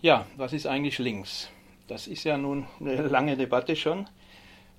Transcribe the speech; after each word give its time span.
Ja, 0.00 0.26
was 0.36 0.52
ist 0.52 0.66
eigentlich 0.68 1.00
links? 1.00 1.50
Das 1.88 2.06
ist 2.06 2.22
ja 2.22 2.38
nun 2.38 2.68
eine 2.78 3.02
lange 3.08 3.36
Debatte 3.36 3.74
schon. 3.74 4.08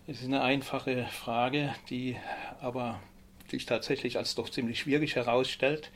Es 0.08 0.22
ist 0.22 0.28
eine 0.28 0.42
einfache 0.42 1.08
Frage, 1.12 1.76
die 1.90 2.16
aber 2.62 3.02
sich 3.50 3.66
tatsächlich 3.66 4.18
als 4.18 4.36
doch 4.36 4.48
ziemlich 4.48 4.80
schwierig 4.80 5.18
herausstellt, 5.18 5.92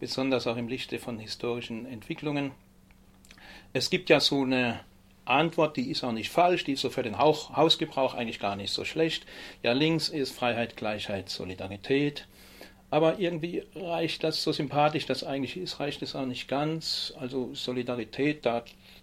besonders 0.00 0.46
auch 0.46 0.58
im 0.58 0.68
Lichte 0.68 0.98
von 0.98 1.18
historischen 1.18 1.86
Entwicklungen. 1.86 2.50
Es 3.72 3.88
gibt 3.88 4.10
ja 4.10 4.20
so 4.20 4.42
eine 4.42 4.80
Antwort, 5.24 5.78
die 5.78 5.90
ist 5.90 6.04
auch 6.04 6.12
nicht 6.12 6.28
falsch, 6.28 6.64
die 6.64 6.72
ist 6.72 6.82
so 6.82 6.90
für 6.90 7.02
den 7.02 7.16
Hausgebrauch 7.16 8.12
eigentlich 8.12 8.38
gar 8.38 8.54
nicht 8.54 8.74
so 8.74 8.84
schlecht. 8.84 9.24
Ja, 9.62 9.72
links 9.72 10.10
ist 10.10 10.32
Freiheit, 10.32 10.76
Gleichheit, 10.76 11.30
Solidarität. 11.30 12.28
Aber 12.90 13.18
irgendwie 13.18 13.64
reicht 13.74 14.24
das 14.24 14.42
so 14.42 14.52
sympathisch, 14.52 15.04
das 15.04 15.22
eigentlich 15.22 15.56
ist, 15.56 15.78
reicht 15.78 16.00
es 16.02 16.14
auch 16.14 16.24
nicht 16.24 16.48
ganz. 16.48 17.12
Also 17.20 17.54
Solidarität, 17.54 18.46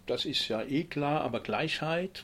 das 0.07 0.25
ist 0.25 0.47
ja 0.47 0.63
eh 0.63 0.85
klar, 0.85 1.21
aber 1.21 1.39
Gleichheit, 1.39 2.23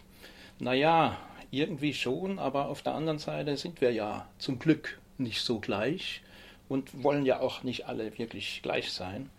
naja, 0.60 1.18
irgendwie 1.52 1.94
schon, 1.94 2.40
aber 2.40 2.70
auf 2.70 2.82
der 2.82 2.96
anderen 2.96 3.20
Seite 3.20 3.58
sind 3.58 3.82
wir 3.82 3.92
ja 3.92 4.28
zum 4.40 4.58
Glück 4.58 5.00
nicht 5.18 5.42
so 5.42 5.60
gleich 5.60 6.22
und 6.70 7.04
wollen 7.04 7.26
ja 7.26 7.42
auch 7.42 7.64
nicht 7.64 7.86
alle 7.88 8.18
wirklich 8.18 8.62
gleich 8.64 8.92
sein. 8.92 9.30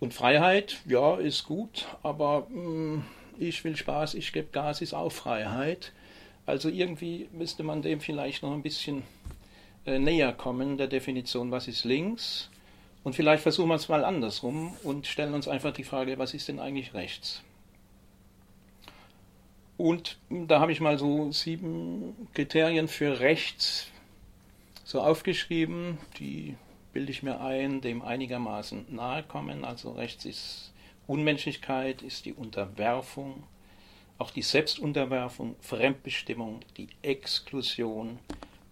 Und 0.00 0.12
Freiheit, 0.12 0.78
ja, 0.86 1.16
ist 1.16 1.44
gut, 1.44 1.86
aber 2.02 2.46
mh, 2.50 2.54
hm, 2.54 3.04
ich 3.38 3.64
will 3.64 3.76
Spaß, 3.76 4.14
ich 4.14 4.32
gebe 4.32 4.48
Gas, 4.52 4.82
ist 4.82 4.92
auch 4.92 5.10
Freiheit. 5.10 5.92
Also 6.44 6.68
irgendwie 6.68 7.28
müsste 7.32 7.62
man 7.62 7.80
dem 7.82 8.00
vielleicht 8.00 8.42
noch 8.42 8.52
ein 8.52 8.62
bisschen 8.62 9.02
näher 9.98 10.32
kommen, 10.32 10.78
der 10.78 10.86
Definition, 10.86 11.50
was 11.50 11.68
ist 11.68 11.84
links. 11.84 12.50
Und 13.02 13.14
vielleicht 13.14 13.42
versuchen 13.42 13.68
wir 13.68 13.76
es 13.76 13.88
mal 13.88 14.04
andersrum 14.04 14.74
und 14.82 15.06
stellen 15.06 15.34
uns 15.34 15.48
einfach 15.48 15.72
die 15.72 15.84
Frage, 15.84 16.18
was 16.18 16.34
ist 16.34 16.48
denn 16.48 16.60
eigentlich 16.60 16.92
rechts? 16.94 17.42
Und 19.78 20.18
da 20.28 20.60
habe 20.60 20.72
ich 20.72 20.80
mal 20.80 20.98
so 20.98 21.32
sieben 21.32 22.28
Kriterien 22.34 22.86
für 22.86 23.20
rechts 23.20 23.90
so 24.84 25.00
aufgeschrieben, 25.00 25.96
die 26.18 26.56
bilde 26.92 27.12
ich 27.12 27.22
mir 27.22 27.40
ein, 27.40 27.80
dem 27.80 28.02
einigermaßen 28.02 28.94
nahe 28.94 29.22
kommen. 29.22 29.64
Also 29.64 29.92
rechts 29.92 30.26
ist 30.26 30.72
Unmenschlichkeit, 31.06 32.02
ist 32.02 32.26
die 32.26 32.34
Unterwerfung, 32.34 33.44
auch 34.18 34.30
die 34.30 34.42
Selbstunterwerfung, 34.42 35.56
Fremdbestimmung, 35.60 36.60
die 36.76 36.88
Exklusion, 37.00 38.18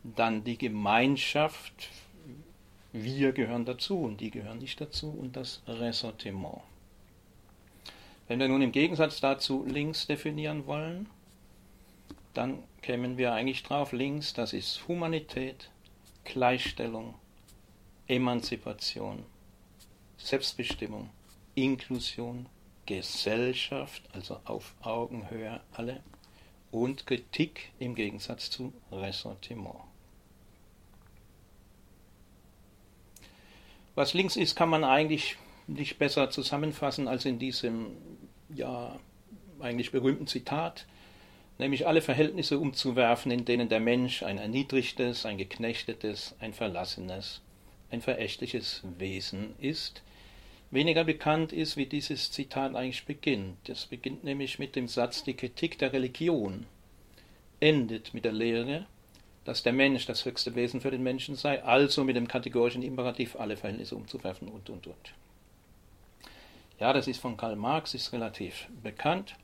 dann 0.02 0.44
die 0.44 0.58
Gemeinschaft, 0.58 1.91
wir 2.92 3.32
gehören 3.32 3.64
dazu 3.64 4.00
und 4.00 4.20
die 4.20 4.30
gehören 4.30 4.58
nicht 4.58 4.80
dazu 4.80 5.10
und 5.10 5.36
das 5.36 5.62
Ressortiment. 5.66 6.62
Wenn 8.26 8.41
wir 8.41 8.48
nun 8.48 8.62
im 8.62 8.72
Gegensatz 8.72 9.20
dazu 9.20 9.64
links 9.66 10.06
definieren 10.06 10.66
wollen, 10.66 11.08
dann 12.34 12.62
kämen 12.82 13.16
wir 13.19 13.32
eigentlich 13.32 13.62
drauf, 13.62 13.92
links, 13.92 14.34
das 14.34 14.52
ist 14.52 14.86
Humanität, 14.86 15.70
Gleichstellung, 16.24 17.14
Emanzipation, 18.06 19.24
Selbstbestimmung, 20.19 21.10
Inklusion, 21.54 22.46
Gesellschaft, 22.86 24.02
also 24.12 24.41
auf 24.44 24.74
Augenhöhe 24.82 25.60
alle, 25.72 26.02
und 26.70 27.06
Kritik 27.06 27.72
im 27.78 27.94
Gegensatz 27.94 28.50
zu 28.50 28.72
Ressentiment. 28.92 29.80
Was 33.94 34.14
links 34.14 34.36
ist, 34.36 34.55
kann 34.55 34.69
man 34.69 34.84
eigentlich 34.84 35.36
nicht 35.66 35.98
besser 35.98 36.30
zusammenfassen 36.30 37.08
als 37.08 37.25
in 37.25 37.38
diesem 37.38 37.97
ja 38.48 38.98
eigentlich 39.60 39.91
berühmten 39.91 40.27
Zitat 40.27 40.86
nämlich 41.58 41.86
alle 41.86 42.00
Verhältnisse 42.00 42.58
umzuwerfen, 42.58 43.30
in 43.30 43.44
denen 43.44 43.69
der 43.69 43.80
Mensch 43.80 44.22
ein 44.22 44.38
erniedrigtes, 44.38 45.27
ein 45.27 45.38
geknechtetes, 45.38 46.34
ein 46.41 46.54
verlassenes, 46.54 47.42
ein 47.91 48.00
verächtliches 48.00 48.82
Wesen 48.98 49.54
ist. 49.59 50.03
Weniger 50.70 51.04
bekannt 51.04 51.52
ist, 51.52 51.76
wie 51.76 51.86
dieses 51.86 52.30
Zitat 52.30 52.74
eigentlich 52.74 53.06
beginnt. 53.06 53.68
Es 53.68 53.86
beginnt 53.86 54.24
nämlich 54.24 54.58
mit 54.58 54.76
dem 54.76 54.86
Satz, 54.86 55.24
die 55.24 55.34
Kritik 55.34 55.78
der 55.78 55.92
Religion 55.92 56.66
endet 57.60 58.12
mit 58.12 58.24
der 58.24 58.32
Lehre, 58.32 58.86
dass 59.44 59.62
der 59.62 59.72
Mensch 59.72 60.04
das 60.04 60.26
höchste 60.26 60.54
Wesen 60.54 60.82
für 60.82 60.90
den 60.90 61.02
Menschen 61.02 61.36
sei, 61.36 61.62
also 61.64 62.04
mit 62.04 62.16
dem 62.16 62.28
kategorischen 62.28 62.82
Imperativ 62.82 63.36
alle 63.36 63.56
Verhältnisse 63.56 63.96
umzuwerfen 63.96 64.48
und, 64.48 64.68
und, 64.68 64.86
und. 64.86 65.14
Ja, 66.78 66.92
das 66.92 67.08
ist 67.08 67.20
von 67.20 67.36
Karl 67.38 67.56
Marx, 67.56 67.94
ist 67.94 68.12
relativ 68.12 68.68
bekannt. 68.82 69.36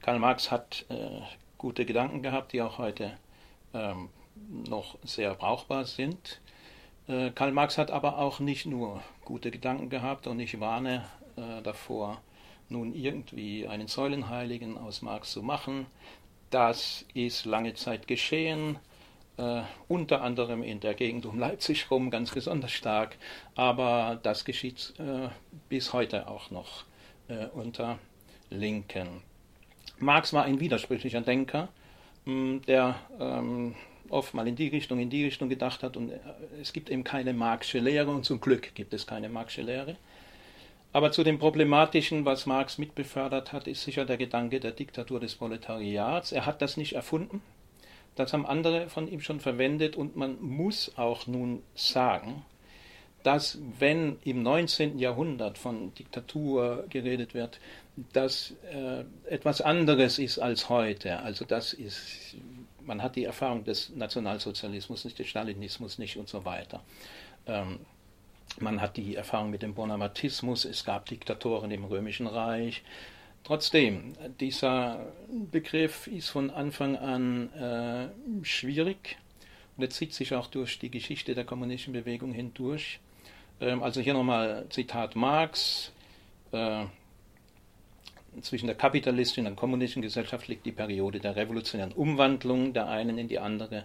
Karl 0.00 0.20
Marx 0.20 0.50
hat 0.52 0.86
äh, 0.90 1.20
gute 1.58 1.84
Gedanken 1.84 2.22
gehabt, 2.22 2.52
die 2.52 2.62
auch 2.62 2.78
heute 2.78 3.18
ähm, 3.74 4.10
noch 4.48 4.96
sehr 5.02 5.34
brauchbar 5.34 5.84
sind. 5.84 6.40
Äh, 7.08 7.30
Karl 7.30 7.52
Marx 7.52 7.78
hat 7.78 7.90
aber 7.90 8.18
auch 8.18 8.38
nicht 8.38 8.64
nur 8.64 9.02
gute 9.24 9.50
Gedanken 9.50 9.90
gehabt 9.90 10.26
und 10.26 10.40
ich 10.40 10.60
warne 10.60 11.04
äh, 11.36 11.62
davor, 11.62 12.20
nun 12.68 12.94
irgendwie 12.94 13.66
einen 13.66 13.88
Säulenheiligen 13.88 14.78
aus 14.78 15.02
Marx 15.02 15.32
zu 15.32 15.42
machen. 15.42 15.86
Das 16.50 17.04
ist 17.14 17.44
lange 17.44 17.74
Zeit 17.74 18.06
geschehen, 18.06 18.78
äh, 19.36 19.62
unter 19.88 20.22
anderem 20.22 20.62
in 20.62 20.80
der 20.80 20.94
Gegend 20.94 21.26
um 21.26 21.38
Leipzig 21.38 21.90
rum 21.90 22.10
ganz 22.10 22.30
besonders 22.32 22.72
stark, 22.72 23.16
aber 23.54 24.18
das 24.22 24.44
geschieht 24.44 24.94
äh, 24.98 25.28
bis 25.68 25.92
heute 25.92 26.28
auch 26.28 26.50
noch 26.50 26.84
äh, 27.28 27.46
unter 27.46 27.98
Linken. 28.50 29.22
Marx 29.98 30.32
war 30.32 30.44
ein 30.44 30.60
widersprüchlicher 30.60 31.20
Denker, 31.20 31.68
mm, 32.24 32.58
der 32.66 32.96
ähm, 33.18 33.74
oft 34.12 34.34
mal 34.34 34.46
in 34.46 34.56
die 34.56 34.68
Richtung, 34.68 34.98
in 34.98 35.10
die 35.10 35.24
Richtung 35.24 35.48
gedacht 35.48 35.82
hat 35.82 35.96
und 35.96 36.10
äh, 36.10 36.18
es 36.60 36.72
gibt 36.72 36.90
eben 36.90 37.04
keine 37.04 37.32
Marxische 37.32 37.78
Lehre 37.78 38.10
und 38.10 38.24
zum 38.24 38.40
Glück 38.40 38.74
gibt 38.74 38.94
es 38.94 39.06
keine 39.06 39.28
Marxische 39.28 39.62
Lehre. 39.62 39.96
Aber 40.92 41.10
zu 41.10 41.24
dem 41.24 41.38
Problematischen, 41.38 42.26
was 42.26 42.44
Marx 42.44 42.76
mitbefördert 42.76 43.52
hat, 43.52 43.66
ist 43.66 43.82
sicher 43.82 44.04
der 44.04 44.18
Gedanke 44.18 44.60
der 44.60 44.72
Diktatur 44.72 45.20
des 45.20 45.34
Proletariats. 45.34 46.32
Er 46.32 46.44
hat 46.44 46.60
das 46.60 46.76
nicht 46.76 46.92
erfunden, 46.92 47.40
das 48.14 48.32
haben 48.34 48.44
andere 48.44 48.90
von 48.90 49.08
ihm 49.08 49.20
schon 49.20 49.40
verwendet 49.40 49.96
und 49.96 50.16
man 50.16 50.36
muss 50.40 50.92
auch 50.96 51.26
nun 51.26 51.62
sagen, 51.74 52.44
dass 53.22 53.58
wenn 53.78 54.18
im 54.24 54.42
19. 54.42 54.98
Jahrhundert 54.98 55.56
von 55.56 55.94
Diktatur 55.94 56.84
geredet 56.90 57.34
wird, 57.34 57.60
das 58.12 58.54
äh, 58.72 59.04
etwas 59.32 59.60
anderes 59.60 60.18
ist 60.18 60.38
als 60.38 60.68
heute. 60.68 61.20
Also 61.20 61.44
das 61.44 61.72
ist, 61.72 62.36
man 62.84 63.02
hat 63.02 63.16
die 63.16 63.24
Erfahrung 63.24 63.64
des 63.64 63.90
Nationalsozialismus 63.90 65.04
nicht, 65.04 65.18
des 65.18 65.28
Stalinismus 65.28 65.98
nicht 65.98 66.16
und 66.16 66.28
so 66.28 66.44
weiter. 66.44 66.82
Ähm, 67.46 67.80
man 68.60 68.80
hat 68.80 68.96
die 68.96 69.16
Erfahrung 69.16 69.50
mit 69.50 69.62
dem 69.62 69.74
Bonapartismus, 69.74 70.64
es 70.64 70.84
gab 70.84 71.06
Diktatoren 71.06 71.70
im 71.70 71.84
Römischen 71.84 72.26
Reich. 72.26 72.82
Trotzdem, 73.44 74.14
dieser 74.40 75.12
Begriff 75.50 76.06
ist 76.06 76.28
von 76.28 76.50
Anfang 76.50 76.96
an 76.96 77.52
äh, 77.52 78.44
schwierig 78.44 79.18
und 79.76 79.82
er 79.82 79.90
zieht 79.90 80.14
sich 80.14 80.34
auch 80.34 80.46
durch 80.46 80.78
die 80.78 80.90
Geschichte 80.90 81.34
der 81.34 81.44
kommunistischen 81.44 81.92
Bewegung 81.92 82.32
hindurch. 82.32 83.00
Ähm, 83.60 83.82
also 83.82 84.00
hier 84.00 84.14
nochmal 84.14 84.66
Zitat 84.68 85.16
Marx. 85.16 85.92
Äh, 86.52 86.84
zwischen 88.40 88.66
der 88.66 88.76
kapitalistischen 88.76 89.46
und 89.46 89.56
kommunistischen 89.56 90.02
Gesellschaft 90.02 90.48
liegt 90.48 90.64
die 90.64 90.72
Periode 90.72 91.20
der 91.20 91.36
revolutionären 91.36 91.92
Umwandlung 91.92 92.72
der 92.72 92.88
einen 92.88 93.18
in 93.18 93.28
die 93.28 93.38
andere. 93.38 93.84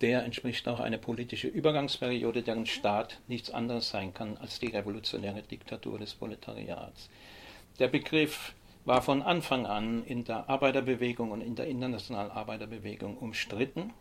Der 0.00 0.24
entspricht 0.24 0.68
auch 0.68 0.80
eine 0.80 0.98
politische 0.98 1.48
Übergangsperiode, 1.48 2.42
deren 2.42 2.66
Staat 2.66 3.20
nichts 3.28 3.50
anderes 3.50 3.88
sein 3.88 4.12
kann 4.12 4.36
als 4.38 4.58
die 4.58 4.66
revolutionäre 4.66 5.42
Diktatur 5.42 5.98
des 5.98 6.14
Proletariats. 6.14 7.08
Der 7.78 7.88
Begriff 7.88 8.52
war 8.84 9.02
von 9.02 9.22
Anfang 9.22 9.66
an 9.66 10.04
in 10.04 10.24
der 10.24 10.48
Arbeiterbewegung 10.48 11.30
und 11.30 11.40
in 11.40 11.54
der 11.54 11.66
internationalen 11.66 12.30
Arbeiterbewegung 12.30 13.16
umstritten. 13.16 13.92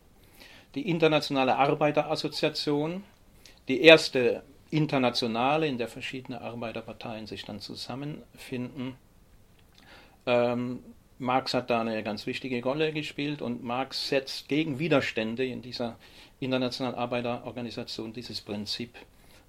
Die 0.75 0.89
Internationale 0.89 1.55
Arbeiterassoziation, 1.55 3.03
die 3.67 3.81
erste 3.81 4.43
internationale, 4.69 5.67
in 5.67 5.77
der 5.77 5.87
verschiedene 5.87 6.41
Arbeiterparteien 6.41 7.27
sich 7.27 7.45
dann 7.45 7.61
zusammenfinden, 7.61 8.95
ähm, 10.25 10.79
Marx 11.17 11.53
hat 11.53 11.69
da 11.69 11.81
eine 11.81 12.03
ganz 12.03 12.25
wichtige 12.25 12.61
Rolle 12.61 12.91
gespielt 12.91 13.41
und 13.41 13.63
Marx 13.63 14.09
setzt 14.09 14.49
gegen 14.49 14.79
Widerstände 14.79 15.45
in 15.45 15.61
dieser 15.61 15.97
internationalen 16.39 16.97
Arbeiterorganisation 16.97 18.11
dieses 18.11 18.41
Prinzip 18.41 18.95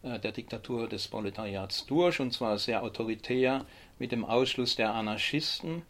äh, 0.03 0.19
der 0.21 0.33
Diktatur 0.33 0.89
des 0.89 1.09
Proletariats 1.09 1.87
durch 1.87 2.21
und 2.21 2.33
zwar 2.33 2.59
sehr 2.59 2.83
autoritär 2.83 3.65
mit 3.99 4.13
dem 4.13 4.25
Ausschluss 4.25 4.77
der 4.77 4.95
Anarchisten, 4.95 5.83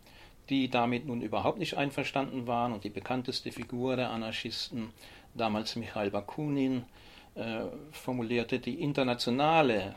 die 0.49 0.71
damit 0.71 1.06
nun 1.06 1.21
überhaupt 1.21 1.59
nicht 1.59 1.77
einverstanden 1.77 2.47
waren 2.47 2.73
und 2.73 2.85
die 2.85 2.91
bekannteste 2.91 3.53
Figur 3.53 3.97
der 3.97 4.11
Anarchisten, 4.11 4.91
damals 5.35 5.77
Michail 5.77 6.11
Bakunin, 6.11 6.85
äh, 7.35 7.65
formulierte, 7.93 8.59
die 8.61 8.81
internationale 8.81 9.94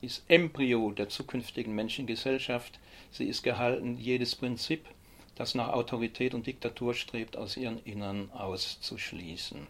ist 0.00 0.24
Embryo 0.28 0.90
der 0.90 1.08
zukünftigen 1.08 1.74
Menschengesellschaft. 1.74 2.80
Sie 3.12 3.26
ist 3.26 3.42
gehalten, 3.42 3.98
jedes 3.98 4.34
Prinzip, 4.34 4.86
das 5.34 5.54
nach 5.54 5.68
Autorität 5.68 6.34
und 6.34 6.46
Diktatur 6.46 6.94
strebt, 6.94 7.36
aus 7.36 7.56
ihren 7.56 7.82
Innern 7.84 8.30
auszuschließen. 8.32 9.66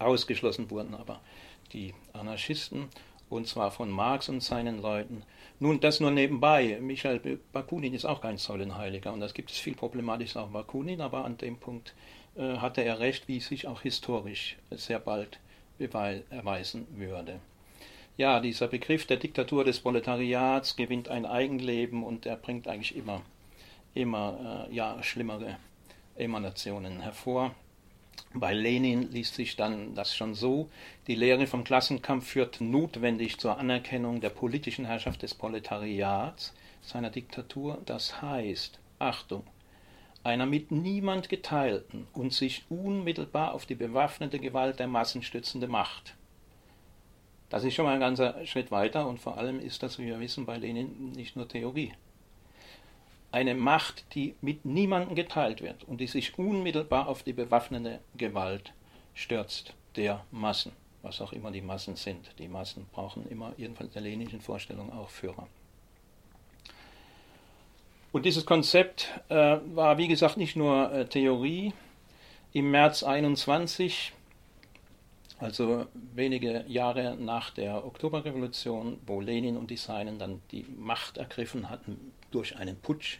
Ausgeschlossen 0.00 0.70
wurden 0.70 0.94
aber 0.94 1.20
die 1.72 1.94
Anarchisten, 2.12 2.88
und 3.28 3.46
zwar 3.46 3.70
von 3.70 3.88
Marx 3.88 4.28
und 4.28 4.42
seinen 4.42 4.82
Leuten. 4.82 5.22
Nun, 5.60 5.78
das 5.78 6.00
nur 6.00 6.10
nebenbei. 6.10 6.78
Michael 6.80 7.38
Bakunin 7.52 7.94
ist 7.94 8.04
auch 8.04 8.20
kein 8.20 8.38
Säulenheiliger 8.38 9.12
und 9.12 9.20
das 9.20 9.34
gibt 9.34 9.52
es 9.52 9.58
viel 9.58 9.76
Problematisches 9.76 10.36
auch 10.36 10.48
Bakunin, 10.48 11.00
aber 11.00 11.24
an 11.24 11.38
dem 11.38 11.56
Punkt 11.56 11.94
äh, 12.36 12.56
hatte 12.56 12.82
er 12.82 12.98
recht, 12.98 13.28
wie 13.28 13.38
sich 13.38 13.68
auch 13.68 13.82
historisch 13.82 14.56
sehr 14.70 14.98
bald 14.98 15.38
erweisen 15.78 16.86
würde. 16.96 17.40
Ja, 18.16 18.40
dieser 18.40 18.68
Begriff 18.68 19.06
der 19.06 19.16
Diktatur 19.16 19.64
des 19.64 19.80
Proletariats 19.80 20.76
gewinnt 20.76 21.08
ein 21.08 21.24
Eigenleben 21.24 22.02
und 22.04 22.26
er 22.26 22.36
bringt 22.36 22.68
eigentlich 22.68 22.94
immer, 22.94 23.22
immer 23.94 24.66
äh, 24.70 24.74
ja, 24.74 25.02
schlimmere 25.02 25.56
Emanationen 26.16 27.00
hervor. 27.00 27.54
Bei 28.34 28.52
Lenin 28.52 29.10
liest 29.10 29.34
sich 29.34 29.56
dann 29.56 29.94
das 29.94 30.14
schon 30.14 30.34
so, 30.34 30.68
die 31.06 31.14
Lehre 31.14 31.46
vom 31.46 31.64
Klassenkampf 31.64 32.28
führt 32.28 32.60
notwendig 32.60 33.38
zur 33.38 33.58
Anerkennung 33.58 34.20
der 34.20 34.30
politischen 34.30 34.84
Herrschaft 34.84 35.22
des 35.22 35.34
Proletariats, 35.34 36.54
seiner 36.82 37.10
Diktatur, 37.10 37.78
das 37.86 38.22
heißt, 38.22 38.78
Achtung, 38.98 39.44
einer 40.22 40.46
mit 40.46 40.70
niemand 40.70 41.28
geteilten 41.28 42.06
und 42.12 42.32
sich 42.32 42.64
unmittelbar 42.68 43.54
auf 43.54 43.66
die 43.66 43.74
bewaffnete 43.74 44.38
Gewalt 44.38 44.78
der 44.78 44.86
Massen 44.86 45.22
stützende 45.22 45.66
Macht. 45.66 46.14
Das 47.50 47.64
ist 47.64 47.74
schon 47.74 47.84
mal 47.84 47.94
ein 47.94 48.00
ganzer 48.00 48.46
Schritt 48.46 48.70
weiter 48.70 49.06
und 49.08 49.18
vor 49.18 49.36
allem 49.36 49.58
ist 49.60 49.82
das, 49.82 49.98
wie 49.98 50.06
wir 50.06 50.20
wissen, 50.20 50.46
bei 50.46 50.56
Lenin 50.56 51.10
nicht 51.12 51.34
nur 51.34 51.48
Theorie. 51.48 51.92
Eine 53.32 53.54
Macht, 53.54 54.14
die 54.14 54.36
mit 54.40 54.64
niemandem 54.64 55.16
geteilt 55.16 55.60
wird 55.60 55.84
und 55.84 56.00
die 56.00 56.06
sich 56.06 56.38
unmittelbar 56.38 57.08
auf 57.08 57.24
die 57.24 57.32
bewaffnete 57.32 58.00
Gewalt 58.16 58.72
stürzt, 59.14 59.74
der 59.96 60.24
Massen, 60.30 60.72
was 61.02 61.20
auch 61.20 61.32
immer 61.32 61.50
die 61.50 61.60
Massen 61.60 61.96
sind. 61.96 62.30
Die 62.38 62.48
Massen 62.48 62.86
brauchen 62.92 63.28
immer, 63.28 63.52
jedenfalls 63.56 63.92
der 63.92 64.02
leninischen 64.02 64.40
Vorstellung, 64.40 64.92
auch 64.92 65.10
Führer. 65.10 65.48
Und 68.12 68.26
dieses 68.26 68.46
Konzept 68.46 69.08
äh, 69.28 69.58
war, 69.74 69.98
wie 69.98 70.08
gesagt, 70.08 70.36
nicht 70.36 70.56
nur 70.56 70.92
äh, 70.92 71.06
Theorie. 71.06 71.72
Im 72.52 72.70
März 72.72 73.04
21, 73.04 74.12
also 75.40 75.86
wenige 76.14 76.64
Jahre 76.68 77.16
nach 77.16 77.50
der 77.50 77.84
Oktoberrevolution, 77.84 78.98
wo 79.06 79.20
Lenin 79.20 79.56
und 79.56 79.70
die 79.70 79.78
Seinen 79.78 80.18
dann 80.18 80.42
die 80.50 80.66
Macht 80.76 81.16
ergriffen 81.16 81.70
hatten 81.70 82.12
durch 82.30 82.56
einen 82.56 82.76
Putsch, 82.76 83.18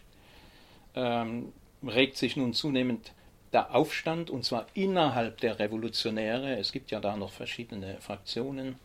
ähm, 0.95 1.51
regt 1.83 2.17
sich 2.17 2.37
nun 2.37 2.53
zunehmend 2.53 3.13
der 3.53 3.75
Aufstand, 3.75 4.29
und 4.29 4.45
zwar 4.45 4.67
innerhalb 4.75 5.41
der 5.41 5.59
Revolutionäre. 5.59 6.57
Es 6.57 6.71
gibt 6.71 6.91
ja 6.91 6.99
da 6.99 7.17
noch 7.17 7.31
verschiedene 7.31 7.97
Fraktionen 7.99 8.75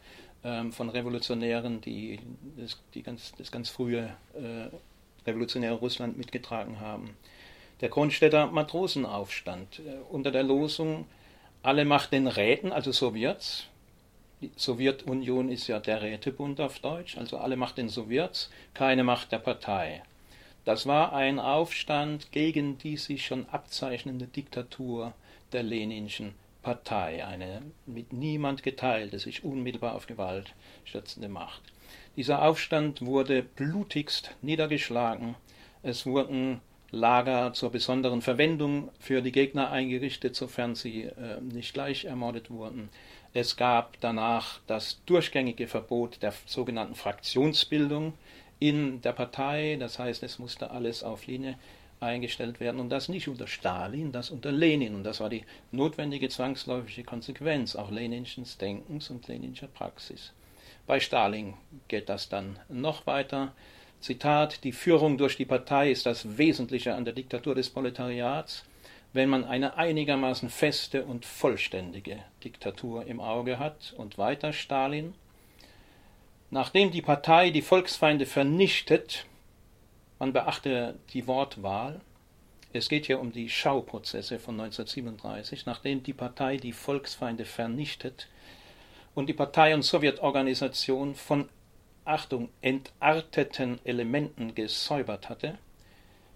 ähm, 0.43 0.73
von 0.73 0.89
Revolutionären, 0.89 1.81
die 1.83 2.19
das, 2.57 2.81
die 2.95 3.03
ganz, 3.03 3.33
das 3.37 3.53
ganz 3.53 3.69
frühe 3.69 4.17
äh, 4.35 5.29
revolutionäre 5.29 5.75
Russland 5.75 6.17
mitgetragen 6.17 6.81
haben. 6.81 7.17
Der 7.83 7.91
Kronstädter 7.91 8.47
Matrosenaufstand 8.47 9.81
äh, 9.81 9.99
unter 10.11 10.31
der 10.31 10.43
Losung 10.43 11.07
Alle 11.63 11.85
Macht 11.85 12.13
den 12.13 12.27
Räten, 12.27 12.73
also 12.73 12.93
Sowjets. 12.93 13.67
Die 14.41 14.51
Sowjetunion 14.57 15.49
ist 15.49 15.67
ja 15.67 15.81
der 15.81 16.03
Rätebund 16.03 16.61
auf 16.61 16.79
Deutsch, 16.79 17.17
also 17.17 17.39
alle 17.39 17.57
Macht 17.57 17.79
den 17.79 17.89
Sowjets, 17.89 18.51
keine 18.75 19.03
Macht 19.03 19.33
der 19.33 19.39
Partei. 19.39 20.03
Das 20.65 20.87
war 20.87 21.13
ein 21.13 21.39
Aufstand 21.39 22.33
gegen 22.33 22.77
die 22.79 22.97
sich 22.97 23.25
schon 23.25 23.49
abzeichnende 23.49 24.27
Diktatur 24.27 25.15
der 25.53 25.63
Leninschen 25.63 26.35
Partei, 26.63 27.25
eine 27.25 27.63
mit 27.87 28.13
niemand 28.13 28.65
geteilte, 28.65 29.21
sich 29.21 29.45
unmittelbar 29.45 29.95
auf 29.95 30.09
Gewalt 30.09 30.53
stützende 30.85 31.29
Macht. 31.29 31.63
Dieser 32.17 32.43
Aufstand 32.43 33.07
wurde 33.07 33.45
blutigst 33.45 34.35
niedergeschlagen. 34.43 35.37
Es 35.85 36.07
wurden 36.07 36.61
Lager 36.97 37.53
zur 37.53 37.71
besonderen 37.71 38.23
Verwendung 38.23 38.91
für 38.99 39.23
die 39.23 39.33
Gegner 39.33 39.71
eingerichtet, 39.71 40.35
sofern 40.35 40.75
sie 40.75 41.03
äh, 41.03 41.41
nicht 41.41 41.75
gleich 41.75 42.07
ermordet 42.07 42.51
wurden. 42.51 42.89
Es 43.33 43.57
gab 43.57 44.01
danach 44.01 44.61
das 44.67 45.01
durchgängige 45.07 45.69
Verbot 45.69 46.23
der 46.23 46.33
sogenannten 46.47 46.95
Fraktionsbildung 46.95 48.15
in 48.59 49.03
der 49.03 49.13
Partei, 49.13 49.77
das 49.79 49.99
heißt, 49.99 50.23
es 50.23 50.39
musste 50.39 50.71
alles 50.71 51.05
auf 51.05 51.27
Linie 51.27 51.59
eingestellt 52.01 52.61
werden 52.61 52.81
und 52.81 52.91
das 52.91 53.09
nicht 53.09 53.29
unter 53.29 53.47
Stalin, 53.47 54.13
das 54.13 54.31
unter 54.31 54.53
Lenin 54.53 54.95
und 54.95 55.05
das 55.05 55.21
war 55.21 55.29
die 55.29 55.45
notwendige 55.73 56.29
zwangsläufige 56.29 57.05
Konsequenz 57.05 57.77
auch 57.77 57.91
leninschen 57.91 58.45
Denkens 58.61 59.11
und 59.11 59.29
leninischer 59.29 59.69
Praxis. 59.69 60.33
Bei 60.87 61.01
Stalin 61.01 61.55
geht 61.89 62.09
das 62.09 62.29
dann 62.29 62.59
noch 62.69 63.07
weiter. 63.07 63.53
Zitat, 64.01 64.63
die 64.65 64.73
Führung 64.73 65.19
durch 65.19 65.37
die 65.37 65.45
Partei 65.45 65.91
ist 65.91 66.07
das 66.07 66.39
Wesentliche 66.39 66.95
an 66.95 67.05
der 67.05 67.15
Diktatur 67.15 67.55
des 67.55 67.71
Proletariats, 67.71 68.65
wenn 69.13 69.29
man 69.29 69.45
eine 69.45 69.77
einigermaßen 69.77 70.51
feste 70.51 71.05
und 71.05 71.25
vollständige 71.25 72.23
Diktatur 72.45 73.07
im 73.07 73.21
Auge 73.21 73.59
hat. 73.59 73.95
Und 73.97 74.19
weiter 74.19 74.53
Stalin, 74.53 75.15
nachdem 76.51 76.91
die 76.91 77.03
Partei 77.03 77.51
die 77.51 77.63
Volksfeinde 77.63 78.27
vernichtet, 78.27 79.27
man 80.19 80.33
beachte 80.33 80.97
die 81.13 81.27
Wortwahl, 81.27 82.01
es 82.73 82.89
geht 82.89 83.07
hier 83.07 83.21
um 83.21 83.33
die 83.33 83.49
Schauprozesse 83.49 84.39
von 84.39 84.61
1937, 84.61 85.67
nachdem 85.67 86.03
die 86.03 86.13
Partei 86.13 86.59
die 86.59 86.73
Volksfeinde 86.73 87.45
vernichtet, 87.45 88.29
und 89.17 89.31
die 89.31 89.33
Partei- 89.33 89.75
und 89.75 89.83
Sowjetorganisation 89.83 91.15
von, 91.15 91.49
Achtung, 92.07 92.49
entarteten 92.61 93.81
Elementen 93.85 94.55
gesäubert 94.55 95.29
hatte, 95.29 95.59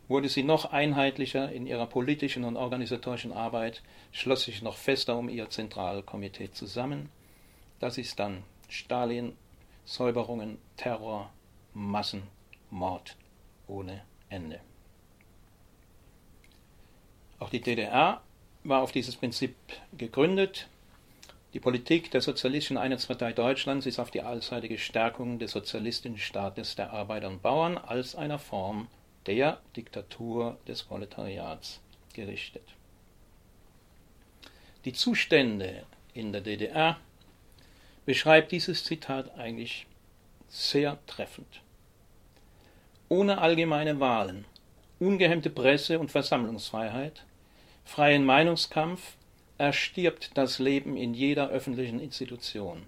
wurde 0.09 0.29
sie 0.29 0.43
noch 0.43 0.73
einheitlicher 0.73 1.53
in 1.53 1.67
ihrer 1.67 1.87
politischen 1.87 2.43
und 2.43 2.57
organisatorischen 2.57 3.33
Arbeit, 3.33 3.83
schloss 4.11 4.43
sich 4.43 4.63
noch 4.63 4.77
fester 4.77 5.17
um 5.17 5.29
ihr 5.29 5.49
Zentralkomitee 5.49 6.51
zusammen. 6.51 7.09
Das 7.79 7.97
ist 7.97 8.19
dann 8.19 8.43
Stalin, 8.69 9.37
Säuberungen, 9.85 10.59
Terror, 10.77 11.31
Massen, 11.75 12.25
Mord 12.71 13.17
ohne 13.69 14.03
Ende. 14.29 14.61
Auch 17.39 17.49
die 17.49 17.61
DDR 17.61 18.21
war 18.65 18.83
auf 18.83 18.93
dieses 18.93 19.17
Prinzip 19.17 19.55
gegründet. 19.97 20.69
Die 21.53 21.61
Politik 21.61 22.13
der 22.13 22.21
Sozialistischen 22.21 22.77
Einheitspartei 22.77 23.33
Deutschlands 23.33 23.85
ist 23.85 23.99
auf 23.99 24.13
die 24.13 24.23
allseitige 24.23 24.79
Stärkung 24.79 25.41
des 25.41 25.51
sozialistischen 25.51 26.17
Staates 26.17 26.77
der 26.77 26.93
Arbeiter 26.93 27.27
und 27.27 27.43
Bauern 27.43 27.77
als 27.77 28.15
einer 28.15 28.39
Form 28.39 28.87
der 29.27 29.61
Diktatur 29.77 30.59
des 30.69 30.85
Proletariats 30.85 31.81
gerichtet. 32.15 32.63
Die 34.85 34.93
Zustände 34.93 35.85
in 36.15 36.33
der 36.33 36.41
DDR 36.41 36.99
beschreibt 38.07 38.53
dieses 38.53 38.85
Zitat 38.85 39.37
eigentlich 39.37 39.87
sehr 40.49 40.99
treffend. 41.07 41.63
Ohne 43.09 43.39
allgemeine 43.39 43.99
Wahlen, 43.99 44.45
ungehemmte 45.01 45.51
Presse- 45.51 45.99
und 45.99 46.13
Versammlungsfreiheit, 46.13 47.25
freien 47.85 48.25
Meinungskampf 48.25 49.17
erstirbt 49.61 50.31
das 50.39 50.59
Leben 50.59 50.97
in 50.97 51.13
jeder 51.13 51.51
öffentlichen 51.51 52.01
Institution, 52.01 52.83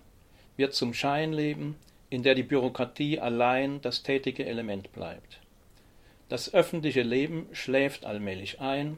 wird 0.57 0.73
zum 0.73 0.95
Scheinleben, 0.95 1.75
in 2.09 2.23
der 2.23 2.35
die 2.35 2.43
Bürokratie 2.43 3.21
allein 3.21 3.83
das 3.83 4.03
tätige 4.03 4.47
Element 4.47 4.91
bleibt. 4.93 5.39
Das 6.31 6.55
öffentliche 6.55 7.03
Leben 7.03 7.47
schläft 7.53 8.07
allmählich 8.07 8.61
ein, 8.61 8.97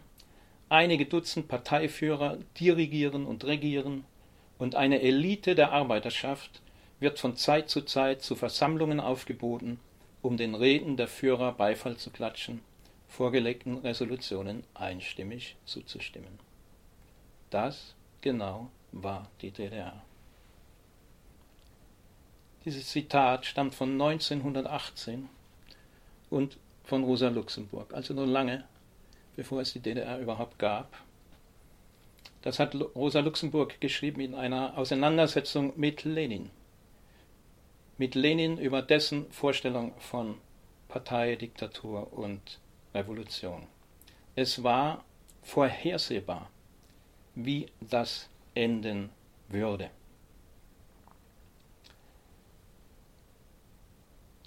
einige 0.68 1.06
Dutzend 1.06 1.48
Parteiführer 1.48 2.38
dirigieren 2.60 3.26
und 3.26 3.44
regieren, 3.44 4.04
und 4.56 4.76
eine 4.76 5.02
Elite 5.02 5.56
der 5.56 5.72
Arbeiterschaft 5.72 6.62
wird 7.00 7.18
von 7.18 7.34
Zeit 7.34 7.68
zu 7.68 7.82
Zeit 7.82 8.22
zu 8.22 8.36
Versammlungen 8.36 9.00
aufgeboten, 9.00 9.80
um 10.22 10.36
den 10.36 10.54
Reden 10.54 10.96
der 10.96 11.08
Führer 11.08 11.50
Beifall 11.50 11.96
zu 11.96 12.10
klatschen, 12.10 12.60
vorgelegten 13.08 13.78
Resolutionen 13.78 14.62
einstimmig 14.74 15.56
zuzustimmen. 15.64 16.38
Das 17.50 17.94
genau 18.20 18.70
war 18.92 19.28
die 19.40 19.50
DDR. 19.50 20.02
Dieses 22.64 22.88
Zitat 22.88 23.44
stammt 23.46 23.74
von 23.74 23.92
1918 23.92 25.28
und 26.30 26.58
von 26.84 27.04
Rosa 27.04 27.28
Luxemburg, 27.28 27.92
also 27.92 28.14
noch 28.14 28.26
lange 28.26 28.64
bevor 29.36 29.60
es 29.60 29.72
die 29.72 29.80
DDR 29.80 30.18
überhaupt 30.18 30.58
gab. 30.58 30.96
Das 32.42 32.58
hat 32.58 32.74
Rosa 32.74 33.20
Luxemburg 33.20 33.80
geschrieben 33.80 34.20
in 34.20 34.34
einer 34.34 34.76
Auseinandersetzung 34.76 35.72
mit 35.76 36.04
Lenin. 36.04 36.50
mit 37.96 38.16
Lenin 38.16 38.58
über 38.58 38.82
dessen 38.82 39.30
Vorstellung 39.30 39.94
von 40.00 40.36
Partei, 40.88 41.36
Diktatur 41.36 42.12
und 42.12 42.58
Revolution. 42.92 43.68
Es 44.34 44.64
war 44.64 45.04
vorhersehbar, 45.42 46.50
wie 47.34 47.66
das 47.80 48.28
enden 48.54 49.10
würde. 49.48 49.90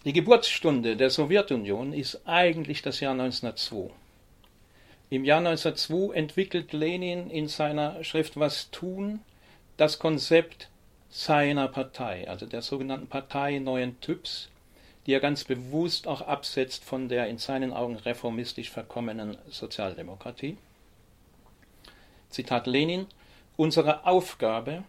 Die 0.05 0.13
Geburtsstunde 0.13 0.95
der 0.95 1.09
Sowjetunion 1.09 1.91
ist 1.91 2.21
eigentlich 2.25 2.81
das 2.81 3.01
Jahr 3.01 3.11
1902. 3.11 3.89
Im 5.09 5.25
Jahr 5.25 5.39
1902 5.39 6.15
entwickelt 6.15 6.71
Lenin 6.71 7.29
in 7.29 7.47
seiner 7.47 8.03
Schrift 8.03 8.39
Was 8.39 8.71
tun 8.71 9.19
das 9.77 9.99
Konzept 9.99 10.69
seiner 11.09 11.67
Partei, 11.67 12.29
also 12.29 12.45
der 12.45 12.61
sogenannten 12.61 13.07
Partei 13.07 13.59
neuen 13.59 13.99
Typs, 14.01 14.49
die 15.05 15.13
er 15.13 15.19
ganz 15.19 15.43
bewusst 15.43 16.07
auch 16.07 16.21
absetzt 16.21 16.83
von 16.83 17.09
der 17.09 17.27
in 17.27 17.37
seinen 17.37 17.73
Augen 17.73 17.95
reformistisch 17.95 18.69
verkommenen 18.69 19.37
Sozialdemokratie. 19.49 20.57
Zitat 22.29 22.67
Lenin, 22.67 23.07
unsere 23.55 24.05
Aufgabe, 24.05 24.83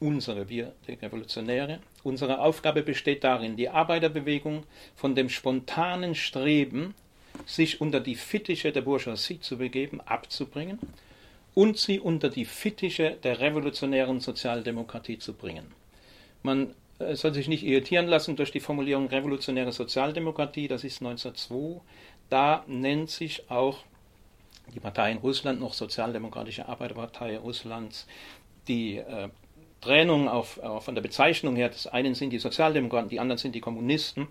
unsere, 0.00 0.48
wir, 0.48 0.72
die 0.86 0.94
Revolutionäre, 0.94 1.80
unsere 2.02 2.40
Aufgabe 2.40 2.82
besteht 2.82 3.24
darin, 3.24 3.56
die 3.56 3.68
Arbeiterbewegung 3.68 4.64
von 4.94 5.14
dem 5.14 5.28
spontanen 5.28 6.14
Streben, 6.14 6.94
sich 7.44 7.80
unter 7.80 8.00
die 8.00 8.14
Fittiche 8.14 8.72
der 8.72 8.82
Bourgeoisie 8.82 9.40
zu 9.40 9.58
begeben, 9.58 10.00
abzubringen 10.00 10.78
und 11.54 11.78
sie 11.78 12.00
unter 12.00 12.28
die 12.28 12.44
Fittiche 12.44 13.16
der 13.22 13.40
revolutionären 13.40 14.20
Sozialdemokratie 14.20 15.18
zu 15.18 15.34
bringen. 15.34 15.72
Man 16.42 16.74
äh, 16.98 17.14
soll 17.14 17.34
sich 17.34 17.48
nicht 17.48 17.64
irritieren 17.64 18.06
lassen 18.06 18.36
durch 18.36 18.52
die 18.52 18.60
Formulierung 18.60 19.08
revolutionäre 19.08 19.72
Sozialdemokratie, 19.72 20.68
das 20.68 20.84
ist 20.84 21.00
1902. 21.00 21.80
Da 22.28 22.64
nennt 22.66 23.10
sich 23.10 23.50
auch 23.50 23.78
die 24.74 24.80
Partei 24.80 25.12
in 25.12 25.18
Russland 25.18 25.60
noch 25.60 25.72
Sozialdemokratische 25.72 26.68
Arbeiterpartei 26.68 27.38
Russlands. 27.38 28.06
Die 28.68 28.96
äh, 28.96 29.28
Trennung 29.80 30.28
auf, 30.28 30.58
auf, 30.58 30.84
von 30.84 30.94
der 30.94 31.02
Bezeichnung 31.02 31.56
her, 31.56 31.68
das 31.68 31.86
einen 31.86 32.14
sind 32.14 32.30
die 32.30 32.38
Sozialdemokraten, 32.38 33.08
die 33.08 33.20
anderen 33.20 33.38
sind 33.38 33.54
die 33.54 33.60
Kommunisten, 33.60 34.28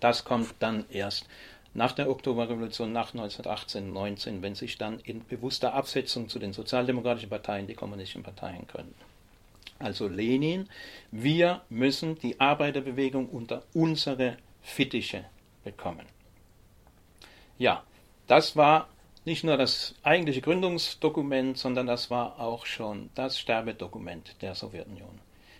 das 0.00 0.24
kommt 0.24 0.54
dann 0.58 0.84
erst 0.90 1.26
nach 1.74 1.92
der 1.92 2.10
Oktoberrevolution, 2.10 2.92
nach 2.92 3.14
1918, 3.14 3.92
19, 3.92 4.42
wenn 4.42 4.54
sich 4.54 4.78
dann 4.78 4.98
in 5.00 5.24
bewusster 5.26 5.74
Absetzung 5.74 6.28
zu 6.28 6.38
den 6.38 6.52
sozialdemokratischen 6.52 7.28
Parteien 7.28 7.66
die 7.66 7.74
kommunistischen 7.74 8.22
Parteien 8.22 8.66
gründen. 8.66 8.94
Also 9.78 10.08
Lenin, 10.08 10.68
wir 11.10 11.60
müssen 11.68 12.18
die 12.18 12.40
Arbeiterbewegung 12.40 13.28
unter 13.28 13.62
unsere 13.74 14.38
Fittiche 14.62 15.26
bekommen. 15.64 16.06
Ja, 17.58 17.82
das 18.26 18.56
war 18.56 18.88
nicht 19.26 19.42
nur 19.42 19.56
das 19.56 19.94
eigentliche 20.04 20.40
Gründungsdokument, 20.40 21.58
sondern 21.58 21.88
das 21.88 22.10
war 22.10 22.38
auch 22.38 22.64
schon 22.64 23.10
das 23.16 23.38
Sterbedokument 23.40 24.40
der 24.40 24.54
Sowjetunion. 24.54 25.18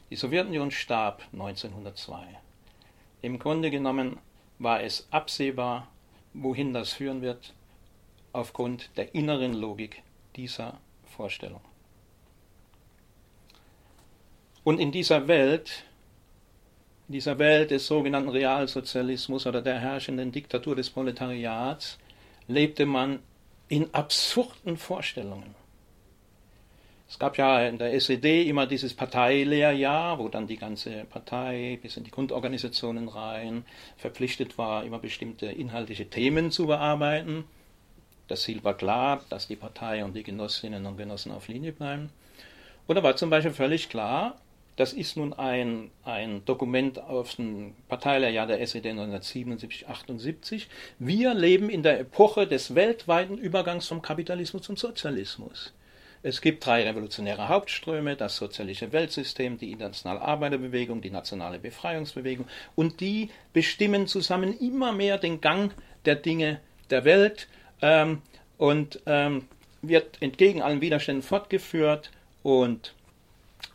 Die 0.08 0.14
Sowjetunion 0.14 0.70
starb 0.70 1.24
1902. 1.32 2.16
Im 3.22 3.40
Grunde 3.40 3.72
genommen 3.72 4.18
war 4.60 4.84
es 4.84 5.08
absehbar, 5.10 5.88
wohin 6.32 6.72
das 6.74 6.92
führen 6.92 7.22
wird, 7.22 7.54
aufgrund 8.32 8.96
der 8.96 9.12
inneren 9.16 9.52
Logik 9.52 10.00
dieser 10.36 10.78
Vorstellung. 11.04 11.60
Und 14.62 14.78
in 14.78 14.92
dieser 14.92 15.26
Welt, 15.26 15.84
in 17.08 17.14
dieser 17.14 17.40
Welt 17.40 17.72
des 17.72 17.88
sogenannten 17.88 18.28
Realsozialismus 18.28 19.44
oder 19.44 19.60
der 19.60 19.80
herrschenden 19.80 20.30
Diktatur 20.30 20.76
des 20.76 20.88
Proletariats, 20.88 21.98
lebte 22.46 22.86
man 22.86 23.18
in 23.68 23.92
absurden 23.94 24.76
Vorstellungen. 24.76 25.54
Es 27.08 27.20
gab 27.20 27.38
ja 27.38 27.66
in 27.66 27.78
der 27.78 27.94
SED 27.94 28.48
immer 28.48 28.66
dieses 28.66 28.94
Parteilehrjahr, 28.94 30.18
wo 30.18 30.28
dann 30.28 30.48
die 30.48 30.56
ganze 30.56 31.04
Partei 31.04 31.78
bis 31.80 31.96
in 31.96 32.02
die 32.02 32.10
Grundorganisationen 32.10 33.08
rein 33.08 33.64
verpflichtet 33.96 34.58
war, 34.58 34.84
immer 34.84 34.98
bestimmte 34.98 35.46
inhaltliche 35.46 36.10
Themen 36.10 36.50
zu 36.50 36.66
bearbeiten. 36.66 37.44
Das 38.26 38.42
Ziel 38.42 38.64
war 38.64 38.74
klar, 38.74 39.24
dass 39.28 39.46
die 39.46 39.54
Partei 39.54 40.04
und 40.04 40.16
die 40.16 40.24
Genossinnen 40.24 40.84
und 40.84 40.96
Genossen 40.96 41.30
auf 41.30 41.46
Linie 41.46 41.72
bleiben. 41.72 42.10
Da 42.88 43.02
war 43.02 43.16
zum 43.16 43.30
Beispiel 43.30 43.52
völlig 43.52 43.88
klar, 43.88 44.40
das 44.76 44.92
ist 44.92 45.16
nun 45.16 45.32
ein, 45.32 45.90
ein 46.04 46.44
Dokument 46.44 46.98
aus 46.98 47.36
dem 47.36 47.74
Parteilehrjahr 47.88 48.46
der 48.46 48.60
SED 48.60 48.90
1977, 48.90 49.88
78. 49.88 50.68
Wir 50.98 51.34
leben 51.34 51.70
in 51.70 51.82
der 51.82 51.98
Epoche 51.98 52.46
des 52.46 52.74
weltweiten 52.74 53.38
Übergangs 53.38 53.88
vom 53.88 54.02
Kapitalismus 54.02 54.62
zum 54.62 54.76
Sozialismus. 54.76 55.72
Es 56.22 56.40
gibt 56.40 56.66
drei 56.66 56.82
revolutionäre 56.82 57.48
Hauptströme, 57.48 58.16
das 58.16 58.36
sozialistische 58.36 58.92
Weltsystem, 58.92 59.58
die 59.58 59.70
internationale 59.70 60.20
Arbeiterbewegung, 60.20 61.00
die 61.00 61.10
nationale 61.10 61.58
Befreiungsbewegung, 61.58 62.46
und 62.74 63.00
die 63.00 63.30
bestimmen 63.52 64.06
zusammen 64.06 64.58
immer 64.58 64.92
mehr 64.92 65.18
den 65.18 65.40
Gang 65.40 65.72
der 66.04 66.16
Dinge 66.16 66.60
der 66.90 67.04
Welt 67.04 67.48
ähm, 67.80 68.22
und 68.58 69.00
ähm, 69.06 69.46
wird 69.82 70.20
entgegen 70.20 70.62
allen 70.62 70.80
Widerständen 70.80 71.22
fortgeführt 71.22 72.10
und 72.42 72.94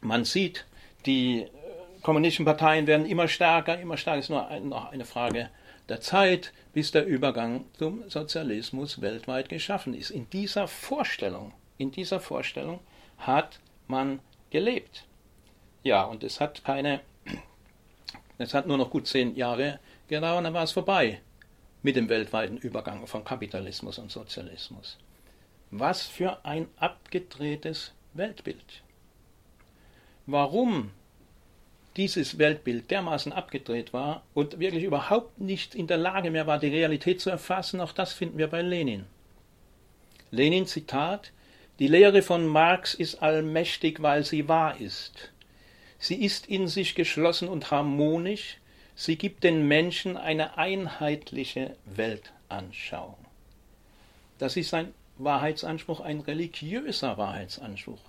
man 0.01 0.25
sieht, 0.25 0.65
die 1.05 1.48
kommunistischen 2.01 2.46
Parteien 2.46 2.88
werden 2.88 3.05
immer 3.05 3.27
stärker, 3.27 3.79
immer 3.79 3.98
stärker, 3.98 4.20
es 4.20 4.25
ist 4.25 4.29
nur 4.29 4.50
noch 4.62 4.91
eine 4.91 5.05
Frage 5.05 5.50
der 5.89 6.01
Zeit, 6.01 6.53
bis 6.74 6.91
der 6.91 7.05
Übergang 7.05 7.65
zum 7.77 8.10
Sozialismus 8.10 9.01
weltweit 9.01 9.50
geschaffen 9.50 9.93
ist. 9.93 10.12
In 10.12 10.29
dieser 10.29 10.67
Vorstellung 10.67 11.53
in 11.81 11.91
dieser 11.91 12.20
Vorstellung 12.20 12.79
hat 13.17 13.60
man 13.88 14.20
gelebt. 14.51 15.05
Ja, 15.84 16.03
und 16.03 16.24
es 16.24 16.39
hat 16.39 16.63
keine, 16.63 17.01
es 18.38 18.53
hat 18.53 18.67
nur 18.67 18.77
noch 18.77 18.91
gut 18.91 19.08
zehn 19.08 19.36
Jahre 19.36 19.79
gedauert, 20.08 20.46
dann 20.46 20.53
war 20.53 20.63
es 20.63 20.72
vorbei 20.72 21.22
mit 21.81 21.96
dem 21.96 22.08
weltweiten 22.10 22.58
Übergang 22.58 23.08
von 23.08 23.24
Kapitalismus 23.24 23.98
und 23.98 24.12
Sozialismus. 24.12 24.98
Was 25.72 26.03
für 26.03 26.46
ein 26.46 26.67
abgedrehtes 26.77 27.93
Weltbild. 28.13 28.84
Warum 30.25 30.91
dieses 31.97 32.37
Weltbild 32.37 32.89
dermaßen 32.89 33.33
abgedreht 33.33 33.93
war 33.93 34.23
und 34.33 34.59
wirklich 34.59 34.83
überhaupt 34.83 35.39
nicht 35.39 35.75
in 35.75 35.87
der 35.87 35.97
Lage 35.97 36.31
mehr 36.31 36.47
war, 36.47 36.59
die 36.59 36.67
Realität 36.67 37.19
zu 37.19 37.29
erfassen, 37.29 37.81
auch 37.81 37.91
das 37.91 38.13
finden 38.13 38.37
wir 38.37 38.47
bei 38.47 38.61
Lenin. 38.61 39.05
Lenin 40.29 40.65
Zitat, 40.65 41.31
die 41.79 41.87
Lehre 41.87 42.21
von 42.21 42.47
Marx 42.47 42.93
ist 42.93 43.21
allmächtig, 43.21 44.01
weil 44.01 44.23
sie 44.23 44.47
wahr 44.47 44.79
ist. 44.79 45.31
Sie 45.99 46.23
ist 46.23 46.47
in 46.47 46.67
sich 46.67 46.95
geschlossen 46.95 47.49
und 47.49 47.69
harmonisch, 47.69 48.57
sie 48.95 49.17
gibt 49.17 49.43
den 49.43 49.67
Menschen 49.67 50.15
eine 50.15 50.57
einheitliche 50.57 51.75
Weltanschauung. 51.85 53.17
Das 54.37 54.57
ist 54.57 54.73
ein 54.73 54.93
Wahrheitsanspruch, 55.17 55.99
ein 55.99 56.21
religiöser 56.21 57.17
Wahrheitsanspruch. 57.17 58.01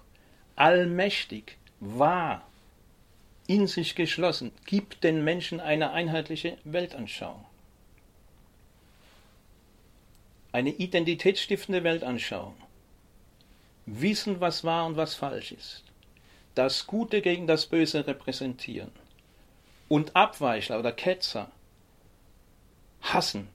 Allmächtig, 0.54 1.58
wahr, 1.82 2.46
in 3.48 3.66
sich 3.66 3.96
geschlossen, 3.96 4.52
gibt 4.66 5.02
den 5.02 5.24
Menschen 5.24 5.60
eine 5.60 5.90
einheitliche 5.90 6.56
Weltanschauung. 6.64 7.44
Eine 10.52 10.70
identitätsstiftende 10.70 11.82
Weltanschauung 11.82 12.54
wissen, 13.86 14.40
was 14.40 14.62
wahr 14.62 14.86
und 14.86 14.96
was 14.96 15.16
falsch 15.16 15.50
ist, 15.52 15.82
das 16.54 16.86
Gute 16.86 17.20
gegen 17.20 17.48
das 17.48 17.66
Böse 17.66 18.06
repräsentieren 18.06 18.92
und 19.88 20.14
Abweichler 20.14 20.78
oder 20.78 20.92
Ketzer 20.92 21.50
hassen, 23.00 23.48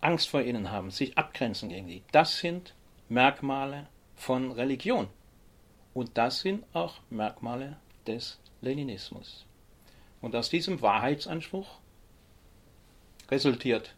Angst 0.00 0.28
vor 0.28 0.42
ihnen 0.42 0.70
haben, 0.70 0.92
sich 0.92 1.18
abgrenzen 1.18 1.68
gegen 1.68 1.88
sie, 1.88 2.02
das 2.12 2.38
sind 2.38 2.74
Merkmale 3.08 3.88
von 4.14 4.52
Religion. 4.52 5.08
Und 5.94 6.16
das 6.16 6.40
sind 6.40 6.64
auch 6.74 7.00
Merkmale 7.10 7.76
des 8.06 8.38
Leninismus. 8.60 9.44
Und 10.20 10.34
aus 10.36 10.48
diesem 10.48 10.80
Wahrheitsanspruch 10.80 11.78
resultiert 13.30 13.94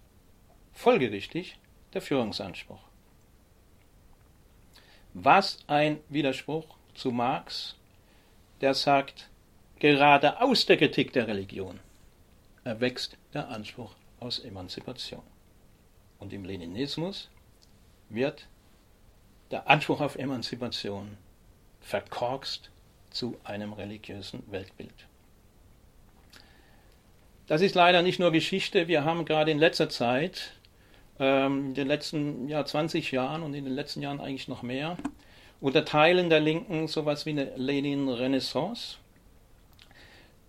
folgerichtig 0.72 1.58
der 1.92 2.02
Führungsanspruch. 2.02 2.82
Was 5.12 5.58
ein 5.68 6.00
Widerspruch 6.08 6.66
zu 6.94 7.12
Marx, 7.12 7.76
der 8.60 8.74
sagt, 8.74 9.28
gerade 9.78 10.40
aus 10.40 10.66
der 10.66 10.76
Kritik 10.76 11.12
der 11.12 11.28
Religion 11.28 11.78
erwächst 12.64 13.16
der 13.32 13.48
Anspruch 13.48 13.94
aus 14.18 14.40
Emanzipation. 14.40 15.22
Und 16.18 16.32
im 16.32 16.44
Leninismus 16.44 17.28
wird 18.08 18.48
der 19.50 19.68
Anspruch 19.68 20.00
auf 20.00 20.16
Emanzipation 20.16 21.16
verkorkst 21.84 22.70
zu 23.10 23.36
einem 23.44 23.72
religiösen 23.72 24.42
Weltbild. 24.50 25.06
Das 27.46 27.60
ist 27.60 27.74
leider 27.74 28.02
nicht 28.02 28.18
nur 28.18 28.32
Geschichte. 28.32 28.88
Wir 28.88 29.04
haben 29.04 29.24
gerade 29.26 29.50
in 29.50 29.58
letzter 29.58 29.90
Zeit, 29.90 30.54
ähm, 31.20 31.66
in 31.68 31.74
den 31.74 31.86
letzten 31.86 32.48
ja, 32.48 32.64
20 32.64 33.12
Jahren 33.12 33.42
und 33.42 33.54
in 33.54 33.64
den 33.64 33.74
letzten 33.74 34.00
Jahren 34.00 34.20
eigentlich 34.20 34.48
noch 34.48 34.62
mehr, 34.62 34.96
unter 35.60 35.84
Teilen 35.84 36.30
der 36.30 36.40
Linken 36.40 36.88
sowas 36.88 37.26
wie 37.26 37.30
eine 37.30 37.54
Lenin-Renaissance. 37.56 38.96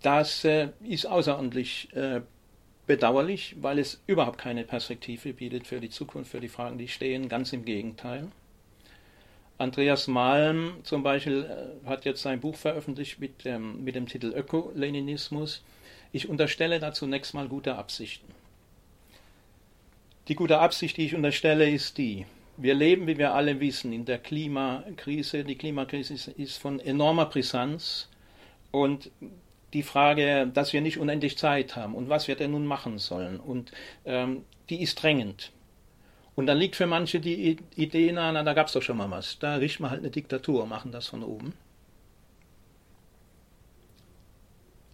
Das 0.01 0.45
äh, 0.45 0.69
ist 0.87 1.05
außerordentlich 1.05 1.93
äh, 1.95 2.21
bedauerlich, 2.87 3.55
weil 3.59 3.79
es 3.79 4.01
überhaupt 4.07 4.37
keine 4.37 4.63
Perspektive 4.63 5.33
bietet 5.33 5.67
für 5.67 5.81
die 5.81 5.89
Zukunft, 5.89 6.31
für 6.31 6.39
die 6.39 6.47
Fragen, 6.47 6.77
die 6.77 6.87
stehen. 6.87 7.27
Ganz 7.27 7.51
im 7.51 7.65
Gegenteil. 7.65 8.29
Andreas 9.57 10.07
Malm 10.07 10.73
zum 10.83 11.03
Beispiel 11.03 11.45
äh, 11.45 11.87
hat 11.87 12.05
jetzt 12.05 12.21
sein 12.21 12.41
Buch 12.41 12.55
veröffentlicht 12.55 13.19
mit 13.19 13.45
dem, 13.45 13.83
mit 13.83 13.95
dem 13.95 14.07
Titel 14.07 14.33
Öko-Leninismus. 14.35 15.63
Ich 16.11 16.27
unterstelle 16.29 16.79
da 16.79 16.93
zunächst 16.93 17.33
mal 17.33 17.47
gute 17.47 17.75
Absichten. 17.75 18.33
Die 20.27 20.35
gute 20.35 20.59
Absicht, 20.59 20.97
die 20.97 21.05
ich 21.05 21.15
unterstelle, 21.15 21.69
ist 21.69 21.97
die, 21.97 22.25
wir 22.57 22.73
leben, 22.73 23.07
wie 23.07 23.17
wir 23.17 23.33
alle 23.33 23.59
wissen, 23.59 23.93
in 23.93 24.05
der 24.05 24.17
Klimakrise. 24.17 25.43
Die 25.43 25.55
Klimakrise 25.55 26.31
ist, 26.31 26.57
von 26.57 26.79
enormer 26.79 27.25
Brisanz 27.25 28.09
und 28.71 29.11
die 29.73 29.83
Frage, 29.83 30.49
dass 30.53 30.73
wir 30.73 30.81
nicht 30.81 30.97
unendlich 30.97 31.37
Zeit 31.37 31.75
haben 31.75 31.95
und 31.95 32.09
was 32.09 32.27
wir 32.27 32.35
denn 32.35 32.51
nun 32.51 32.65
machen 32.65 32.97
sollen. 32.97 33.39
Und 33.39 33.71
ähm, 34.05 34.45
die 34.69 34.81
ist 34.81 35.01
drängend. 35.01 35.51
Und 36.35 36.47
dann 36.47 36.57
liegt 36.57 36.75
für 36.75 36.85
manche 36.85 37.19
die 37.19 37.57
Idee 37.75 38.11
nahe, 38.11 38.33
na, 38.33 38.43
da 38.43 38.53
gab 38.53 38.67
es 38.67 38.73
doch 38.73 38.81
schon 38.81 38.97
mal 38.97 39.09
was. 39.09 39.39
Da 39.39 39.55
richten 39.55 39.83
wir 39.83 39.89
halt 39.89 40.01
eine 40.01 40.11
Diktatur, 40.11 40.65
machen 40.65 40.91
das 40.91 41.07
von 41.07 41.23
oben. 41.23 41.53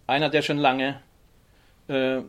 Einer, 0.06 0.28
der 0.30 0.42
schon 0.42 0.58
lange 0.58 1.00
äh, 1.88 2.20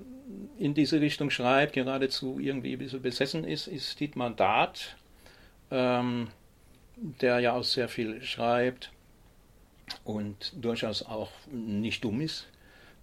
in 0.58 0.74
diese 0.74 1.00
Richtung 1.00 1.30
schreibt, 1.30 1.74
geradezu 1.74 2.40
irgendwie 2.40 2.74
ein 2.74 2.80
bisschen 2.80 3.02
besessen 3.02 3.44
ist, 3.44 3.68
ist 3.68 4.00
Dietmar 4.00 4.32
Dart, 4.32 4.96
ähm, 5.70 6.30
der 6.96 7.40
ja 7.40 7.54
auch 7.54 7.64
sehr 7.64 7.90
viel 7.90 8.22
schreibt 8.24 8.92
und 10.04 10.54
durchaus 10.64 11.04
auch 11.04 11.30
nicht 11.52 12.04
dumm 12.04 12.22
ist, 12.22 12.48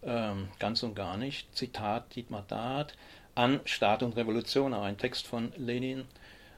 ähm, 0.02 0.48
ganz 0.58 0.82
und 0.82 0.94
gar 0.94 1.16
nicht. 1.16 1.54
Zitat 1.54 2.14
Dietmar 2.16 2.44
Dart 2.48 2.96
an 3.40 3.60
Staat 3.64 4.02
und 4.02 4.16
Revolution, 4.16 4.74
auch 4.74 4.82
ein 4.82 4.98
Text 4.98 5.26
von 5.26 5.52
Lenin, 5.56 6.04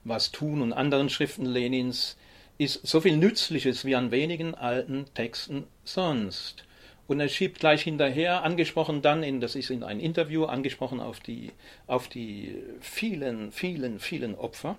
was 0.02 0.32
tun 0.32 0.62
und 0.62 0.72
anderen 0.72 1.08
Schriften 1.08 1.46
Lenins 1.46 2.16
ist 2.58 2.84
so 2.84 3.00
viel 3.00 3.16
Nützliches 3.16 3.84
wie 3.84 3.94
an 3.94 4.10
wenigen 4.10 4.56
alten 4.56 5.06
Texten 5.14 5.64
sonst. 5.84 6.64
Und 7.06 7.20
er 7.20 7.28
schiebt 7.28 7.60
gleich 7.60 7.82
hinterher, 7.82 8.42
angesprochen 8.42 9.00
dann, 9.00 9.22
in, 9.22 9.40
das 9.40 9.54
ist 9.54 9.70
in 9.70 9.84
einem 9.84 10.00
Interview, 10.00 10.44
angesprochen 10.44 10.98
auf 10.98 11.20
die, 11.20 11.52
auf 11.86 12.08
die 12.08 12.56
vielen, 12.80 13.52
vielen, 13.52 14.00
vielen 14.00 14.34
Opfer, 14.34 14.76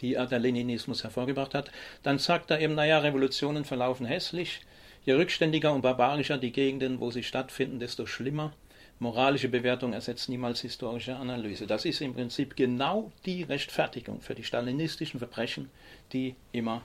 die 0.00 0.14
er 0.14 0.26
der 0.26 0.38
Leninismus 0.38 1.02
hervorgebracht 1.02 1.54
hat, 1.54 1.72
dann 2.04 2.18
sagt 2.18 2.52
er 2.52 2.60
eben, 2.60 2.74
naja, 2.74 2.98
Revolutionen 2.98 3.64
verlaufen 3.64 4.06
hässlich, 4.06 4.60
je 5.04 5.14
rückständiger 5.14 5.72
und 5.72 5.82
barbarischer 5.82 6.38
die 6.38 6.52
Gegenden, 6.52 7.00
wo 7.00 7.10
sie 7.10 7.24
stattfinden, 7.24 7.80
desto 7.80 8.06
schlimmer. 8.06 8.52
Moralische 9.00 9.48
Bewertung 9.48 9.92
ersetzt 9.92 10.28
niemals 10.28 10.60
historische 10.60 11.14
Analyse. 11.16 11.66
Das 11.66 11.84
ist 11.84 12.00
im 12.00 12.14
Prinzip 12.14 12.56
genau 12.56 13.12
die 13.26 13.44
Rechtfertigung 13.44 14.20
für 14.20 14.34
die 14.34 14.42
stalinistischen 14.42 15.18
Verbrechen, 15.18 15.70
die 16.12 16.34
immer 16.50 16.82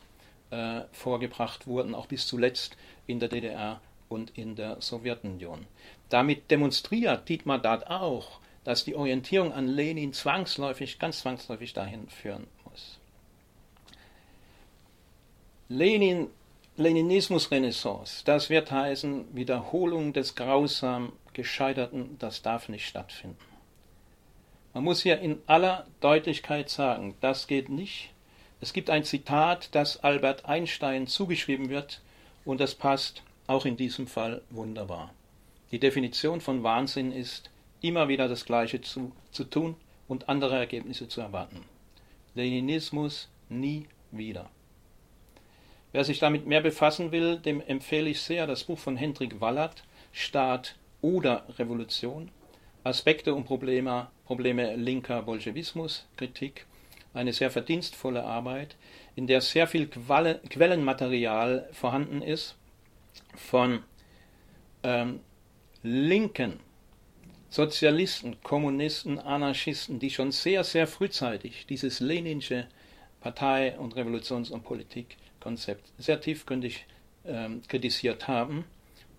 äh, 0.51 0.81
vorgebracht 0.91 1.65
wurden, 1.65 1.95
auch 1.95 2.05
bis 2.05 2.27
zuletzt 2.27 2.77
in 3.07 3.19
der 3.19 3.29
DDR 3.29 3.81
und 4.09 4.37
in 4.37 4.55
der 4.55 4.79
Sowjetunion. 4.79 5.65
Damit 6.09 6.51
demonstriert 6.51 7.27
Dietmar 7.27 7.57
Dart 7.57 7.89
auch, 7.89 8.39
dass 8.63 8.85
die 8.85 8.95
Orientierung 8.95 9.51
an 9.51 9.67
Lenin 9.67 10.13
zwangsläufig, 10.13 10.99
ganz 10.99 11.21
zwangsläufig 11.21 11.73
dahin 11.73 12.07
führen 12.09 12.45
muss. 12.65 12.99
Lenin 15.67 16.29
Leninismus-Renaissance, 16.75 18.23
das 18.25 18.49
wird 18.49 18.71
heißen 18.71 19.35
Wiederholung 19.35 20.11
des 20.11 20.33
grausam 20.33 21.13
Gescheiterten, 21.33 22.17
das 22.19 22.41
darf 22.41 22.69
nicht 22.69 22.87
stattfinden. 22.87 23.37
Man 24.73 24.83
muss 24.83 25.01
hier 25.03 25.19
in 25.19 25.41
aller 25.45 25.85
Deutlichkeit 25.99 26.69
sagen, 26.69 27.15
das 27.21 27.47
geht 27.47 27.69
nicht. 27.69 28.11
Es 28.59 28.73
gibt 28.73 28.89
ein 28.89 29.03
Zitat, 29.03 29.75
das 29.75 30.03
Albert 30.03 30.45
Einstein 30.45 31.07
zugeschrieben 31.07 31.69
wird, 31.69 32.01
und 32.45 32.59
das 32.59 32.75
passt 32.75 33.23
auch 33.47 33.65
in 33.65 33.77
diesem 33.77 34.07
Fall 34.07 34.41
wunderbar. 34.49 35.13
Die 35.71 35.79
Definition 35.79 36.41
von 36.41 36.63
Wahnsinn 36.63 37.11
ist, 37.11 37.49
immer 37.81 38.07
wieder 38.07 38.27
das 38.27 38.45
Gleiche 38.45 38.81
zu, 38.81 39.11
zu 39.31 39.43
tun 39.43 39.75
und 40.07 40.29
andere 40.29 40.55
Ergebnisse 40.55 41.07
zu 41.07 41.21
erwarten. 41.21 41.65
Leninismus 42.35 43.29
nie 43.49 43.87
wieder. 44.11 44.49
Wer 45.91 46.03
sich 46.03 46.19
damit 46.19 46.47
mehr 46.47 46.61
befassen 46.61 47.11
will, 47.11 47.37
dem 47.37 47.61
empfehle 47.61 48.09
ich 48.09 48.21
sehr 48.21 48.47
das 48.47 48.63
Buch 48.63 48.79
von 48.79 48.97
Hendrik 48.97 49.39
Wallert, 49.41 49.83
Staat 50.11 50.75
oder 51.03 51.45
Revolution, 51.59 52.31
Aspekte 52.83 53.35
und 53.35 53.43
Probleme, 53.43 54.07
Probleme 54.25 54.75
linker 54.75 55.21
Bolschewismus, 55.21 56.07
Kritik, 56.17 56.65
eine 57.13 57.33
sehr 57.33 57.51
verdienstvolle 57.51 58.23
Arbeit, 58.23 58.75
in 59.15 59.27
der 59.27 59.41
sehr 59.41 59.67
viel 59.67 59.87
Quellenmaterial 59.87 61.69
vorhanden 61.71 62.23
ist 62.23 62.55
von 63.35 63.83
ähm, 64.81 65.19
linken 65.83 66.59
Sozialisten, 67.49 68.37
Kommunisten, 68.41 69.19
Anarchisten, 69.19 69.99
die 69.99 70.09
schon 70.09 70.31
sehr, 70.31 70.63
sehr 70.63 70.87
frühzeitig 70.87 71.67
dieses 71.67 71.99
leninsche 71.99 72.67
Partei- 73.21 73.77
und 73.77 73.95
Revolutions- 73.95 74.49
und 74.49 74.63
Politik 74.63 75.17
Konzept 75.39 75.91
sehr 75.99 76.19
tiefgründig 76.19 76.85
ähm, 77.25 77.61
kritisiert 77.67 78.27
haben 78.27 78.65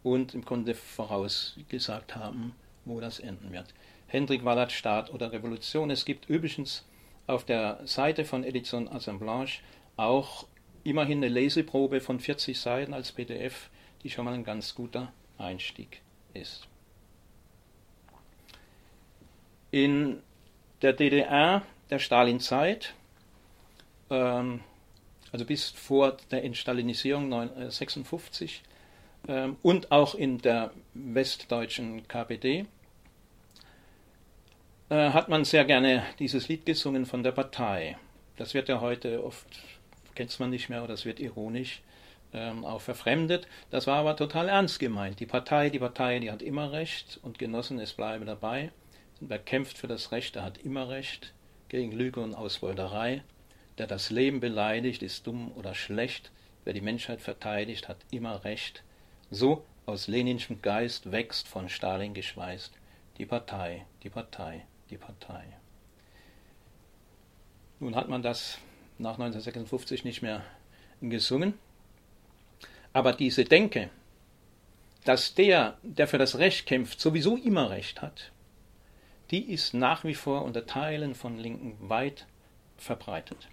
und 0.05 0.35
im 0.35 0.45
Grunde 0.45 0.75
vorausgesagt 0.75 2.14
haben, 2.14 2.55
wo 2.85 3.01
das 3.01 3.19
enden 3.19 3.51
wird. 3.53 3.75
Hendrik 4.07 4.45
Wallert, 4.45 4.71
Staat 4.71 5.12
oder 5.12 5.33
Revolution. 5.33 5.90
Es 5.90 6.05
gibt 6.05 6.29
übrigens 6.31 6.85
auf 7.27 7.45
der 7.45 7.81
Seite 7.85 8.25
von 8.25 8.45
Edition 8.45 8.87
Assemblage 8.87 9.59
auch 9.97 10.47
immerhin 10.85 11.19
eine 11.19 11.29
Leseprobe 11.29 12.01
von 12.01 12.21
40 12.21 12.61
Seiten 12.61 12.95
als 12.95 13.11
PDF, 13.11 13.71
die 14.05 14.11
schon 14.11 14.25
mal 14.25 14.35
ein 14.35 14.45
ganz 14.45 14.77
guter 14.77 15.12
Einstieg 15.38 16.01
ist. 16.35 16.69
In 19.73 20.23
der 20.83 20.93
DDR 20.93 21.62
der 21.90 21.99
Stalinzeit 21.99 22.95
ähm, 24.11 24.61
also 25.33 25.45
bis 25.45 25.71
vor 25.71 26.17
der 26.31 26.45
Entstalinisierung 26.45 27.25
1956 27.25 28.62
ähm, 29.29 29.57
und 29.63 29.91
auch 29.91 30.15
in 30.15 30.39
der 30.39 30.73
westdeutschen 30.95 32.07
KPD 32.09 32.67
äh, 34.91 35.11
hat 35.11 35.29
man 35.29 35.45
sehr 35.45 35.65
gerne 35.65 36.05
dieses 36.19 36.49
Lied 36.49 36.67
gesungen 36.67 37.07
von 37.07 37.23
der 37.23 37.33
Partei. 37.33 37.97
Das 38.37 38.55
wird 38.55 38.69
ja 38.69 38.81
heute 38.81 39.25
oft, 39.25 39.47
kennt 40.15 40.39
man 40.41 40.51
nicht 40.51 40.69
mehr, 40.69 40.85
oder 40.85 40.95
es 40.95 41.05
wird 41.05 41.21
ironisch 41.21 41.83
ähm, 42.35 42.65
auch 42.65 42.81
verfremdet. 42.81 43.47
Das 43.71 43.87
war 43.87 43.97
aber 43.97 44.17
total 44.17 44.49
ernst 44.49 44.79
gemeint. 44.81 45.21
Die 45.21 45.27
Partei, 45.27 45.71
die 45.71 45.79
Partei, 45.79 46.19
die 46.19 46.31
hat 46.31 46.43
immer 46.43 46.73
Recht 46.73 47.19
und 47.23 47.39
Genossen, 47.39 47.79
es 47.79 47.95
bleibe 47.95 48.25
dabei. 48.25 48.73
Wer 49.21 49.39
kämpft 49.39 49.79
für 49.79 49.87
das 49.87 50.13
Recht, 50.13 50.35
der 50.35 50.43
hat 50.43 50.59
immer 50.59 50.89
Recht 50.89 51.33
gegen 51.69 51.93
Lüge 51.93 52.21
und 52.21 52.35
Ausbeuterei. 52.35 53.23
Der 53.79 53.87
das 53.87 54.11
Leben 54.11 54.41
beleidigt, 54.41 55.03
ist 55.03 55.27
dumm 55.27 55.51
oder 55.57 55.75
schlecht. 55.75 56.31
Wer 56.65 56.75
die 56.75 56.81
Menschheit 56.81 57.21
verteidigt, 57.21 57.89
hat 57.89 57.99
immer 58.11 58.45
Recht. 58.45 58.83
So 59.35 59.64
aus 59.85 60.07
Leninschem 60.07 60.62
Geist 60.62 61.11
wächst 61.11 61.49
von 61.49 61.68
Stalin 61.68 62.14
geschweißt 62.14 62.73
die 63.18 63.27
Partei, 63.27 63.85
die 64.05 64.09
Partei, 64.09 64.64
die 64.90 64.97
Partei. 64.97 65.42
Nun 67.81 67.97
hat 67.97 68.09
man 68.09 68.23
das 68.23 68.59
nach 68.97 69.14
1956 69.14 70.05
nicht 70.05 70.23
mehr 70.23 70.44
gesungen, 71.01 71.55
aber 72.92 73.12
diese 73.12 73.44
Denke, 73.44 73.90
dass 75.03 75.35
der, 75.35 75.79
der 75.83 76.07
für 76.07 76.18
das 76.18 76.38
Recht 76.38 76.64
kämpft, 76.64 77.01
sowieso 77.01 77.37
immer 77.37 77.70
Recht 77.70 78.03
hat, 78.03 78.31
die 79.33 79.53
ist 79.53 79.75
nach 79.75 80.05
wie 80.05 80.14
vor 80.14 80.42
unter 80.42 80.64
Teilen 80.64 81.16
von 81.16 81.38
Linken 81.38 81.77
weit 81.88 82.29
verbreitet. 82.77 83.49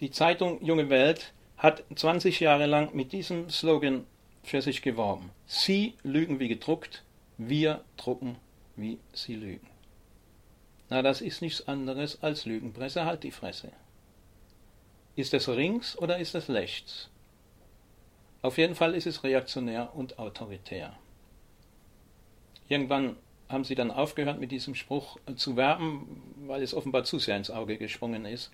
Die 0.00 0.10
Zeitung 0.10 0.60
Junge 0.64 0.90
Welt 0.90 1.32
hat 1.56 1.84
20 1.94 2.40
Jahre 2.40 2.66
lang 2.66 2.94
mit 2.94 3.12
diesem 3.12 3.50
Slogan 3.50 4.06
für 4.42 4.62
sich 4.62 4.82
geworben. 4.82 5.30
Sie 5.46 5.94
lügen 6.02 6.38
wie 6.38 6.48
gedruckt, 6.48 7.02
wir 7.38 7.82
drucken 7.96 8.36
wie 8.76 8.98
sie 9.12 9.34
lügen. 9.34 9.66
Na, 10.88 11.02
das 11.02 11.20
ist 11.20 11.42
nichts 11.42 11.66
anderes 11.66 12.22
als 12.22 12.44
Lügenpresse, 12.44 13.04
halt 13.04 13.24
die 13.24 13.30
Fresse. 13.30 13.72
Ist 15.16 15.34
es 15.34 15.46
links 15.46 15.96
oder 15.98 16.18
ist 16.18 16.34
es 16.34 16.50
rechts? 16.50 17.08
Auf 18.42 18.58
jeden 18.58 18.74
Fall 18.74 18.94
ist 18.94 19.06
es 19.06 19.24
reaktionär 19.24 19.96
und 19.96 20.18
autoritär. 20.18 20.96
Irgendwann 22.68 23.16
haben 23.48 23.64
sie 23.64 23.74
dann 23.74 23.90
aufgehört, 23.90 24.38
mit 24.38 24.52
diesem 24.52 24.74
Spruch 24.74 25.18
zu 25.36 25.56
werben, 25.56 26.22
weil 26.46 26.62
es 26.62 26.74
offenbar 26.74 27.04
zu 27.04 27.18
sehr 27.18 27.36
ins 27.36 27.50
Auge 27.50 27.78
gesprungen 27.78 28.24
ist, 28.24 28.52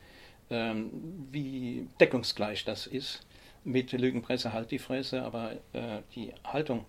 ähm, 0.52 0.90
wie 1.32 1.88
deckungsgleich 1.98 2.64
das 2.64 2.86
ist. 2.86 3.26
Mit 3.64 3.92
Lügenpresse 3.92 4.52
halt 4.52 4.70
die 4.70 4.78
Fresse, 4.78 5.22
aber 5.22 5.52
äh, 5.72 6.02
die 6.14 6.32
Haltung 6.44 6.84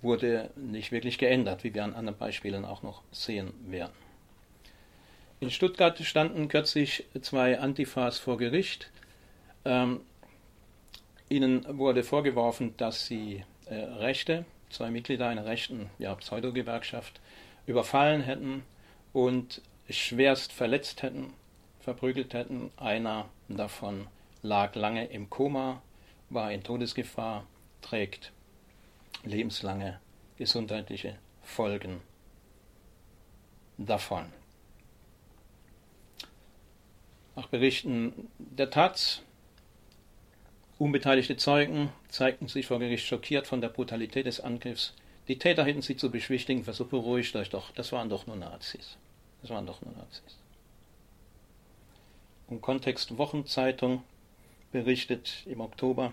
wurde 0.00 0.50
nicht 0.56 0.92
wirklich 0.92 1.18
geändert, 1.18 1.62
wie 1.62 1.74
wir 1.74 1.84
an 1.84 1.94
anderen 1.94 2.18
Beispielen 2.18 2.64
auch 2.64 2.82
noch 2.82 3.02
sehen 3.12 3.52
werden. 3.66 3.92
In 5.40 5.50
Stuttgart 5.50 5.98
standen 5.98 6.48
kürzlich 6.48 7.04
zwei 7.20 7.58
Antifas 7.58 8.18
vor 8.18 8.38
Gericht. 8.38 8.90
Ähm, 9.64 10.00
ihnen 11.28 11.66
wurde 11.78 12.04
vorgeworfen, 12.04 12.74
dass 12.76 13.06
sie 13.06 13.44
äh, 13.66 13.74
Rechte, 13.74 14.44
zwei 14.70 14.90
Mitglieder 14.90 15.28
einer 15.28 15.44
rechten 15.44 15.90
ja, 15.98 16.14
Pseudo-Gewerkschaft, 16.14 17.20
überfallen 17.66 18.22
hätten 18.22 18.62
und 19.12 19.60
schwerst 19.90 20.52
verletzt 20.52 21.02
hätten, 21.02 21.32
verprügelt 21.82 22.34
hätten. 22.34 22.70
Einer 22.76 23.28
davon 23.48 24.06
lag 24.42 24.74
lange 24.74 25.06
im 25.06 25.28
Koma, 25.28 25.82
war 26.30 26.52
in 26.52 26.62
Todesgefahr, 26.62 27.46
trägt 27.80 28.32
lebenslange 29.24 30.00
gesundheitliche 30.36 31.18
Folgen 31.42 32.00
davon. 33.78 34.26
Nach 37.34 37.48
Berichten 37.48 38.28
der 38.38 38.70
Taz, 38.70 39.22
unbeteiligte 40.78 41.36
Zeugen 41.36 41.90
zeigten 42.08 42.48
sich 42.48 42.66
vor 42.66 42.78
Gericht 42.78 43.06
schockiert 43.06 43.46
von 43.46 43.60
der 43.60 43.68
Brutalität 43.68 44.26
des 44.26 44.40
Angriffs. 44.40 44.94
Die 45.28 45.38
Täter 45.38 45.64
hätten 45.64 45.82
sie 45.82 45.96
zu 45.96 46.10
beschwichtigen, 46.10 46.64
versucht 46.64 46.90
beruhigt 46.90 47.34
euch 47.36 47.48
doch, 47.48 47.70
das 47.70 47.92
waren 47.92 48.10
doch 48.10 48.26
nur 48.26 48.36
Nazis. 48.36 48.96
Das 49.40 49.50
waren 49.50 49.66
doch 49.66 49.80
nur 49.80 49.94
Nazis. 49.94 50.41
Und 52.52 52.60
Kontext 52.60 53.16
Wochenzeitung 53.16 54.02
berichtet 54.72 55.42
im 55.46 55.62
Oktober, 55.62 56.12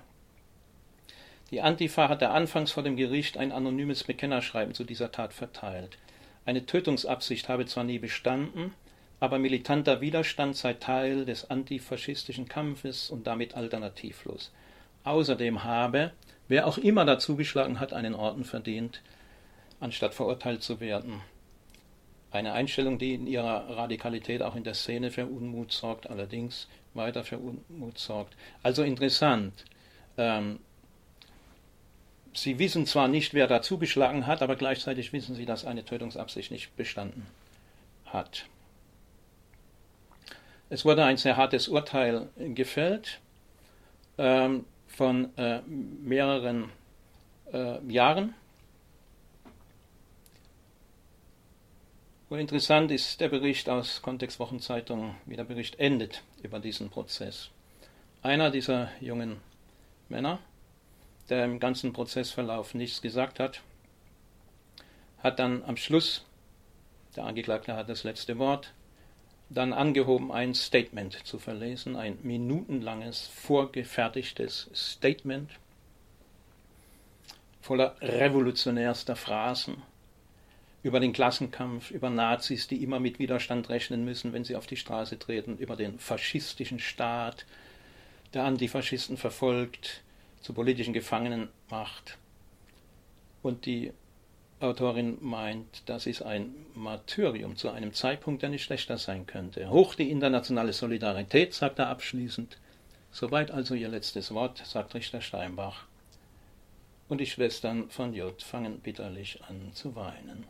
die 1.52 1.60
Antifa 1.60 2.08
hatte 2.08 2.30
anfangs 2.30 2.71
vor 2.71 2.82
dem 2.82 2.95
Gericht 2.95 3.38
ein 3.38 3.52
anonymes 3.52 4.06
Bekennerschreiben 4.06 4.73
zu 4.73 4.86
dieser 4.86 5.12
Tat 5.12 5.34
verteilt. 5.34 5.97
Eine 6.45 6.65
Tötungsabsicht 6.65 7.49
habe 7.49 7.65
zwar 7.65 7.84
nie 7.84 7.99
bestanden, 7.99 8.73
aber 9.19 9.38
militanter 9.38 9.99
Widerstand 9.99 10.56
sei 10.56 10.75
Teil 10.75 11.25
des 11.25 11.49
antifaschistischen 11.49 12.47
Kampfes 12.47 13.10
und 13.10 13.28
damit 13.28 13.56
alternativlos. 13.56 14.54
Außerdem 15.04 15.65
habe, 15.65 16.13
wer 16.47 16.67
auch 16.67 16.78
immer 16.78 17.04
dazugeschlagen 17.04 17.82
hat, 17.82 17.91
einen 17.91 18.15
Orden 18.15 18.45
verdient, 18.45 19.02
anstatt 19.82 20.13
verurteilt 20.13 20.63
zu 20.63 20.80
werden. 20.80 21.19
Eine 22.32 22.54
Einstellung, 22.54 23.00
die 23.00 23.15
in 23.15 23.26
ihrer 23.26 23.70
Radikalität 23.76 24.42
auch 24.44 24.56
in 24.56 24.63
der 24.63 24.76
Szene 24.76 25.10
für 25.10 25.26
Unmut 25.26 25.72
sorgt, 25.72 26.10
allerdings 26.10 26.68
weiter 26.94 27.24
für 27.24 27.39
Unmut 27.39 27.98
sorgt. 27.98 28.36
Also 28.62 28.84
interessant. 28.84 29.65
Ähm, 30.18 30.60
sie 32.34 32.60
wissen 32.60 32.86
zwar 32.86 33.08
nicht, 33.08 33.34
wer 33.34 33.48
dazugeschlagen 33.48 34.28
hat, 34.28 34.42
aber 34.44 34.56
gleichzeitig 34.56 35.12
wissen 35.12 35.36
Sie, 35.36 35.46
dass 35.46 35.65
eine 35.65 35.84
Tötungsabsicht 35.84 36.52
nicht 36.52 36.76
bestanden 36.76 37.26
hat. 38.06 38.46
Es 40.70 40.86
wurde 40.86 41.04
ein 41.04 41.18
sehr 41.18 41.36
hartes 41.36 41.68
Urteil 41.68 42.30
gefällt 42.38 43.20
ähm, 44.20 44.65
von 44.88 45.36
äh, 45.38 45.62
mehreren 45.62 46.70
äh, 47.52 47.84
Jahren. 47.92 48.36
Und 52.30 52.38
interessant 52.38 52.92
ist 52.92 53.20
der 53.22 53.30
Bericht 53.30 53.70
aus 53.70 54.04
Kontextwochenzeitung, 54.04 55.15
wie 55.26 55.36
der 55.36 55.46
Bericht 55.46 55.80
endet 55.80 56.22
über 56.44 56.60
diesen 56.60 56.92
Prozess. 56.92 57.50
Einer 58.22 58.52
dieser 58.52 58.92
jungen 59.02 59.38
Männer, 60.10 60.38
der 61.30 61.46
im 61.46 61.60
ganzen 61.60 61.92
Prozessverlauf 61.92 62.76
nichts 62.76 63.02
gesagt 63.02 63.39
hat, 63.39 63.63
hat 65.24 65.39
dann 65.39 65.63
am 65.63 65.76
Schluss, 65.76 66.24
der 67.15 67.24
Angeklagte 67.24 67.76
hat 67.76 67.89
das 67.89 68.04
letzte 68.04 68.38
Wort, 68.38 68.74
dann 69.50 69.74
angehoben, 69.74 70.32
ein 70.32 70.54
Statement 70.54 71.26
zu 71.26 71.39
verlesen, 71.39 71.96
ein 71.96 72.20
minutenlanges, 72.22 73.26
vorgefertigtes 73.26 74.70
Statement 74.76 75.50
voller 77.60 77.96
revolutionärster 78.02 79.15
Phrasen 79.15 79.82
über 80.82 81.00
den 81.00 81.13
Klassenkampf, 81.13 81.92
über 81.92 82.10
Nazis, 82.10 82.68
die 82.68 82.84
immer 82.84 83.00
mit 83.00 83.20
Widerstand 83.20 83.70
rechnen 83.70 84.06
müssen, 84.06 84.32
wenn 84.32 84.46
sie 84.46 84.56
auf 84.56 84.68
die 84.68 84.78
Straße 84.78 85.20
treten, 85.20 85.58
über 85.58 85.76
den 85.76 86.00
faschistischen 86.00 86.80
Staat, 86.80 87.46
der 88.34 88.44
Antifaschisten 88.46 89.18
verfolgt, 89.18 90.02
zu 90.42 90.54
politischen 90.54 90.94
Gefangenen 90.94 91.50
macht. 91.70 92.18
Und 93.42 93.65
die 93.65 93.92
Autorin 94.62 95.18
meint, 95.22 95.84
das 95.86 96.06
ist 96.06 96.22
ein 96.22 96.54
Martyrium 96.76 97.56
zu 97.56 97.70
einem 97.70 97.94
Zeitpunkt, 97.94 98.42
der 98.42 98.50
nicht 98.50 98.63
schlechter 98.63 98.98
sein 98.98 99.26
könnte. 99.26 99.70
Hoch 99.70 99.96
die 99.96 100.12
internationale 100.12 100.74
Solidarität, 100.74 101.54
sagt 101.54 101.80
er 101.80 101.88
abschließend. 101.88 102.58
Soweit 103.12 103.52
also 103.52 103.74
ihr 103.74 103.89
letztes 103.89 104.34
Wort, 104.34 104.62
sagt 104.65 104.94
Richter 104.96 105.22
Steinbach. 105.22 105.86
Und 107.08 107.20
die 107.20 107.26
Schwestern 107.26 107.89
von 107.89 108.13
J 108.13 108.39
fangen 108.42 108.80
bitterlich 108.80 109.42
an 109.48 109.72
zu 109.74 109.96
weinen. 109.96 110.46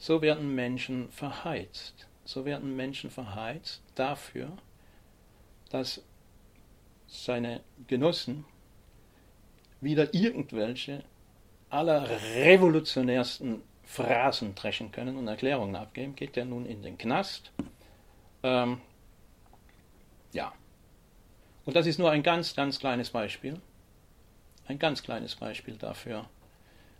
So 0.00 0.22
werden 0.22 0.54
Menschen 0.54 1.10
verheizt. 1.10 2.08
So 2.24 2.46
werden 2.46 2.74
Menschen 2.74 3.10
verheizt 3.10 3.82
dafür, 3.94 4.50
dass 5.68 6.02
seine 7.06 7.60
Genossen 7.86 8.46
wieder 9.82 10.14
irgendwelche 10.14 11.04
aller 11.68 12.08
revolutionärsten 12.34 13.62
Phrasen 13.84 14.54
dreschen 14.54 14.90
können 14.90 15.18
und 15.18 15.28
Erklärungen 15.28 15.76
abgeben, 15.76 16.16
geht 16.16 16.36
er 16.36 16.46
nun 16.46 16.64
in 16.64 16.82
den 16.82 16.96
Knast. 16.96 17.52
Ähm, 18.42 18.80
ja. 20.32 20.52
Und 21.66 21.76
das 21.76 21.86
ist 21.86 21.98
nur 21.98 22.10
ein 22.10 22.22
ganz, 22.22 22.56
ganz 22.56 22.78
kleines 22.78 23.10
Beispiel. 23.10 23.60
Ein 24.66 24.78
ganz 24.78 25.02
kleines 25.02 25.36
Beispiel 25.36 25.76
dafür, 25.76 26.24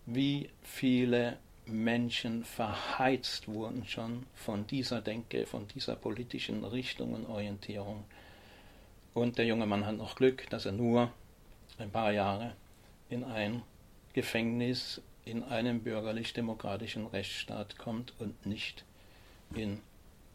wie 0.04 0.50
viele 0.62 1.38
Menschen 1.70 2.44
verheizt 2.44 3.48
wurden 3.48 3.86
schon 3.86 4.26
von 4.34 4.66
dieser 4.66 5.00
Denke, 5.00 5.46
von 5.46 5.66
dieser 5.68 5.96
politischen 5.96 6.64
Richtung 6.64 7.14
und 7.14 7.26
Orientierung. 7.26 8.04
Und 9.14 9.38
der 9.38 9.46
junge 9.46 9.66
Mann 9.66 9.86
hat 9.86 9.96
noch 9.96 10.16
Glück, 10.16 10.48
dass 10.50 10.66
er 10.66 10.72
nur 10.72 11.12
ein 11.78 11.90
paar 11.90 12.12
Jahre 12.12 12.54
in 13.08 13.24
ein 13.24 13.62
Gefängnis 14.12 15.00
in 15.24 15.42
einem 15.42 15.80
bürgerlich-demokratischen 15.82 17.06
Rechtsstaat 17.06 17.78
kommt 17.78 18.12
und 18.18 18.46
nicht 18.46 18.84
in 19.54 19.80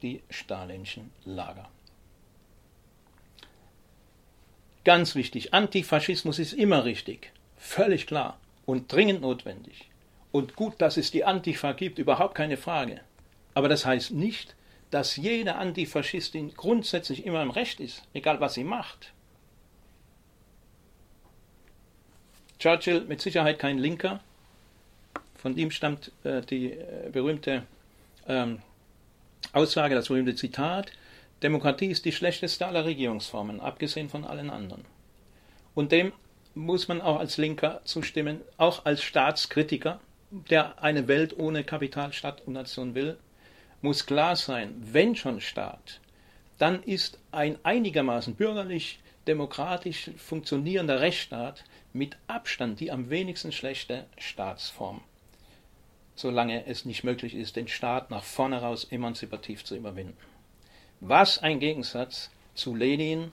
die 0.02 0.22
stalinschen 0.30 1.12
Lager. 1.24 1.70
Ganz 4.84 5.16
wichtig, 5.16 5.54
Antifaschismus 5.54 6.38
ist 6.38 6.54
immer 6.54 6.86
richtig, 6.86 7.32
völlig 7.58 8.06
klar 8.06 8.40
und 8.66 8.92
dringend 8.92 9.22
notwendig. 9.22 9.90
Und 10.36 10.58
gut, 10.58 10.82
dass 10.82 10.98
es 10.98 11.12
die 11.12 11.24
Antifa 11.24 11.72
gibt, 11.72 11.98
überhaupt 11.98 12.36
keine 12.36 12.58
Frage. 12.58 13.00
Aber 13.54 13.70
das 13.70 13.86
heißt 13.86 14.12
nicht, 14.12 14.54
dass 14.92 15.16
jede 15.16 15.56
Antifaschistin 15.56 16.54
grundsätzlich 16.56 17.26
immer 17.26 17.42
im 17.42 17.52
Recht 17.52 17.80
ist, 17.80 18.04
egal 18.14 18.42
was 18.42 18.56
sie 18.56 18.66
macht. 18.66 19.14
Churchill 22.60 23.06
mit 23.06 23.22
Sicherheit 23.22 23.60
kein 23.60 23.78
Linker. 23.78 24.20
Von 25.36 25.56
ihm 25.56 25.72
stammt 25.72 26.12
äh, 26.26 26.42
die 26.42 26.74
äh, 26.74 27.10
berühmte 27.14 27.64
ähm, 28.28 28.62
Aussage, 29.54 29.96
das 29.96 30.10
berühmte 30.10 30.36
Zitat, 30.36 30.92
Demokratie 31.44 31.88
ist 31.88 32.04
die 32.04 32.12
schlechteste 32.12 32.68
aller 32.68 32.84
Regierungsformen, 32.84 33.62
abgesehen 33.62 34.10
von 34.10 34.26
allen 34.26 34.50
anderen. 34.50 34.84
Und 35.76 35.94
dem 35.94 36.12
muss 36.56 36.90
man 36.90 37.00
auch 37.00 37.20
als 37.20 37.38
Linker 37.38 37.80
zustimmen, 37.86 38.42
auch 38.58 38.84
als 38.84 39.02
Staatskritiker, 39.02 40.02
der 40.32 40.82
eine 40.82 41.08
Welt 41.08 41.38
ohne 41.38 41.64
Kapital, 41.64 42.14
Stadt 42.14 42.42
und 42.46 42.54
Nation 42.54 42.96
will, 42.96 43.18
muss 43.82 44.06
klar 44.06 44.36
sein, 44.36 44.76
wenn 44.80 45.16
schon 45.16 45.42
Staat, 45.42 46.02
dann 46.58 46.82
ist 46.84 47.20
ein 47.32 47.58
einigermaßen 47.64 48.36
bürgerlich, 48.36 49.00
demokratisch 49.28 50.12
funktionierender 50.18 51.02
Rechtsstaat 51.02 51.64
mit 51.94 52.18
Abstand 52.28 52.80
die 52.80 52.92
am 52.92 53.10
wenigsten 53.10 53.52
schlechte 53.52 54.06
Staatsform, 54.18 55.02
solange 56.16 56.66
es 56.68 56.86
nicht 56.86 57.04
möglich 57.04 57.36
ist, 57.36 57.56
den 57.56 57.68
Staat 57.68 58.12
nach 58.12 58.24
vorne 58.24 58.62
raus 58.62 58.86
emanzipativ 58.86 59.64
zu 59.64 59.76
überwinden. 59.76 60.18
Was 61.00 61.40
ein 61.40 61.60
Gegensatz 61.60 62.30
zu 62.54 62.76
Lenin, 62.76 63.32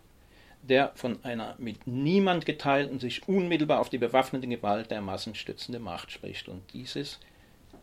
der 0.62 0.92
von 0.94 1.22
einer 1.24 1.56
mit 1.58 1.86
niemand 1.86 2.46
geteilten, 2.46 3.00
sich 3.00 3.28
unmittelbar 3.28 3.80
auf 3.80 3.90
die 3.90 3.98
bewaffnete 3.98 4.46
Gewalt 4.46 4.90
der 4.90 5.00
Massen 5.00 5.34
stützende 5.34 5.80
Macht 5.80 6.12
spricht. 6.12 6.48
Und 6.48 6.62
dieses 6.72 7.18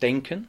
Denken 0.00 0.48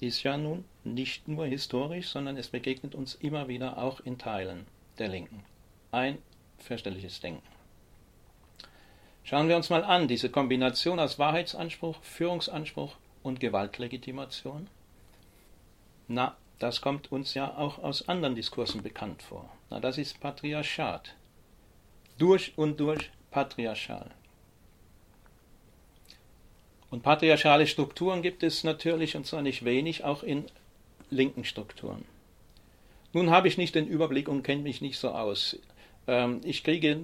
ist 0.00 0.22
ja 0.22 0.36
nun 0.36 0.64
nicht 0.84 1.28
nur 1.28 1.46
historisch, 1.46 2.08
sondern 2.08 2.36
es 2.36 2.48
begegnet 2.48 2.94
uns 2.94 3.14
immer 3.14 3.48
wieder 3.48 3.78
auch 3.78 4.00
in 4.00 4.18
Teilen 4.18 4.66
der 4.98 5.08
Linken. 5.08 5.44
Ein 5.92 6.18
fürchterliches 6.58 7.20
Denken. 7.20 7.46
Schauen 9.24 9.48
wir 9.48 9.56
uns 9.56 9.70
mal 9.70 9.84
an, 9.84 10.08
diese 10.08 10.30
Kombination 10.30 10.98
aus 10.98 11.18
Wahrheitsanspruch, 11.18 12.02
Führungsanspruch 12.02 12.96
und 13.22 13.40
Gewaltlegitimation. 13.40 14.66
Na, 16.08 16.36
das 16.58 16.80
kommt 16.80 17.10
uns 17.12 17.34
ja 17.34 17.56
auch 17.56 17.78
aus 17.78 18.08
anderen 18.08 18.34
Diskursen 18.34 18.82
bekannt 18.82 19.22
vor. 19.22 19.48
Na, 19.70 19.80
das 19.80 19.96
ist 19.96 20.20
Patriarchat. 20.20 21.14
Durch 22.22 22.52
und 22.54 22.78
durch 22.78 23.10
patriarchal. 23.32 24.08
Und 26.88 27.02
patriarchale 27.02 27.66
Strukturen 27.66 28.22
gibt 28.22 28.44
es 28.44 28.62
natürlich, 28.62 29.16
und 29.16 29.26
zwar 29.26 29.42
nicht 29.42 29.64
wenig, 29.64 30.04
auch 30.04 30.22
in 30.22 30.44
linken 31.10 31.42
Strukturen. 31.42 32.04
Nun 33.12 33.30
habe 33.30 33.48
ich 33.48 33.58
nicht 33.58 33.74
den 33.74 33.88
Überblick 33.88 34.28
und 34.28 34.44
kenne 34.44 34.62
mich 34.62 34.80
nicht 34.80 35.00
so 35.00 35.08
aus. 35.08 35.58
Ähm, 36.06 36.40
ich 36.44 36.62
kriege 36.62 37.00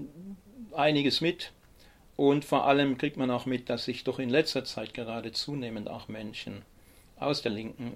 einiges 0.72 1.20
mit 1.20 1.50
und 2.14 2.44
vor 2.44 2.68
allem 2.68 2.96
kriegt 2.96 3.16
man 3.16 3.32
auch 3.32 3.44
mit, 3.44 3.68
dass 3.70 3.86
sich 3.86 4.04
doch 4.04 4.20
in 4.20 4.30
letzter 4.30 4.64
Zeit 4.64 4.94
gerade 4.94 5.32
zunehmend 5.32 5.90
auch 5.90 6.06
Menschen 6.06 6.62
aus 7.16 7.42
der 7.42 7.50
Linken 7.50 7.94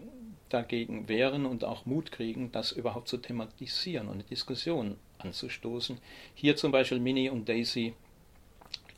dagegen 0.53 1.09
wehren 1.09 1.47
und 1.47 1.65
auch 1.65 1.87
Mut 1.87 2.13
kriegen, 2.13 2.53
das 2.53 2.73
überhaupt 2.73 3.09
zu 3.09 3.19
thematisieren 3.19 4.09
und 4.09 4.15
eine 4.15 4.25
Diskussion 4.25 4.97
anzustoßen. 5.19 5.99
Hier 6.35 6.57
zum 6.57 6.73
Beispiel 6.73 7.01
Mini 7.01 7.31
und 7.31 7.49
Daisy 7.49 7.95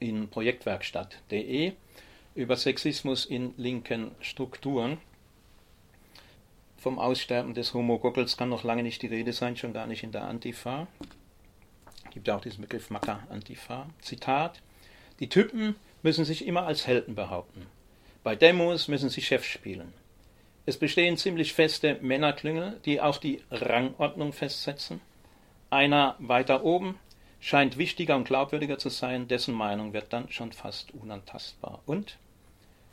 in 0.01 0.29
Projektwerkstatt.de 0.29 1.73
über 2.35 2.57
Sexismus 2.57 3.27
in 3.27 3.55
linken 3.57 4.11
Strukturen. 4.21 4.99
Vom 6.77 6.99
Aussterben 6.99 7.55
des 7.55 7.73
Homogoggels 7.73 8.37
kann 8.37 8.49
noch 8.49 8.65
lange 8.65 8.83
nicht 8.83 9.01
die 9.03 9.07
Rede 9.07 9.33
sein, 9.33 9.57
schon 9.57 9.73
gar 9.73 9.87
nicht 9.87 10.03
in 10.03 10.13
der 10.13 10.25
Antifa. 10.25 10.87
Gibt 12.11 12.29
ja 12.29 12.37
auch 12.37 12.43
diesen 12.43 12.63
Begriff 12.63 12.91
Macker-Antifa. 12.91 13.89
Zitat: 14.01 14.61
Die 15.21 15.29
Typen 15.29 15.77
müssen 16.03 16.25
sich 16.25 16.47
immer 16.47 16.67
als 16.67 16.87
Helden 16.87 17.15
behaupten. 17.15 17.67
Bei 18.23 18.37
Demos 18.37 18.89
müssen 18.89 19.09
sie 19.09 19.23
Chef 19.23 19.45
spielen. 19.45 19.93
Es 20.67 20.79
bestehen 20.79 21.17
ziemlich 21.19 21.53
feste 21.53 21.99
Männerklüngel, 22.01 22.81
die 22.85 23.01
auch 23.01 23.19
die 23.19 23.43
Rangordnung 23.51 24.33
festsetzen. 24.33 25.01
Einer 25.69 26.17
weiter 26.19 26.65
oben 26.65 26.99
scheint 27.41 27.77
wichtiger 27.77 28.17
und 28.17 28.25
glaubwürdiger 28.25 28.79
zu 28.79 28.89
sein, 28.89 29.29
dessen 29.29 29.55
Meinung 29.55 29.93
wird 29.93 30.13
dann 30.15 30.31
schon 30.31 30.53
fast 30.53 30.95
unantastbar. 30.95 31.83
Und 31.85 32.17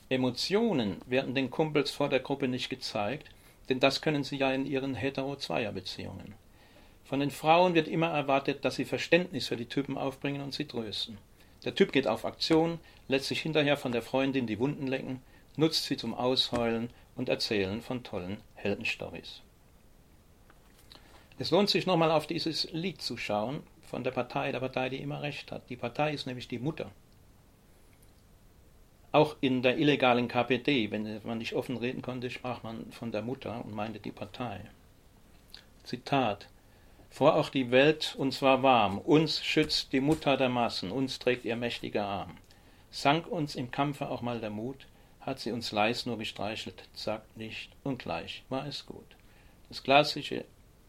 Emotionen 0.09 0.97
werden 1.05 1.33
den 1.35 1.49
Kumpels 1.49 1.91
vor 1.91 2.09
der 2.09 2.19
Gruppe 2.19 2.49
nicht 2.49 2.69
gezeigt, 2.69 3.29
denn 3.69 3.79
das 3.79 4.01
können 4.01 4.25
sie 4.25 4.35
ja 4.35 4.51
in 4.51 4.65
ihren 4.65 4.93
hetero-Zweier-Beziehungen. 4.93 6.35
Von 7.05 7.21
den 7.21 7.31
Frauen 7.31 7.73
wird 7.73 7.87
immer 7.87 8.09
erwartet, 8.09 8.65
dass 8.65 8.75
sie 8.75 8.83
Verständnis 8.83 9.47
für 9.47 9.55
die 9.55 9.67
Typen 9.67 9.97
aufbringen 9.97 10.41
und 10.41 10.53
sie 10.53 10.65
trösten. 10.65 11.17
Der 11.63 11.75
Typ 11.75 11.93
geht 11.93 12.07
auf 12.07 12.25
Aktion, 12.25 12.79
lässt 13.07 13.27
sich 13.27 13.41
hinterher 13.41 13.77
von 13.77 13.93
der 13.93 14.01
Freundin 14.01 14.47
die 14.47 14.59
Wunden 14.59 14.87
lecken, 14.87 15.21
nutzt 15.55 15.85
sie 15.85 15.95
zum 15.95 16.13
Ausheulen 16.13 16.89
und 17.15 17.29
Erzählen 17.29 17.81
von 17.81 18.03
tollen 18.03 18.37
Heldenstories. 18.55 19.41
Es 21.39 21.51
lohnt 21.51 21.69
sich 21.69 21.85
nochmal 21.85 22.11
auf 22.11 22.27
dieses 22.27 22.71
Lied 22.71 23.01
zu 23.01 23.17
schauen 23.17 23.63
von 23.81 24.03
der 24.03 24.11
Partei, 24.11 24.51
der 24.51 24.59
Partei, 24.59 24.89
die 24.89 25.01
immer 25.01 25.21
recht 25.21 25.51
hat. 25.51 25.69
Die 25.69 25.75
Partei 25.75 26.13
ist 26.13 26.27
nämlich 26.27 26.47
die 26.47 26.59
Mutter 26.59 26.91
auch 29.11 29.35
in 29.41 29.61
der 29.61 29.77
illegalen 29.77 30.27
KPD, 30.27 30.89
wenn 30.91 31.21
man 31.23 31.37
nicht 31.37 31.53
offen 31.53 31.77
reden 31.77 32.01
konnte, 32.01 32.29
sprach 32.29 32.63
man 32.63 32.91
von 32.91 33.11
der 33.11 33.21
Mutter 33.21 33.63
und 33.65 33.73
meinte 33.73 33.99
die 33.99 34.11
Partei. 34.11 34.61
Zitat 35.83 36.47
Vor 37.09 37.35
auch 37.35 37.49
die 37.49 37.71
Welt 37.71 38.15
uns 38.17 38.41
war 38.41 38.63
warm, 38.63 38.99
uns 38.99 39.43
schützt 39.43 39.91
die 39.91 39.99
Mutter 39.99 40.37
der 40.37 40.49
Massen, 40.49 40.91
uns 40.91 41.19
trägt 41.19 41.43
ihr 41.43 41.57
mächtiger 41.57 42.05
Arm. 42.05 42.37
Sank 42.89 43.27
uns 43.27 43.55
im 43.55 43.71
Kampfe 43.71 44.09
auch 44.09 44.21
mal 44.21 44.39
der 44.39 44.49
Mut, 44.49 44.87
hat 45.21 45.39
sie 45.39 45.51
uns 45.51 45.71
leis 45.71 46.05
nur 46.05 46.17
gestreichelt, 46.17 46.83
sagt 46.93 47.37
nicht 47.37 47.71
und 47.83 47.99
gleich 47.99 48.43
war 48.49 48.65
es 48.65 48.85
gut. 48.85 49.15
Das 49.69 49.83
klassische 49.83 50.45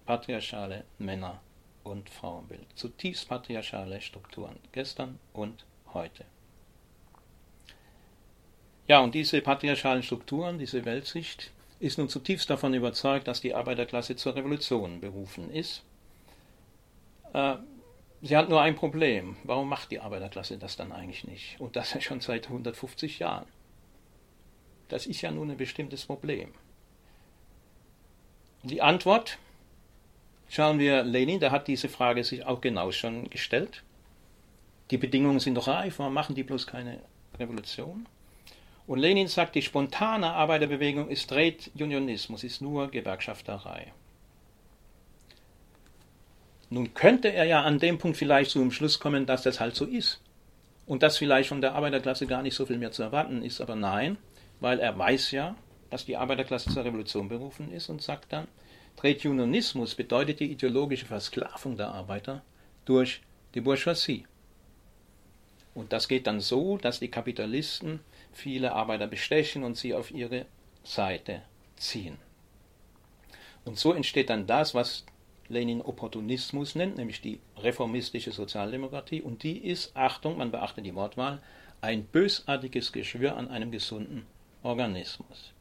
patriarchale 0.07 0.85
Männer- 0.99 1.41
und 1.85 2.09
Frauenbild. 2.11 2.67
Zutiefst 2.75 3.29
patriarchale 3.29 4.01
Strukturen, 4.01 4.59
gestern 4.73 5.19
und 5.33 5.65
heute. 5.93 6.25
Ja, 8.89 9.01
und 9.01 9.15
diese 9.15 9.41
patriarchalen 9.41 10.03
Strukturen, 10.03 10.59
diese 10.59 10.85
Weltsicht, 10.85 11.51
ist 11.79 11.99
nun 11.99 12.09
zutiefst 12.09 12.49
davon 12.49 12.75
überzeugt, 12.75 13.29
dass 13.29 13.41
die 13.41 13.55
Arbeiterklasse 13.55 14.17
zur 14.17 14.35
Revolution 14.37 15.01
berufen 15.01 15.51
ist. 15.51 15.83
Äh, 17.33 17.57
sie 18.21 18.37
hat 18.37 18.49
nur 18.49 18.61
ein 18.61 18.77
Problem. 18.77 19.37
Warum 19.45 19.69
macht 19.69 19.91
die 19.91 20.01
Arbeiterklasse 20.01 20.59
das 20.59 20.77
dann 20.77 20.93
eigentlich 20.93 21.25
nicht? 21.25 21.61
Und 21.61 21.77
das 21.77 21.95
ja 21.95 22.01
schon 22.01 22.21
seit 22.21 22.47
150 22.47 23.19
Jahren. 23.19 23.47
Das 24.93 25.07
ist 25.07 25.23
ja 25.23 25.31
nun 25.31 25.51
ein 25.51 25.57
bestimmtes 25.57 26.05
Problem. 26.05 26.51
Die 28.63 28.83
Antwort 28.83 29.39
schauen 30.51 30.79
wir 30.79 31.03
Lenin, 31.03 31.41
der 31.41 31.51
hat 31.51 31.67
diese 31.67 31.89
Frage 31.89 32.23
sich 32.25 32.45
auch 32.45 32.61
genau 32.61 32.93
schon 32.93 33.31
gestellt. 33.31 33.83
Die 34.91 34.99
Bedingungen 34.99 35.41
sind 35.41 35.55
doch 35.55 35.67
reif, 35.67 35.99
warum 35.99 36.13
machen 36.13 36.35
die 36.35 36.43
bloß 36.43 36.67
keine 36.67 37.01
Revolution? 37.39 38.07
Und 38.87 38.99
Lenin 38.99 39.29
sagt, 39.29 39.55
die 39.55 39.63
spontane 39.63 40.31
Arbeiterbewegung 40.31 41.09
ist 41.09 41.31
Trade 41.31 41.57
Unionismus, 41.75 42.45
ist 42.45 42.61
nur 42.61 42.91
Gewerkschafterei. 42.91 43.95
Nun 46.69 46.93
könnte 46.93 47.33
er 47.33 47.47
ja 47.47 47.63
an 47.63 47.79
dem 47.79 47.97
Punkt 47.97 48.19
vielleicht 48.19 48.51
zu 48.51 48.59
dem 48.59 48.73
Schluss 48.73 49.01
kommen, 49.01 49.25
dass 49.25 49.41
das 49.41 49.59
halt 49.59 49.75
so 49.75 49.87
ist. 49.87 50.21
Und 50.85 51.03
dass 51.03 51.17
vielleicht 51.17 51.49
von 51.49 51.63
der 51.63 51.75
Arbeiterklasse 51.77 52.27
gar 52.27 52.43
nicht 52.43 52.55
so 52.55 52.67
viel 52.67 52.77
mehr 52.77 52.93
zu 52.93 53.03
erwarten 53.03 53.43
ist, 53.43 53.63
aber 53.63 53.75
nein, 53.75 54.19
weil 54.63 54.79
er 54.79 54.97
weiß 54.97 55.33
ja, 55.33 55.57
dass 55.91 56.07
die 56.07 56.17
Arbeiterklasse 56.17 56.71
zur 56.71 56.85
Revolution 56.85 57.29
berufen 57.29 57.73
ist 57.73 57.89
und 57.89 58.01
sagt 58.01 58.33
dann, 58.33 58.47
Trade 58.97 59.29
Unionismus 59.29 59.97
bedeutet 59.97 60.39
die 60.39 60.53
ideologische 60.53 61.05
Versklavung 61.05 61.77
der 61.77 61.89
Arbeiter 61.89 62.43
durch 62.85 63.23
die 63.55 63.61
Bourgeoisie. 63.61 64.25
Und 65.75 65.93
das 65.93 66.07
geht 66.07 66.29
dann 66.29 66.41
so, 66.41 66.77
dass 66.77 67.01
die 67.01 67.11
Kapitalisten 67.11 68.01
viele 68.33 68.73
Arbeiter 68.73 69.09
bestechen 69.09 69.65
und 69.65 69.77
sie 69.77 69.95
auf 69.95 70.13
ihre 70.13 70.47
Seite 70.85 71.43
ziehen. 71.77 72.19
Und 73.65 73.79
so 73.79 73.93
entsteht 73.93 74.31
dann 74.31 74.47
das, 74.47 74.75
was 74.75 75.05
Lenin 75.49 75.83
Opportunismus 75.83 76.77
nennt, 76.77 76.99
nämlich 76.99 77.21
die 77.21 77.41
reformistische 77.57 78.31
Sozialdemokratie. 78.31 79.23
Und 79.23 79.43
die 79.43 79.59
ist, 79.59 79.97
Achtung, 79.97 80.39
man 80.39 80.53
beachte 80.53 80.83
die 80.83 80.95
Wortwahl, 80.95 81.43
ein 81.81 82.05
bösartiges 82.05 82.93
Geschwür 82.93 83.37
an 83.37 83.49
einem 83.49 83.73
gesunden 83.73 84.25
Organismus. 84.63 85.53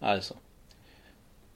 Also, 0.00 0.36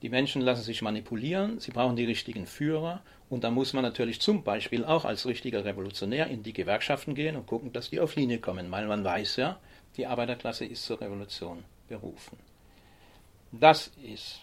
die 0.01 0.09
Menschen 0.09 0.41
lassen 0.41 0.63
sich 0.63 0.81
manipulieren, 0.81 1.59
sie 1.59 1.71
brauchen 1.71 1.95
die 1.95 2.05
richtigen 2.05 2.45
Führer 2.45 3.01
und 3.29 3.43
da 3.43 3.51
muss 3.51 3.73
man 3.73 3.83
natürlich 3.83 4.21
zum 4.21 4.43
Beispiel 4.43 4.85
auch 4.85 5.05
als 5.05 5.25
richtiger 5.25 5.65
Revolutionär 5.65 6.27
in 6.27 6.41
die 6.41 6.53
Gewerkschaften 6.53 7.15
gehen 7.15 7.35
und 7.35 7.47
gucken, 7.47 7.73
dass 7.73 7.89
die 7.89 7.99
auf 7.99 8.15
Linie 8.15 8.39
kommen, 8.39 8.71
weil 8.71 8.87
man 8.87 9.03
weiß 9.03 9.35
ja, 9.35 9.59
die 9.97 10.07
Arbeiterklasse 10.07 10.65
ist 10.65 10.83
zur 10.83 11.01
Revolution 11.01 11.65
berufen. 11.89 12.37
Das 13.51 13.91
ist 14.03 14.41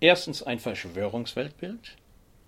erstens 0.00 0.42
ein 0.42 0.58
Verschwörungsweltbild. 0.58 1.96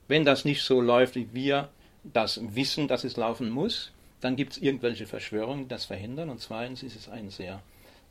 Wenn 0.09 0.24
das 0.24 0.44
nicht 0.44 0.62
so 0.62 0.80
läuft, 0.80 1.16
wie 1.16 1.28
wir 1.32 1.68
das 2.04 2.40
wissen, 2.54 2.88
dass 2.88 3.04
es 3.04 3.16
laufen 3.16 3.50
muss, 3.50 3.90
dann 4.20 4.37
gibt 4.37 4.52
es 4.52 4.59
irgendwelche 4.59 5.06
Verschwörungen, 5.06 5.64
die 5.64 5.68
das 5.68 5.85
verhindern. 5.85 6.30
Und 6.30 6.40
zweitens 6.40 6.82
ist 6.82 6.96
es 6.96 7.09
ein 7.09 7.30
sehr 7.30 7.61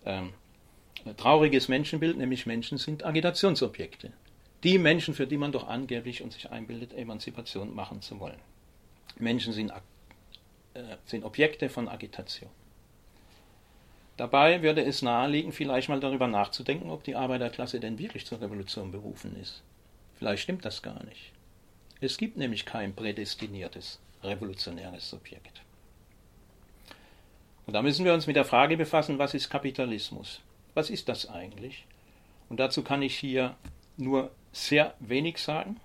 ähm, 0.05 0.33
trauriges 1.13 1.67
Menschenbild, 1.67 2.17
nämlich 2.17 2.45
Menschen 2.45 2.77
sind 2.77 3.05
Agitationsobjekte. 3.05 4.11
Die 4.63 4.79
Menschen, 4.79 5.13
für 5.13 5.27
die 5.27 5.37
man 5.37 5.51
doch 5.51 5.67
angeblich 5.67 6.23
und 6.23 6.33
sich 6.33 6.49
einbildet, 6.49 6.93
Emanzipation 6.93 7.75
machen 7.75 8.01
zu 8.01 8.19
wollen. 8.19 8.39
Menschen 9.17 9.53
sind, 9.53 9.71
äh, 10.73 10.81
sind 11.05 11.23
Objekte 11.23 11.69
von 11.69 11.87
Agitation. 11.87 12.49
Dabei 14.17 14.61
würde 14.61 14.83
es 14.83 15.01
naheliegen, 15.01 15.51
vielleicht 15.51 15.89
mal 15.89 15.99
darüber 15.99 16.27
nachzudenken, 16.27 16.89
ob 16.89 17.03
die 17.03 17.15
Arbeiterklasse 17.15 17.79
denn 17.79 17.99
wirklich 17.99 18.25
zur 18.25 18.41
Revolution 18.41 18.91
berufen 18.91 19.35
ist. 19.39 19.61
Vielleicht 20.17 20.43
stimmt 20.43 20.63
das 20.63 20.81
gar 20.81 21.03
nicht. 21.03 21.33
Es 21.99 22.17
gibt 22.17 22.37
nämlich 22.37 22.65
kein 22.65 22.95
prädestiniertes 22.95 23.99
revolutionäres 24.23 25.09
Subjekt. 25.09 25.61
Und 27.65 27.73
da 27.73 27.81
müssen 27.81 28.05
wir 28.05 28.13
uns 28.13 28.27
mit 28.27 28.35
der 28.35 28.45
Frage 28.45 28.77
befassen, 28.77 29.17
was 29.17 29.33
ist 29.33 29.49
Kapitalismus? 29.49 30.41
Was 30.75 30.89
ist 30.89 31.09
das 31.09 31.27
eigentlich? 31.27 31.85
Und 32.49 32.59
dazu 32.59 32.83
kann 32.83 33.01
ich 33.01 33.17
hier 33.17 33.55
nur 33.97 34.29
sehr 34.51 34.93
wenig 34.99 35.39
sagen. 35.39 35.79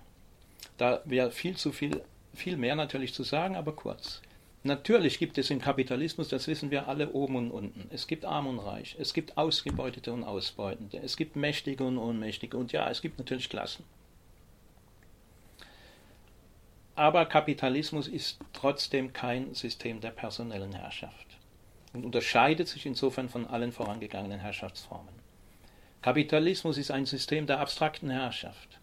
Da 0.77 1.01
wäre 1.05 1.31
viel 1.31 1.55
zu 1.55 1.71
viel, 1.71 2.01
viel 2.33 2.57
mehr 2.57 2.75
natürlich 2.75 3.13
zu 3.13 3.23
sagen, 3.23 3.55
aber 3.55 3.71
kurz. 3.71 4.21
Natürlich 4.63 5.17
gibt 5.17 5.39
es 5.39 5.49
im 5.49 5.59
Kapitalismus, 5.59 6.27
das 6.27 6.47
wissen 6.47 6.69
wir 6.69 6.87
alle, 6.87 7.13
oben 7.13 7.35
und 7.35 7.51
unten. 7.51 7.89
Es 7.89 8.05
gibt 8.05 8.25
Arm 8.25 8.45
und 8.45 8.59
Reich, 8.59 8.95
es 8.99 9.13
gibt 9.13 9.37
Ausgebeutete 9.37 10.13
und 10.13 10.23
Ausbeutende, 10.23 10.99
es 10.99 11.17
gibt 11.17 11.35
Mächtige 11.35 11.83
und 11.83 11.97
Ohnmächtige 11.97 12.57
und 12.57 12.71
ja, 12.71 12.87
es 12.87 13.01
gibt 13.01 13.17
natürlich 13.17 13.49
Klassen. 13.49 13.85
Aber 16.93 17.25
Kapitalismus 17.25 18.07
ist 18.07 18.39
trotzdem 18.53 19.13
kein 19.13 19.55
System 19.55 19.99
der 19.99 20.11
personellen 20.11 20.73
Herrschaft 20.73 21.30
und 21.93 22.05
unterscheidet 22.05 22.67
sich 22.67 22.85
insofern 22.85 23.29
von 23.29 23.47
allen 23.47 23.71
vorangegangenen 23.71 24.39
Herrschaftsformen. 24.39 25.13
Kapitalismus 26.01 26.77
ist 26.77 26.91
ein 26.91 27.05
System 27.05 27.45
der 27.45 27.59
abstrakten 27.59 28.09
Herrschaft. 28.09 28.79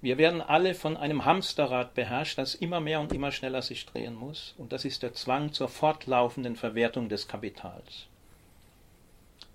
Wir 0.00 0.18
werden 0.18 0.42
alle 0.42 0.74
von 0.74 0.96
einem 0.96 1.24
Hamsterrad 1.24 1.94
beherrscht, 1.94 2.36
das 2.36 2.54
immer 2.54 2.80
mehr 2.80 3.00
und 3.00 3.12
immer 3.12 3.32
schneller 3.32 3.62
sich 3.62 3.86
drehen 3.86 4.14
muss, 4.14 4.54
und 4.58 4.72
das 4.72 4.84
ist 4.84 5.02
der 5.02 5.14
Zwang 5.14 5.52
zur 5.52 5.68
fortlaufenden 5.68 6.56
Verwertung 6.56 7.08
des 7.08 7.26
Kapitals. 7.26 8.06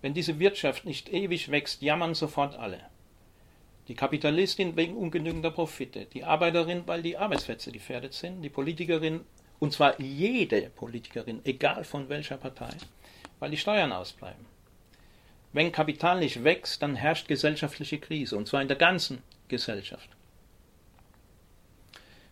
Wenn 0.02 0.14
diese 0.14 0.40
Wirtschaft 0.40 0.86
nicht 0.86 1.10
ewig 1.10 1.52
wächst, 1.52 1.82
jammern 1.82 2.16
sofort 2.16 2.58
alle. 2.58 2.80
Die 3.90 3.96
Kapitalistin 3.96 4.76
wegen 4.76 4.96
ungenügender 4.96 5.52
Profite, 5.52 6.06
die 6.06 6.24
Arbeiterin, 6.24 6.84
weil 6.86 7.02
die 7.02 7.18
Arbeitsplätze 7.18 7.72
gefährdet 7.72 8.14
sind, 8.14 8.42
die 8.42 8.50
Politikerin, 8.50 9.22
und 9.60 9.74
zwar 9.74 10.00
jede 10.00 10.70
Politikerin, 10.70 11.42
egal 11.44 11.84
von 11.84 12.10
welcher 12.10 12.38
Partei, 12.38 12.70
weil 13.40 13.52
die 13.52 13.58
Steuern 13.58 13.92
ausbleiben. 13.92 14.46
Wenn 15.52 15.72
Kapital 15.72 16.20
nicht 16.20 16.44
wächst, 16.44 16.82
dann 16.82 16.96
herrscht 16.96 17.28
gesellschaftliche 17.28 18.00
Krise, 18.00 18.38
und 18.38 18.48
zwar 18.48 18.62
in 18.62 18.68
der 18.68 18.78
ganzen 18.78 19.24
Gesellschaft. 19.48 20.10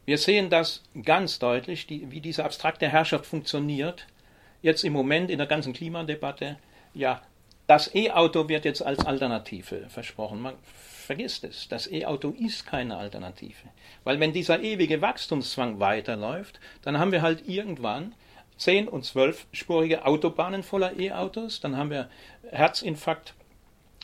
Wir 0.06 0.18
sehen 0.18 0.50
das 0.50 0.84
ganz 1.04 1.38
deutlich, 1.38 1.86
die, 1.88 2.12
wie 2.12 2.22
diese 2.22 2.46
abstrakte 2.46 2.88
Herrschaft 2.88 3.26
funktioniert. 3.26 4.08
Jetzt 4.62 4.86
im 4.86 4.94
Moment 4.94 5.30
in 5.30 5.38
der 5.38 5.48
ganzen 5.48 5.74
Klimadebatte. 5.74 6.58
Ja, 6.94 7.22
das 7.68 7.94
E-Auto 7.94 8.48
wird 8.48 8.64
jetzt 8.64 8.82
als 8.82 9.06
Alternative 9.06 9.90
versprochen. 9.90 10.42
Man 10.42 10.56
vergisst 11.08 11.44
es. 11.44 11.68
Das 11.68 11.92
E-Auto 11.92 12.36
ist 12.38 12.68
keine 12.68 12.98
Alternative. 12.98 13.70
Weil 14.04 14.20
wenn 14.20 14.34
dieser 14.34 14.62
ewige 14.62 15.02
Wachstumszwang 15.02 15.80
weiterläuft, 15.80 16.60
dann 16.84 17.00
haben 17.00 17.12
wir 17.12 17.22
halt 17.22 17.48
irgendwann 17.48 18.14
10 18.58 18.88
und 18.88 19.06
12-spurige 19.06 20.04
Autobahnen 20.06 20.64
voller 20.64 21.00
E-Autos. 21.00 21.60
Dann 21.60 21.78
haben 21.78 21.90
wir 21.90 22.10
Herzinfarkt 22.52 23.34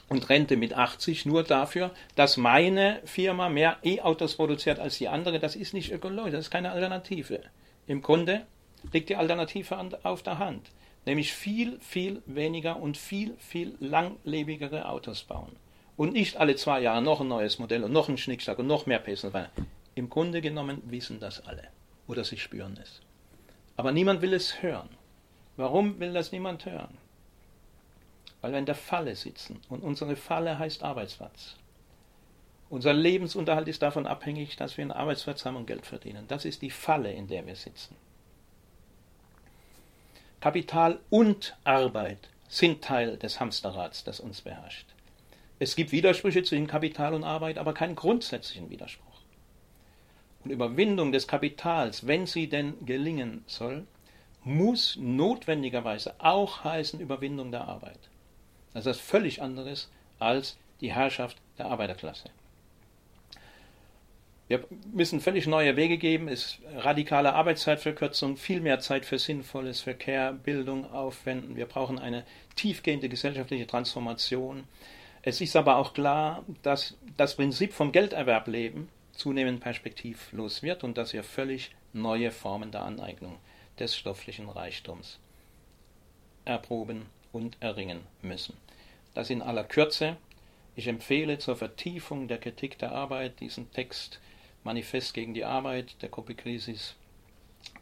und 0.09 0.29
Rente 0.29 0.57
mit 0.57 0.73
80 0.73 1.25
nur 1.25 1.43
dafür, 1.43 1.91
dass 2.15 2.37
meine 2.37 3.01
Firma 3.03 3.49
mehr 3.49 3.77
E-Autos 3.83 4.35
produziert 4.35 4.79
als 4.79 4.97
die 4.97 5.09
andere. 5.09 5.39
Das 5.39 5.55
ist 5.55 5.73
nicht 5.73 5.91
ökologisch, 5.91 6.31
das 6.31 6.45
ist 6.45 6.51
keine 6.51 6.71
Alternative. 6.71 7.41
Im 7.85 8.01
Grunde 8.01 8.45
liegt 8.91 9.09
die 9.09 9.15
Alternative 9.15 9.77
auf 10.03 10.23
der 10.23 10.39
Hand, 10.39 10.71
nämlich 11.05 11.33
viel, 11.33 11.79
viel 11.79 12.21
weniger 12.25 12.77
und 12.77 12.97
viel, 12.97 13.35
viel 13.39 13.75
langlebigere 13.79 14.87
Autos 14.87 15.23
bauen. 15.23 15.55
Und 15.95 16.13
nicht 16.13 16.37
alle 16.37 16.55
zwei 16.55 16.81
Jahre 16.81 17.01
noch 17.01 17.21
ein 17.21 17.27
neues 17.27 17.59
Modell 17.59 17.83
und 17.83 17.91
noch 17.91 18.09
ein 18.09 18.17
Schnickschnack 18.17 18.59
und 18.59 18.67
noch 18.67 18.85
mehr 18.85 18.99
Pesen. 18.99 19.31
Im 19.95 20.09
Grunde 20.09 20.41
genommen 20.41 20.81
wissen 20.85 21.19
das 21.19 21.45
alle 21.45 21.67
oder 22.07 22.23
sie 22.23 22.37
spüren 22.37 22.77
es. 22.81 23.01
Aber 23.77 23.91
niemand 23.91 24.21
will 24.21 24.33
es 24.33 24.61
hören. 24.61 24.89
Warum 25.55 25.99
will 25.99 26.13
das 26.13 26.31
niemand 26.31 26.65
hören? 26.65 26.97
weil 28.43 28.51
wir 28.51 28.59
in 28.59 28.65
der 28.65 28.75
Falle 28.75 29.15
sitzen. 29.15 29.61
Und 29.69 29.83
unsere 29.83 30.17
Falle 30.17 30.59
heißt 30.59 30.83
Arbeitsplatz. 30.83 31.55
Unser 32.69 32.91
Lebensunterhalt 32.91 33.69
ist 33.69 33.81
davon 33.81 34.05
abhängig, 34.05 34.57
dass 34.57 34.75
wir 34.75 34.81
einen 34.81 34.91
Arbeitsplatz 34.91 35.45
haben 35.45 35.55
und 35.55 35.65
Geld 35.65 35.85
verdienen. 35.85 36.25
Das 36.27 36.43
ist 36.43 36.61
die 36.61 36.69
Falle, 36.69 37.13
in 37.13 37.27
der 37.27 37.47
wir 37.47 37.55
sitzen. 37.55 37.95
Kapital 40.41 40.99
und 41.09 41.55
Arbeit 41.63 42.27
sind 42.49 42.83
Teil 42.83 43.15
des 43.15 43.39
Hamsterrads, 43.39 44.03
das 44.03 44.19
uns 44.19 44.41
beherrscht. 44.41 44.92
Es 45.59 45.75
gibt 45.75 45.91
Widersprüche 45.91 46.43
zwischen 46.43 46.67
Kapital 46.67 47.13
und 47.13 47.23
Arbeit, 47.23 47.57
aber 47.57 47.73
keinen 47.73 47.95
grundsätzlichen 47.95 48.69
Widerspruch. 48.69 49.21
Und 50.43 50.51
Überwindung 50.51 51.11
des 51.11 51.27
Kapitals, 51.27 52.05
wenn 52.05 52.25
sie 52.25 52.49
denn 52.49 52.85
gelingen 52.85 53.43
soll, 53.47 53.85
muss 54.43 54.97
notwendigerweise 54.99 56.15
auch 56.19 56.63
heißen 56.63 56.99
Überwindung 56.99 57.51
der 57.51 57.67
Arbeit. 57.67 57.99
Das 58.73 58.85
ist 58.85 58.99
völlig 58.99 59.41
anderes 59.41 59.89
als 60.19 60.57
die 60.81 60.91
Herrschaft 60.91 61.37
der 61.57 61.67
Arbeiterklasse. 61.67 62.29
Wir 64.49 64.65
müssen 64.91 65.21
völlig 65.21 65.47
neue 65.47 65.77
Wege 65.77 65.97
geben, 65.97 66.27
es 66.27 66.59
radikale 66.75 67.33
Arbeitszeitverkürzung, 67.33 68.35
viel 68.35 68.59
mehr 68.59 68.79
Zeit 68.79 69.05
für 69.05 69.17
Sinnvolles, 69.17 69.79
Verkehr, 69.79 70.33
Bildung 70.33 70.91
aufwenden. 70.91 71.55
Wir 71.55 71.65
brauchen 71.65 71.97
eine 71.97 72.25
tiefgehende 72.55 73.07
gesellschaftliche 73.07 73.65
Transformation. 73.65 74.65
Es 75.25 75.39
ist 75.39 75.55
aber 75.55 75.77
auch 75.77 75.93
klar, 75.93 76.43
dass 76.63 76.97
das 77.15 77.35
Prinzip 77.35 77.73
vom 77.73 77.93
Gelderwerb 77.93 78.47
leben 78.47 78.89
zunehmend 79.13 79.61
perspektivlos 79.61 80.63
wird 80.63 80.83
und 80.83 80.97
dass 80.97 81.13
wir 81.13 81.23
völlig 81.23 81.71
neue 81.93 82.29
Formen 82.29 82.71
der 82.71 82.83
Aneignung 82.83 83.37
des 83.79 83.95
stofflichen 83.95 84.49
Reichtums 84.49 85.19
erproben 86.43 87.05
und 87.31 87.55
erringen 87.61 88.01
müssen. 88.21 88.57
Das 89.13 89.29
in 89.29 89.41
aller 89.41 89.63
Kürze. 89.63 90.17
Ich 90.75 90.87
empfehle 90.87 91.37
zur 91.37 91.55
Vertiefung 91.55 92.27
der 92.27 92.39
Kritik 92.39 92.77
der 92.79 92.91
Arbeit 92.91 93.39
diesen 93.39 93.71
Text 93.71 94.19
Manifest 94.63 95.13
gegen 95.13 95.33
die 95.33 95.45
Arbeit 95.45 96.01
der 96.01 96.09
Gruppe 96.09 96.35
Krisis 96.35 96.95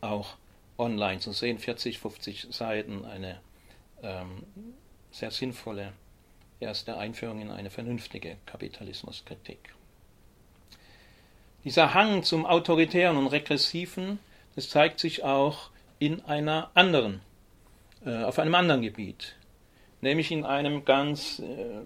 auch 0.02 0.36
online 0.78 1.20
zu 1.20 1.32
sehen. 1.32 1.58
40, 1.58 2.00
50 2.00 2.48
Seiten, 2.52 3.06
eine 3.06 3.40
ähm, 4.04 4.44
sehr 5.12 5.32
sinnvolle 5.32 5.94
erste 6.62 6.98
Einführung 6.98 7.42
in 7.42 7.52
eine 7.52 7.70
vernünftige 7.70 8.38
Kapitalismuskritik. 8.46 9.74
Dieser 11.64 11.94
Hang 11.94 12.24
zum 12.24 12.46
Autoritären 12.46 13.18
und 13.18 13.28
Regressiven, 13.28 14.20
das 14.56 14.70
zeigt 14.70 15.00
sich 15.00 15.24
auch 15.24 15.70
in 16.00 16.22
einer 16.26 16.72
anderen, 16.74 17.22
äh, 18.06 18.24
auf 18.24 18.40
einem 18.40 18.56
anderen 18.56 18.82
Gebiet, 18.82 19.36
nämlich 20.02 20.32
in 20.32 20.44
einem 20.44 20.86
ganz 20.86 21.40
äh, 21.40 21.82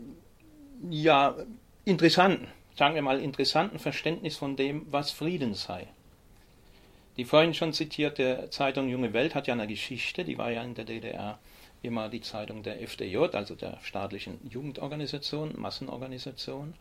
ja, 0.89 1.35
interessanten, 1.83 2.47
sagen 2.77 2.95
wir 2.95 3.01
mal 3.01 3.19
interessanten 3.19 3.79
Verständnis 3.79 4.37
von 4.37 4.55
dem, 4.55 4.85
was 4.91 5.11
Frieden 5.11 5.53
sei. 5.53 5.87
Die 7.17 7.25
vorhin 7.25 7.53
schon 7.53 7.73
zitierte 7.73 8.49
Zeitung 8.51 8.89
Junge 8.89 9.13
Welt 9.13 9.35
hat 9.35 9.47
ja 9.47 9.53
eine 9.53 9.67
Geschichte, 9.67 10.25
die 10.25 10.37
war 10.37 10.51
ja 10.51 10.63
in 10.63 10.75
der 10.75 10.85
DDR 10.85 11.39
immer 11.85 12.09
die 12.09 12.21
Zeitung 12.21 12.63
der 12.63 12.81
FDJ, 12.81 13.17
also 13.33 13.55
der 13.55 13.79
staatlichen 13.81 14.39
Jugendorganisation, 14.49 15.53
Massenorganisation. 15.57 16.73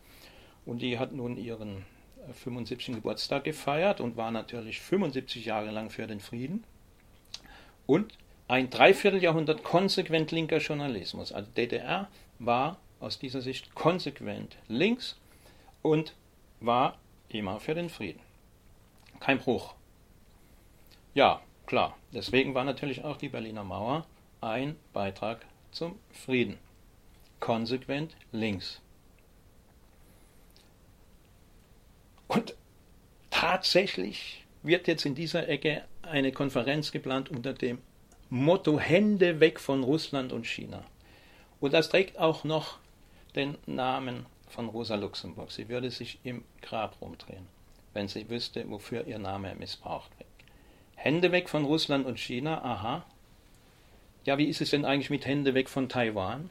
Und 0.65 0.81
die 0.81 0.97
hat 0.97 1.13
nun 1.13 1.37
ihren 1.37 1.85
75. 2.33 2.95
Geburtstag 2.95 3.43
gefeiert 3.43 4.01
und 4.01 4.17
war 4.17 4.31
natürlich 4.31 4.81
75 4.81 5.45
Jahre 5.45 5.71
lang 5.71 5.89
für 5.89 6.07
den 6.07 6.19
Frieden. 6.19 6.63
Und 7.85 8.17
ein 8.47 8.69
Dreivierteljahrhundert 8.69 9.63
konsequent 9.63 10.31
linker 10.31 10.57
Journalismus. 10.57 11.31
Also 11.31 11.49
DDR 11.51 12.09
war 12.39 12.77
aus 12.99 13.19
dieser 13.19 13.41
Sicht 13.41 13.75
konsequent 13.75 14.57
links 14.67 15.17
und 15.81 16.15
war 16.59 16.97
immer 17.29 17.59
für 17.59 17.75
den 17.75 17.89
Frieden. 17.89 18.19
Kein 19.19 19.37
Bruch. 19.37 19.75
Ja, 21.13 21.41
klar. 21.65 21.95
Deswegen 22.11 22.55
war 22.55 22.63
natürlich 22.63 23.03
auch 23.03 23.17
die 23.17 23.29
Berliner 23.29 23.63
Mauer 23.63 24.05
ein 24.45 24.75
Beitrag 24.93 25.45
zum 25.71 25.97
Frieden. 26.11 26.57
Konsequent 27.39 28.15
links. 28.31 28.79
Und 32.27 32.55
tatsächlich 33.29 34.45
wird 34.63 34.87
jetzt 34.87 35.05
in 35.05 35.15
dieser 35.15 35.47
Ecke 35.49 35.83
eine 36.01 36.31
Konferenz 36.31 36.91
geplant 36.91 37.29
unter 37.29 37.53
dem 37.53 37.79
Motto 38.29 38.79
Hände 38.79 39.39
weg 39.39 39.59
von 39.59 39.83
Russland 39.83 40.31
und 40.31 40.45
China. 40.45 40.83
Und 41.59 41.73
das 41.73 41.89
trägt 41.89 42.17
auch 42.19 42.43
noch 42.43 42.77
den 43.35 43.57
Namen 43.65 44.25
von 44.47 44.69
Rosa 44.69 44.95
Luxemburg. 44.95 45.51
Sie 45.51 45.69
würde 45.69 45.91
sich 45.91 46.19
im 46.23 46.43
Grab 46.61 47.01
rumdrehen, 47.01 47.47
wenn 47.93 48.07
sie 48.07 48.29
wüsste, 48.29 48.69
wofür 48.69 49.05
ihr 49.07 49.19
Name 49.19 49.53
missbraucht 49.55 50.11
wird. 50.17 50.29
Hände 50.95 51.31
weg 51.31 51.49
von 51.49 51.65
Russland 51.65 52.05
und 52.05 52.19
China, 52.19 52.63
aha. 52.63 53.05
Ja, 54.25 54.39
wie 54.39 54.45
ist 54.45 54.59
es 54.59 54.71
denn 54.71 54.85
eigentlich 54.85 55.11
mit 55.11 55.27
Hände 55.27 55.53
weg 55.53 55.69
von 55.69 55.87
Taiwan? 55.87 56.49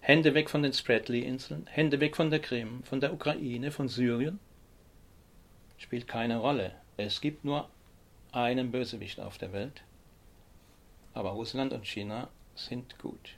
Hände 0.00 0.34
weg 0.34 0.50
von 0.50 0.62
den 0.64 0.72
Spratly-Inseln? 0.72 1.68
Hände 1.68 2.00
weg 2.00 2.16
von 2.16 2.28
der 2.28 2.40
Krim, 2.40 2.82
von 2.82 3.00
der 3.00 3.14
Ukraine, 3.14 3.70
von 3.70 3.88
Syrien? 3.88 4.40
Spielt 5.78 6.08
keine 6.08 6.38
Rolle. 6.38 6.74
Es 6.96 7.20
gibt 7.20 7.44
nur 7.44 7.68
einen 8.32 8.72
Bösewicht 8.72 9.20
auf 9.20 9.38
der 9.38 9.52
Welt, 9.52 9.82
aber 11.12 11.30
Russland 11.30 11.72
und 11.72 11.86
China 11.86 12.28
sind 12.56 12.98
gut. 12.98 13.36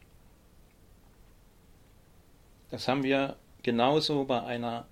Das 2.71 2.89
haben 2.89 3.03
wir 3.03 3.37
genauso 3.63 4.25
bei 4.25 4.43
einer 4.43 4.87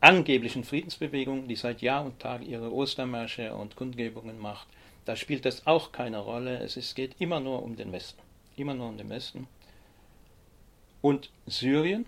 angeblichen 0.00 0.64
Friedensbewegung, 0.64 1.48
die 1.48 1.56
seit 1.56 1.82
Jahr 1.82 2.04
und 2.04 2.20
Tag 2.20 2.46
ihre 2.46 2.72
Ostermärsche 2.72 3.54
und 3.54 3.76
Kundgebungen 3.76 4.38
macht. 4.38 4.68
Da 5.04 5.16
spielt 5.16 5.44
das 5.44 5.66
auch 5.66 5.92
keine 5.92 6.18
Rolle. 6.18 6.58
Es 6.58 6.76
ist, 6.76 6.94
geht 6.94 7.16
immer 7.18 7.40
nur 7.40 7.62
um 7.62 7.76
den 7.76 7.92
Westen. 7.92 8.20
Immer 8.56 8.74
nur 8.74 8.88
um 8.88 8.98
den 8.98 9.08
Westen. 9.08 9.48
Und 11.00 11.30
Syrien? 11.46 12.06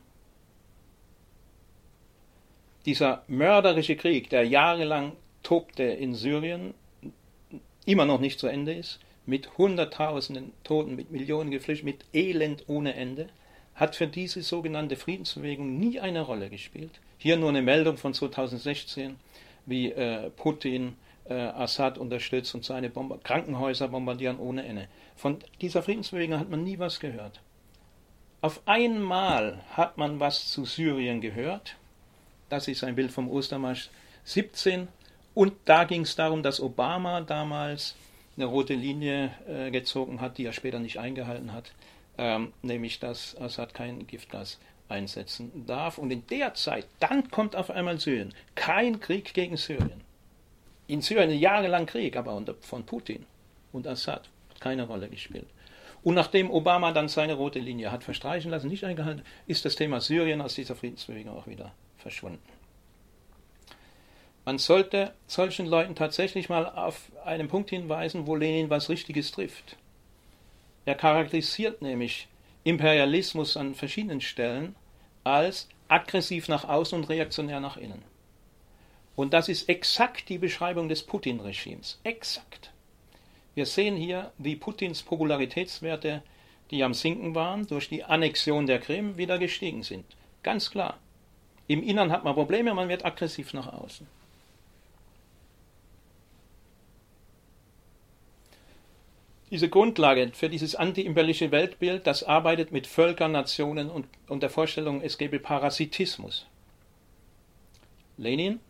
Dieser 2.86 3.24
mörderische 3.28 3.96
Krieg, 3.96 4.30
der 4.30 4.46
jahrelang 4.46 5.12
tobte 5.42 5.82
in 5.82 6.14
Syrien, 6.14 6.74
immer 7.84 8.04
noch 8.04 8.20
nicht 8.20 8.38
zu 8.38 8.46
Ende 8.46 8.74
ist, 8.74 9.00
mit 9.26 9.58
Hunderttausenden 9.58 10.52
Toten, 10.64 10.96
mit 10.96 11.10
Millionen 11.10 11.50
Geflüchteten, 11.50 11.92
mit 11.92 12.04
Elend 12.14 12.64
ohne 12.68 12.94
Ende, 12.94 13.28
hat 13.74 13.96
für 13.96 14.06
diese 14.06 14.42
sogenannte 14.42 14.96
Friedensbewegung 14.96 15.78
nie 15.78 16.00
eine 16.00 16.22
Rolle 16.22 16.50
gespielt. 16.50 17.00
Hier 17.22 17.36
nur 17.36 17.50
eine 17.50 17.60
Meldung 17.60 17.98
von 17.98 18.14
2016, 18.14 19.16
wie 19.66 19.92
äh, 19.92 20.30
Putin 20.30 20.96
äh, 21.28 21.34
Assad 21.34 21.98
unterstützt 21.98 22.54
und 22.54 22.64
seine 22.64 22.88
Bomber 22.88 23.18
Krankenhäuser 23.18 23.88
bombardieren 23.88 24.38
ohne 24.38 24.64
Ende. 24.64 24.88
Von 25.16 25.36
dieser 25.60 25.82
Friedensbewegung 25.82 26.40
hat 26.40 26.48
man 26.48 26.64
nie 26.64 26.78
was 26.78 26.98
gehört. 26.98 27.42
Auf 28.40 28.62
einmal 28.64 29.62
hat 29.72 29.98
man 29.98 30.18
was 30.18 30.50
zu 30.50 30.64
Syrien 30.64 31.20
gehört. 31.20 31.76
Das 32.48 32.68
ist 32.68 32.84
ein 32.84 32.94
Bild 32.94 33.10
vom 33.10 33.30
Ostermarsch 33.30 33.90
17. 34.24 34.88
Und 35.34 35.52
da 35.66 35.84
ging 35.84 36.02
es 36.04 36.16
darum, 36.16 36.42
dass 36.42 36.58
Obama 36.58 37.20
damals 37.20 37.96
eine 38.38 38.46
rote 38.46 38.72
Linie 38.72 39.30
äh, 39.46 39.70
gezogen 39.70 40.22
hat, 40.22 40.38
die 40.38 40.46
er 40.46 40.54
später 40.54 40.78
nicht 40.78 40.98
eingehalten 40.98 41.52
hat, 41.52 41.70
ähm, 42.16 42.54
nämlich 42.62 42.98
dass 42.98 43.36
Assad 43.38 43.74
kein 43.74 44.06
Giftgas 44.06 44.58
einsetzen 44.90 45.66
darf. 45.66 45.98
Und 45.98 46.10
in 46.10 46.26
der 46.26 46.54
Zeit, 46.54 46.86
dann 46.98 47.30
kommt 47.30 47.56
auf 47.56 47.70
einmal 47.70 47.98
Syrien. 47.98 48.34
Kein 48.54 49.00
Krieg 49.00 49.34
gegen 49.34 49.56
Syrien. 49.56 50.02
In 50.86 51.02
Syrien 51.02 51.30
jahrelang 51.30 51.86
Krieg, 51.86 52.16
aber 52.16 52.34
unter, 52.34 52.54
von 52.60 52.84
Putin 52.84 53.26
und 53.72 53.86
Assad 53.86 54.28
hat 54.48 54.60
keine 54.60 54.86
Rolle 54.86 55.08
gespielt. 55.08 55.46
Und 56.02 56.14
nachdem 56.14 56.50
Obama 56.50 56.92
dann 56.92 57.08
seine 57.08 57.34
rote 57.34 57.58
Linie 57.58 57.92
hat 57.92 58.04
verstreichen 58.04 58.50
lassen, 58.50 58.68
nicht 58.68 58.84
eingehalten, 58.84 59.22
ist 59.46 59.64
das 59.64 59.76
Thema 59.76 60.00
Syrien 60.00 60.40
aus 60.40 60.54
dieser 60.54 60.74
Friedensbewegung 60.74 61.36
auch 61.36 61.46
wieder 61.46 61.72
verschwunden. 61.98 62.40
Man 64.46 64.58
sollte 64.58 65.12
solchen 65.26 65.66
Leuten 65.66 65.94
tatsächlich 65.94 66.48
mal 66.48 66.66
auf 66.66 67.12
einen 67.24 67.48
Punkt 67.48 67.70
hinweisen, 67.70 68.26
wo 68.26 68.34
Lenin 68.34 68.70
was 68.70 68.88
Richtiges 68.88 69.30
trifft. 69.32 69.76
Er 70.86 70.94
charakterisiert 70.94 71.82
nämlich 71.82 72.26
Imperialismus 72.64 73.56
an 73.56 73.74
verschiedenen 73.74 74.20
Stellen 74.20 74.74
als 75.24 75.68
aggressiv 75.88 76.48
nach 76.48 76.68
außen 76.68 76.98
und 76.98 77.08
reaktionär 77.08 77.60
nach 77.60 77.76
innen. 77.76 78.02
Und 79.16 79.34
das 79.34 79.48
ist 79.48 79.68
exakt 79.68 80.28
die 80.28 80.38
Beschreibung 80.38 80.88
des 80.88 81.02
Putin-Regimes. 81.02 82.00
Exakt. 82.04 82.72
Wir 83.54 83.66
sehen 83.66 83.96
hier, 83.96 84.32
wie 84.38 84.56
Putins 84.56 85.02
Popularitätswerte, 85.02 86.22
die 86.70 86.84
am 86.84 86.94
Sinken 86.94 87.34
waren, 87.34 87.66
durch 87.66 87.88
die 87.88 88.04
Annexion 88.04 88.66
der 88.66 88.78
Krim 88.78 89.16
wieder 89.16 89.38
gestiegen 89.38 89.82
sind. 89.82 90.04
Ganz 90.42 90.70
klar. 90.70 90.98
Im 91.66 91.82
Innern 91.82 92.12
hat 92.12 92.24
man 92.24 92.34
Probleme, 92.34 92.72
man 92.72 92.88
wird 92.88 93.04
aggressiv 93.04 93.52
nach 93.52 93.72
außen. 93.72 94.06
Diese 99.50 99.68
Grundlage 99.68 100.30
für 100.32 100.48
dieses 100.48 100.76
antiimperialistische 100.76 101.50
Weltbild, 101.50 102.06
das 102.06 102.22
arbeitet 102.22 102.70
mit 102.70 102.86
Völkern, 102.86 103.32
Nationen 103.32 103.90
und, 103.90 104.06
und 104.28 104.42
der 104.44 104.50
Vorstellung, 104.50 105.02
es 105.02 105.18
gäbe 105.18 105.40
Parasitismus. 105.40 106.46
Lenin 108.16 108.60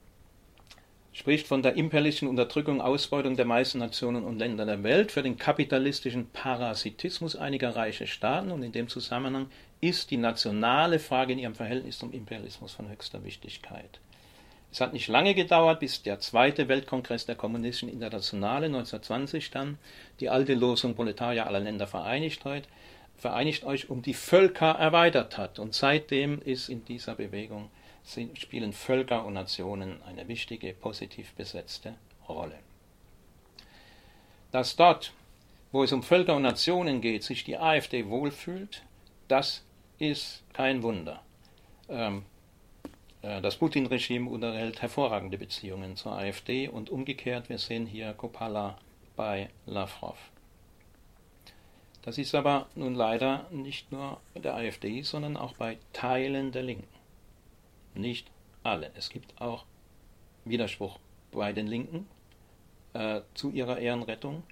spricht 1.13 1.47
von 1.47 1.63
der 1.63 1.75
imperialistischen 1.75 2.29
Unterdrückung, 2.29 2.81
Ausbeutung 2.81 3.37
der 3.37 3.45
meisten 3.45 3.79
Nationen 3.79 4.25
und 4.25 4.39
Länder 4.39 4.65
der 4.65 4.83
Welt 4.83 5.13
für 5.13 5.23
den 5.23 5.37
kapitalistischen 5.37 6.31
Parasitismus 6.31 7.37
einiger 7.37 7.77
reicher 7.77 8.07
Staaten 8.07 8.51
und 8.51 8.63
in 8.63 8.73
dem 8.73 8.89
Zusammenhang 8.89 9.51
ist 9.83 10.11
die 10.11 10.17
nationale 10.17 10.99
Frage 10.99 11.35
in 11.35 11.41
ihrem 11.41 11.55
Verhältnis 11.55 11.99
zum 11.99 12.13
Imperialismus 12.13 12.73
von 12.73 12.89
höchster 12.89 13.23
Wichtigkeit. 13.23 14.01
Es 14.73 14.81
hat 14.81 14.93
nicht 14.93 15.09
lange 15.09 15.35
gedauert, 15.35 15.81
bis 15.81 16.03
der 16.03 16.21
zweite 16.21 16.69
Weltkongress 16.69 17.27
der 17.27 17.35
Kommunistischen 17.35 17.89
Internationale 17.89 18.67
1920 18.67 19.51
dann 19.51 19.79
die 20.21 20.29
alte 20.29 20.55
Losung 20.55 20.95
Proletarier 20.95 21.47
aller 21.47 21.61
Länder 21.61 21.89
vereinigt, 21.89 22.45
heute, 22.45 22.69
vereinigt 23.17 23.65
euch 23.65 23.91
um 23.91 24.03
die 24.03 24.15
Völker 24.15 24.71
erweitert 24.71 25.39
hat. 25.39 25.59
Und 25.59 25.75
seitdem 25.75 26.41
ist 26.43 26.69
in 26.69 26.85
dieser 26.85 27.17
Bewegung 27.17 27.71
spielen 28.35 28.73
Völker 28.73 29.25
und 29.25 29.35
Nationen 29.35 30.01
eine 30.05 30.27
wichtige, 30.27 30.73
positiv 30.73 31.33
besetzte 31.35 31.95
Rolle. 32.29 32.59
Dass 34.53 34.75
dort, 34.77 35.13
wo 35.71 35.85
es 35.85 35.93
um 35.93 36.03
Völker 36.03 36.35
und 36.37 36.43
Nationen 36.43 37.01
geht, 37.01 37.25
sich 37.25 37.45
die 37.45 37.59
AfD 37.59 38.09
wohlfühlt, 38.09 38.83
das 39.29 39.63
ist 39.99 40.43
kein 40.53 40.83
Wunder. 40.83 41.23
Ähm, 41.89 42.19
äh, 42.19 42.23
das 43.23 43.57
Putin-Regime 43.57 44.31
unterhält 44.31 44.81
hervorragende 44.81 45.37
Beziehungen 45.37 45.97
zur 45.97 46.13
AfD 46.13 46.69
und 46.69 46.89
umgekehrt, 46.89 47.49
wir 47.49 47.59
sehen 47.59 47.87
hier 47.87 48.15
Kopala 48.15 48.79
bei 49.17 49.51
Lavrov. 49.67 50.17
Das 52.03 52.17
ist 52.17 52.35
aber 52.35 52.67
nun 52.75 52.95
leider 52.95 53.47
nicht 53.51 53.93
nur 53.93 54.21
der 54.35 54.55
AfD, 54.55 55.03
sondern 55.03 55.37
auch 55.37 55.53
bei 55.55 55.77
Teilen 55.93 56.51
der 56.51 56.63
Linken. 56.63 56.89
Nicht 57.95 58.31
alle. 58.63 58.91
Es 58.95 59.11
gibt 59.11 59.39
auch 59.41 59.65
Widerspruch 60.45 60.99
bei 61.33 61.53
den 61.53 61.67
Linken 61.67 62.09
äh, 62.95 63.21
zu 63.35 63.51
ihrer 63.51 63.79
Ehrenrettung. 63.79 64.43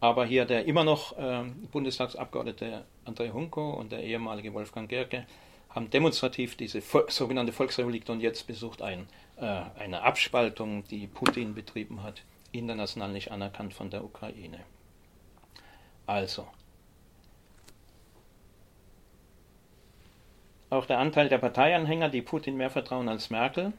Aber 0.00 0.26
hier 0.26 0.44
der 0.44 0.64
immer 0.64 0.84
noch 0.84 1.16
äh, 1.16 1.44
Bundestagsabgeordnete 1.72 2.84
Andrei 3.04 3.30
Hunko 3.30 3.70
und 3.70 3.92
der 3.92 4.02
ehemalige 4.02 4.52
Wolfgang 4.54 4.88
Gerke 4.88 5.26
haben 5.70 5.90
demonstrativ 5.90 6.56
diese 6.56 6.82
sogenannte 7.08 7.52
Volksrepublik 7.52 8.08
und 8.08 8.20
jetzt 8.20 8.46
besucht 8.46 8.82
ein, 8.82 9.06
äh, 9.36 9.62
eine 9.78 10.02
Abspaltung, 10.02 10.84
die 10.84 11.06
Putin 11.06 11.54
betrieben 11.54 12.02
hat, 12.02 12.22
international 12.52 13.12
nicht 13.12 13.30
anerkannt 13.30 13.74
von 13.74 13.90
der 13.90 14.04
Ukraine. 14.04 14.60
Also, 16.06 16.48
auch 20.70 20.86
der 20.86 20.98
Anteil 20.98 21.28
der 21.28 21.38
Parteianhänger, 21.38 22.08
die 22.08 22.22
Putin 22.22 22.56
mehr 22.56 22.70
vertrauen 22.70 23.08
als 23.08 23.30
Merkel, 23.30 23.72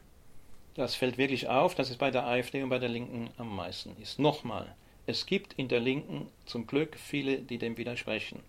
das 0.74 0.94
fällt 0.94 1.18
wirklich 1.18 1.48
auf, 1.48 1.74
dass 1.74 1.90
es 1.90 1.96
bei 1.96 2.10
der 2.10 2.26
AfD 2.26 2.62
und 2.62 2.70
bei 2.70 2.78
der 2.78 2.88
Linken 2.88 3.30
am 3.36 3.54
meisten 3.54 3.96
ist. 4.00 4.18
Nochmal, 4.18 4.74
es 5.06 5.26
gibt 5.26 5.54
in 5.54 5.68
der 5.68 5.80
Linken 5.80 6.28
zum 6.46 6.66
Glück 6.66 6.96
viele, 6.96 7.38
die 7.38 7.58
dem 7.58 7.76
widersprechen. 7.76 8.40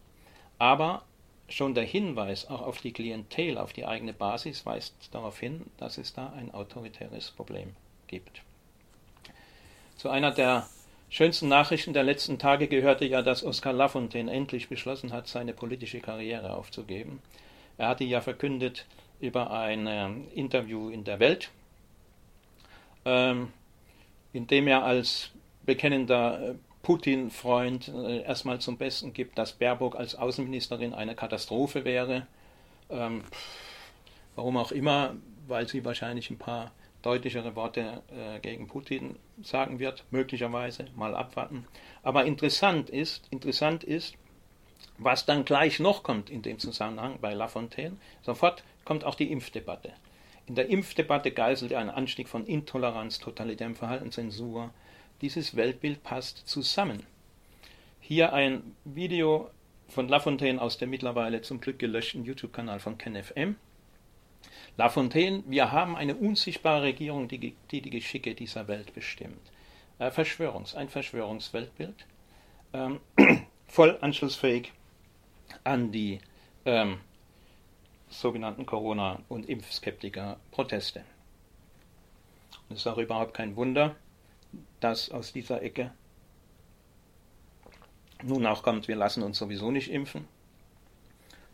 Aber 0.60 1.04
Schon 1.52 1.76
der 1.76 1.84
Hinweis 1.84 2.50
auch 2.50 2.62
auf 2.62 2.80
die 2.80 2.94
Klientel, 2.94 3.58
auf 3.58 3.74
die 3.74 3.86
eigene 3.86 4.14
Basis 4.14 4.66
weist 4.66 4.96
darauf 5.12 5.38
hin, 5.38 5.66
dass 5.78 5.98
es 5.98 6.14
da 6.14 6.32
ein 6.38 6.54
autoritäres 6.54 7.32
Problem 7.32 7.76
gibt. 8.08 8.42
Zu 9.98 10.10
einer 10.10 10.32
der 10.32 10.66
schönsten 11.10 11.50
Nachrichten 11.50 11.92
der 11.92 12.04
letzten 12.04 12.40
Tage 12.40 12.70
gehörte 12.70 13.04
ja, 13.04 13.22
dass 13.22 13.44
Oskar 13.44 13.74
Lafontaine 13.74 14.32
endlich 14.32 14.70
beschlossen 14.70 15.12
hat, 15.12 15.28
seine 15.28 15.54
politische 15.54 16.00
Karriere 16.00 16.56
aufzugeben. 16.56 17.22
Er 17.78 17.90
hatte 17.90 18.06
ja 18.06 18.22
verkündet 18.22 18.86
über 19.20 19.52
ein 19.52 19.88
äh, 19.88 20.10
Interview 20.34 20.90
in 20.90 21.04
der 21.04 21.20
Welt, 21.20 21.52
ähm, 23.04 23.52
in 24.32 24.48
dem 24.48 24.68
er 24.68 24.86
als 24.86 25.32
bekennender 25.66 26.52
äh, 26.52 26.56
Putin-Freund 26.84 27.90
äh, 27.90 28.24
erstmal 28.24 28.60
zum 28.60 28.78
Besten 28.78 29.14
gibt, 29.14 29.38
dass 29.38 29.54
Baerbock 29.54 29.96
als 29.96 30.16
Außenministerin 30.16 30.94
eine 30.94 31.16
Katastrophe 31.16 31.86
wäre. 31.86 32.28
Ähm, 32.90 33.24
warum 34.36 34.58
auch 34.58 34.72
immer, 34.72 35.16
weil 35.48 35.68
sie 35.68 35.86
wahrscheinlich 35.86 36.30
ein 36.30 36.38
paar 36.38 36.72
deutlichere 37.02 37.56
Worte 37.56 38.04
äh, 38.10 38.40
gegen 38.40 38.68
Putin 38.68 39.18
sagen 39.42 39.80
wird, 39.80 40.04
möglicherweise, 40.12 40.86
mal 40.96 41.16
abwarten. 41.16 41.66
Aber 42.04 42.26
interessant 42.26 42.90
ist, 42.90 43.28
interessant 43.32 43.84
ist, 43.84 44.16
was 44.98 45.26
dann 45.26 45.46
gleich 45.46 45.80
noch 45.80 46.04
kommt 46.04 46.30
in 46.30 46.42
dem 46.42 46.60
Zusammenhang 46.60 47.20
bei 47.22 47.34
Lafontaine. 47.34 47.98
Sofort 48.22 48.64
kommt 48.86 49.04
auch 49.04 49.16
die 49.16 49.32
Impfdebatte. 49.32 49.94
In 50.48 50.56
der 50.56 50.70
Impfdebatte 50.70 51.32
geißelt 51.32 51.72
er 51.72 51.80
einen 51.80 51.90
Anstieg 51.90 52.28
von 52.28 52.46
Intoleranz, 52.46 53.20
totalitärem 53.20 53.76
Verhalten, 53.76 54.12
Zensur, 54.12 54.72
dieses 55.22 55.56
Weltbild 55.56 56.04
passt 56.04 56.48
zusammen. 56.48 57.06
Hier 58.00 58.34
ein 58.34 58.76
Video 58.84 59.50
von 59.88 60.08
Lafontaine 60.08 60.62
aus 60.62 60.78
dem 60.78 60.90
mittlerweile 60.90 61.42
zum 61.42 61.62
Glück 61.62 61.80
gelöschten 61.80 62.26
YouTube-Kanal 62.26 62.80
von 62.80 62.98
KenFM. 62.98 63.56
Lafontaine, 64.78 65.44
wir 65.48 65.72
haben 65.72 65.96
eine 65.96 66.16
unsichtbare 66.16 66.84
Regierung, 66.84 67.28
die 67.28 67.56
die, 67.72 67.82
die 67.82 67.90
Geschicke 67.90 68.34
dieser 68.34 68.68
Welt 68.68 68.94
bestimmt. 68.94 69.52
Äh, 70.00 70.10
Verschwörungs, 70.10 70.76
ein 70.76 70.90
Verschwörungsweltbild, 70.90 72.06
ähm, 72.74 73.00
voll 73.68 73.98
anschlussfähig 74.02 74.72
an 75.64 75.92
die 75.92 76.20
ähm, 76.66 77.00
sogenannten 78.10 78.66
Corona- 78.66 79.20
und 79.30 79.48
Impfskeptiker-Proteste. 79.48 81.04
Es 82.70 82.78
ist 82.78 82.88
auch 82.88 82.98
überhaupt 82.98 83.34
kein 83.34 83.56
Wunder, 83.56 83.96
dass 84.80 85.12
aus 85.12 85.34
dieser 85.34 85.62
Ecke 85.62 85.92
nun 88.24 88.46
auch 88.46 88.64
kommt, 88.64 88.88
wir 88.88 88.96
lassen 88.96 89.24
uns 89.24 89.38
sowieso 89.38 89.72
nicht 89.72 89.92
impfen. 89.92 90.28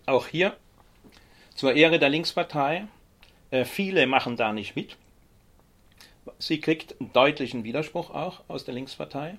Auch 0.05 0.27
hier 0.27 0.55
zur 1.55 1.73
Ehre 1.73 1.99
der 1.99 2.09
Linkspartei, 2.09 2.87
äh, 3.51 3.65
viele 3.65 4.07
machen 4.07 4.37
da 4.37 4.53
nicht 4.53 4.75
mit. 4.75 4.97
Sie 6.39 6.59
kriegt 6.59 6.99
einen 6.99 7.13
deutlichen 7.13 7.63
Widerspruch 7.63 8.11
auch 8.11 8.43
aus 8.47 8.65
der 8.65 8.73
Linkspartei 8.73 9.37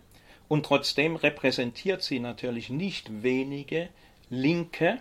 und 0.48 0.64
trotzdem 0.64 1.16
repräsentiert 1.16 2.02
sie 2.02 2.18
natürlich 2.18 2.70
nicht 2.70 3.22
wenige 3.22 3.88
Linke 4.30 4.98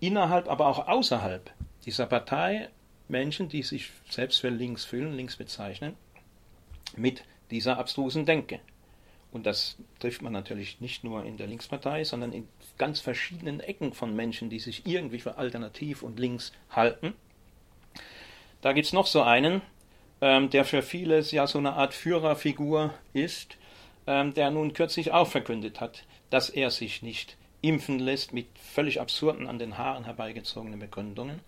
innerhalb, 0.00 0.48
aber 0.48 0.66
auch 0.66 0.86
außerhalb 0.86 1.50
dieser 1.86 2.06
Partei 2.06 2.68
Menschen, 3.08 3.48
die 3.48 3.62
sich 3.62 3.90
selbst 4.10 4.40
für 4.40 4.50
links 4.50 4.84
fühlen, 4.84 5.14
links 5.14 5.36
bezeichnen, 5.36 5.94
mit 6.96 7.24
dieser 7.50 7.78
abstrusen 7.78 8.26
Denke. 8.26 8.60
Und 9.32 9.44
das 9.44 9.76
trifft 9.98 10.22
man 10.22 10.32
natürlich 10.32 10.80
nicht 10.80 11.04
nur 11.04 11.24
in 11.24 11.36
der 11.36 11.46
Linkspartei, 11.46 12.04
sondern 12.04 12.32
in 12.32 12.48
ganz 12.78 13.00
verschiedenen 13.00 13.60
Ecken 13.60 13.92
von 13.92 14.14
Menschen, 14.14 14.48
die 14.48 14.58
sich 14.58 14.86
irgendwie 14.86 15.18
für 15.18 15.36
alternativ 15.36 16.02
und 16.02 16.18
links 16.18 16.52
halten. 16.70 17.12
Da 18.62 18.72
gibt 18.72 18.86
es 18.86 18.92
noch 18.92 19.06
so 19.06 19.22
einen, 19.22 19.60
ähm, 20.20 20.50
der 20.50 20.64
für 20.64 20.82
viele 20.82 21.20
ja 21.20 21.46
so 21.46 21.58
eine 21.58 21.74
Art 21.74 21.92
Führerfigur 21.92 22.94
ist, 23.12 23.58
ähm, 24.06 24.32
der 24.34 24.50
nun 24.50 24.72
kürzlich 24.72 25.12
auch 25.12 25.28
verkündet 25.28 25.80
hat, 25.80 26.04
dass 26.30 26.48
er 26.48 26.70
sich 26.70 27.02
nicht 27.02 27.36
impfen 27.60 27.98
lässt 27.98 28.32
mit 28.32 28.46
völlig 28.58 29.00
absurden, 29.00 29.46
an 29.46 29.58
den 29.58 29.76
Haaren 29.76 30.04
herbeigezogenen 30.04 30.78
Begründungen. 30.78 31.40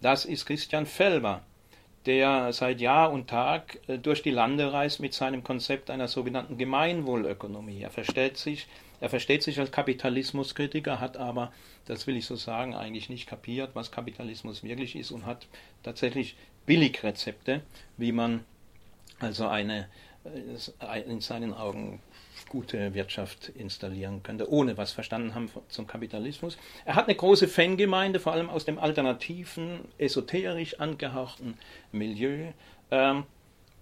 Das 0.00 0.24
ist 0.24 0.46
Christian 0.46 0.86
Felber, 0.86 1.42
der 2.06 2.52
seit 2.52 2.80
Jahr 2.80 3.12
und 3.12 3.28
Tag 3.28 3.78
äh, 3.86 3.98
durch 3.98 4.22
die 4.22 4.30
Lande 4.30 4.72
reist 4.72 5.00
mit 5.00 5.14
seinem 5.14 5.44
Konzept 5.44 5.90
einer 5.90 6.08
sogenannten 6.08 6.56
Gemeinwohlökonomie. 6.56 7.82
Er 7.82 7.90
versteht 7.90 8.36
sich, 8.36 8.66
er 9.00 9.10
versteht 9.10 9.42
sich 9.42 9.58
als 9.60 9.70
Kapitalismuskritiker, 9.70 11.00
hat 11.00 11.16
aber, 11.16 11.52
das 11.86 12.06
will 12.06 12.16
ich 12.16 12.26
so 12.26 12.36
sagen, 12.36 12.74
eigentlich 12.74 13.10
nicht 13.10 13.26
kapiert, 13.26 13.70
was 13.74 13.90
Kapitalismus 13.90 14.62
wirklich 14.62 14.96
ist 14.96 15.10
und 15.10 15.26
hat 15.26 15.46
tatsächlich 15.82 16.36
Billigrezepte, 16.66 17.62
wie 17.96 18.12
man 18.12 18.44
also 19.18 19.46
eine 19.46 19.88
äh, 20.24 21.00
in 21.02 21.20
seinen 21.20 21.52
Augen 21.52 22.00
gute 22.50 22.92
Wirtschaft 22.92 23.48
installieren 23.48 24.22
könnte, 24.22 24.50
ohne 24.52 24.76
was 24.76 24.92
verstanden 24.92 25.34
haben 25.34 25.50
zum 25.68 25.86
Kapitalismus. 25.86 26.58
Er 26.84 26.96
hat 26.96 27.06
eine 27.06 27.16
große 27.16 27.48
Fangemeinde, 27.48 28.20
vor 28.20 28.34
allem 28.34 28.50
aus 28.50 28.66
dem 28.66 28.78
alternativen, 28.78 29.80
esoterisch 29.96 30.78
angehauchten 30.78 31.56
Milieu. 31.92 32.48
Ähm, 32.90 33.24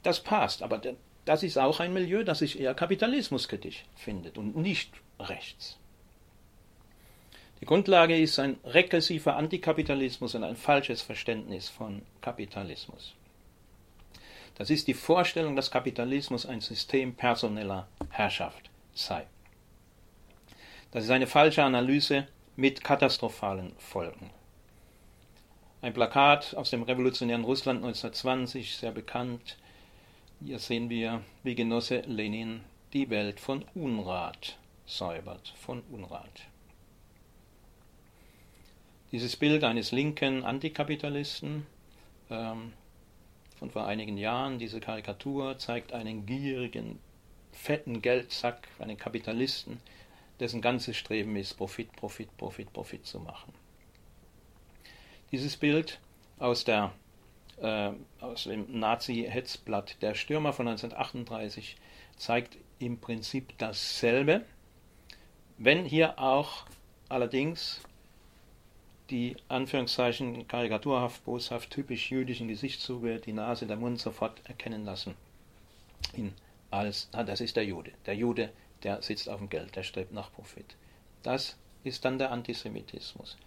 das 0.05 0.23
passt, 0.23 0.63
aber 0.63 0.81
das 1.25 1.43
ist 1.43 1.59
auch 1.59 1.81
ein 1.81 1.93
Milieu, 1.93 2.23
das 2.23 2.39
sich 2.39 2.61
eher 2.61 2.75
kapitalismuskritisch 2.75 3.85
findet 3.97 4.39
und 4.39 4.57
nicht 4.57 4.93
rechts. 5.19 5.79
Die 7.61 7.67
Grundlage 7.67 8.17
ist 8.17 8.39
ein 8.39 8.59
regressiver 8.65 9.37
Antikapitalismus 9.37 10.37
und 10.37 10.45
ein 10.45 10.55
falsches 10.55 11.03
Verständnis 11.03 11.69
von 11.69 12.03
Kapitalismus. 12.21 13.15
Das 14.59 14.71
ist 14.71 14.89
die 14.89 14.95
Vorstellung, 14.95 15.55
dass 15.55 15.71
Kapitalismus 15.71 16.45
ein 16.45 16.61
System 16.61 17.15
personeller 17.15 17.87
Herrschaft 18.11 18.71
sei. 18.93 19.25
Das 20.91 21.05
ist 21.05 21.11
eine 21.11 21.29
falsche 21.29 21.63
Analyse 21.63 22.27
mit 22.57 22.83
katastrophalen 22.83 23.73
Folgen. 23.79 24.31
Ein 25.81 25.93
Plakat 25.93 26.57
aus 26.57 26.71
dem 26.71 26.83
revolutionären 26.83 27.45
Russland 27.45 27.85
1920, 27.85 28.77
sehr 28.77 28.91
bekannt. 28.91 29.57
Hier 30.45 30.59
sehen 30.59 30.91
wir, 30.91 31.23
wie 31.45 31.55
Genosse 31.55 32.01
Lenin 32.01 32.63
die 32.93 33.11
Welt 33.11 33.39
von 33.39 33.65
Unrat 33.77 34.59
säubert, 34.87 35.55
von 35.57 35.83
Unrat. 35.93 36.49
Dieses 39.13 39.37
Bild 39.37 39.63
eines 39.63 39.93
linken 39.93 40.43
Antikapitalisten 40.43 41.67
ähm, 42.29 42.73
von 43.59 43.71
vor 43.71 43.87
einigen 43.87 44.17
Jahren. 44.17 44.59
Diese 44.59 44.81
Karikatur 44.81 45.59
zeigt 45.59 45.93
einen 45.93 46.27
gierigen, 46.27 46.99
fetten 47.53 48.01
Geldsack, 48.01 48.69
einen 48.79 48.97
Kapitalisten, 48.97 49.81
dessen 50.41 50.61
ganzes 50.61 50.97
Streben 50.97 51.37
ist, 51.37 51.55
Profit, 51.55 51.93
Profit, 51.93 52.35
Profit, 52.37 52.73
Profit 52.73 53.07
zu 53.07 53.19
machen. 53.21 53.53
Dieses 55.33 55.57
Bild 55.57 56.01
aus, 56.39 56.65
der, 56.65 56.93
äh, 57.61 57.91
aus 58.21 58.45
dem 58.45 58.79
Nazi-Hetzblatt 58.79 60.01
Der 60.01 60.15
Stürmer 60.15 60.53
von 60.53 60.69
1938 60.69 61.77
zeigt 62.17 62.57
im 62.79 62.99
Prinzip 62.99 63.59
dasselbe, 63.59 64.45
wenn 65.59 65.85
hier 65.85 66.19
auch 66.19 66.67
allerdings 67.09 67.81
die 69.11 69.37
Anführungszeichen 69.49 70.47
karikaturhaft, 70.49 71.25
boshaft, 71.25 71.71
typisch 71.71 72.11
jüdischen 72.11 72.49
Gesichtszüge, 72.49 73.19
die 73.19 73.33
Nase, 73.33 73.67
der 73.67 73.77
Mund 73.77 74.01
sofort 74.01 74.41
erkennen 74.45 74.85
lassen. 74.85 75.15
Ihn 76.15 76.35
als, 76.71 77.09
ah, 77.13 77.25
das 77.25 77.41
ist 77.41 77.57
der 77.57 77.65
Jude. 77.65 77.93
Der 78.07 78.15
Jude, 78.15 78.51
der 78.83 79.01
sitzt 79.03 79.29
auf 79.29 79.39
dem 79.39 79.49
Geld, 79.49 79.75
der 79.77 79.83
strebt 79.83 80.13
nach 80.13 80.33
Profit. 80.33 80.77
Das 81.23 81.57
ist 81.85 82.05
dann 82.05 82.19
der 82.19 82.31
Antisemitismus. 82.31 83.39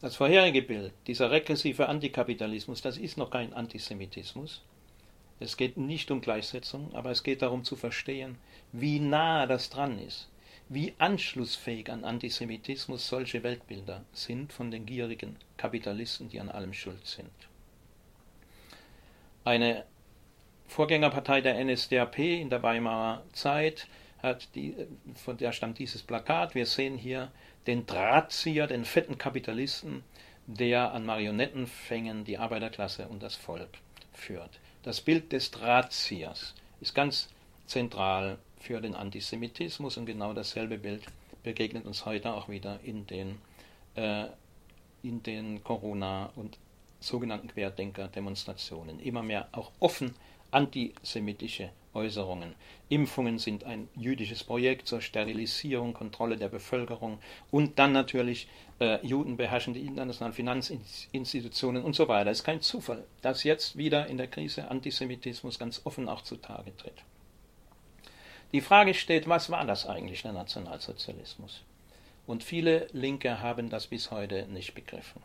Das 0.00 0.16
vorherige 0.16 0.62
Bild, 0.62 0.92
dieser 1.06 1.30
regressive 1.30 1.88
Antikapitalismus, 1.88 2.82
das 2.82 2.96
ist 2.96 3.16
noch 3.16 3.30
kein 3.30 3.52
Antisemitismus. 3.52 4.62
Es 5.40 5.56
geht 5.56 5.76
nicht 5.76 6.10
um 6.10 6.22
Gleichsetzung, 6.22 6.94
aber 6.94 7.10
es 7.10 7.22
geht 7.22 7.42
darum 7.42 7.64
zu 7.64 7.76
verstehen, 7.76 8.38
wie 8.72 9.00
nah 9.00 9.46
das 9.46 9.68
dran 9.68 9.98
ist 9.98 10.28
wie 10.68 10.94
anschlussfähig 10.98 11.90
an 11.90 12.04
Antisemitismus 12.04 13.06
solche 13.06 13.42
Weltbilder 13.42 14.04
sind 14.12 14.52
von 14.52 14.70
den 14.70 14.84
gierigen 14.84 15.36
Kapitalisten, 15.56 16.28
die 16.28 16.40
an 16.40 16.48
allem 16.48 16.72
schuld 16.72 17.06
sind. 17.06 17.30
Eine 19.44 19.84
Vorgängerpartei 20.66 21.40
der 21.40 21.62
NSDAP 21.64 22.18
in 22.18 22.50
der 22.50 22.62
Weimarer 22.62 23.22
Zeit 23.32 23.86
hat 24.22 24.48
die, 24.56 24.74
von 25.14 25.36
der 25.36 25.52
stammt 25.52 25.78
dieses 25.78 26.02
Plakat. 26.02 26.56
Wir 26.56 26.66
sehen 26.66 26.98
hier 26.98 27.30
den 27.68 27.86
Drahtzieher, 27.86 28.66
den 28.66 28.84
fetten 28.84 29.18
Kapitalisten, 29.18 30.02
der 30.46 30.92
an 30.92 31.06
Marionettenfängen 31.06 32.24
die 32.24 32.38
Arbeiterklasse 32.38 33.06
und 33.06 33.22
das 33.22 33.36
Volk 33.36 33.78
führt. 34.12 34.58
Das 34.82 35.00
Bild 35.00 35.32
des 35.32 35.52
Drahtziehers 35.52 36.54
ist 36.80 36.94
ganz 36.94 37.28
zentral 37.66 38.38
für 38.66 38.80
den 38.80 38.96
Antisemitismus 38.96 39.96
und 39.96 40.06
genau 40.06 40.32
dasselbe 40.32 40.76
Bild 40.76 41.04
begegnet 41.44 41.86
uns 41.86 42.04
heute 42.04 42.34
auch 42.34 42.48
wieder 42.48 42.80
in 42.82 43.06
den, 43.06 43.38
äh, 43.94 44.26
in 45.04 45.22
den 45.22 45.62
Corona- 45.62 46.30
und 46.34 46.58
sogenannten 46.98 47.46
Querdenker-Demonstrationen. 47.46 48.98
Immer 48.98 49.22
mehr 49.22 49.48
auch 49.52 49.70
offen 49.78 50.14
antisemitische 50.50 51.70
Äußerungen. 51.94 52.56
Impfungen 52.88 53.38
sind 53.38 53.62
ein 53.62 53.88
jüdisches 53.94 54.42
Projekt 54.42 54.88
zur 54.88 55.00
Sterilisierung, 55.00 55.94
Kontrolle 55.94 56.36
der 56.36 56.48
Bevölkerung 56.48 57.18
und 57.52 57.78
dann 57.78 57.92
natürlich 57.92 58.48
äh, 58.80 59.04
Juden 59.06 59.36
beherrschen 59.36 59.74
die 59.74 59.86
internationalen 59.86 60.34
Finanzinstitutionen 60.34 61.84
und 61.84 61.94
so 61.94 62.08
weiter. 62.08 62.30
Es 62.30 62.38
ist 62.38 62.44
kein 62.44 62.62
Zufall, 62.62 63.04
dass 63.22 63.44
jetzt 63.44 63.76
wieder 63.76 64.08
in 64.08 64.16
der 64.16 64.26
Krise 64.26 64.68
Antisemitismus 64.70 65.58
ganz 65.58 65.82
offen 65.84 66.08
auch 66.08 66.22
zutage 66.22 66.76
tritt. 66.76 67.04
Die 68.52 68.60
Frage 68.60 68.94
steht, 68.94 69.28
was 69.28 69.50
war 69.50 69.64
das 69.64 69.86
eigentlich, 69.86 70.22
der 70.22 70.32
Nationalsozialismus? 70.32 71.62
Und 72.26 72.42
viele 72.42 72.88
Linke 72.92 73.40
haben 73.40 73.70
das 73.70 73.86
bis 73.86 74.10
heute 74.10 74.46
nicht 74.46 74.74
begriffen. 74.74 75.22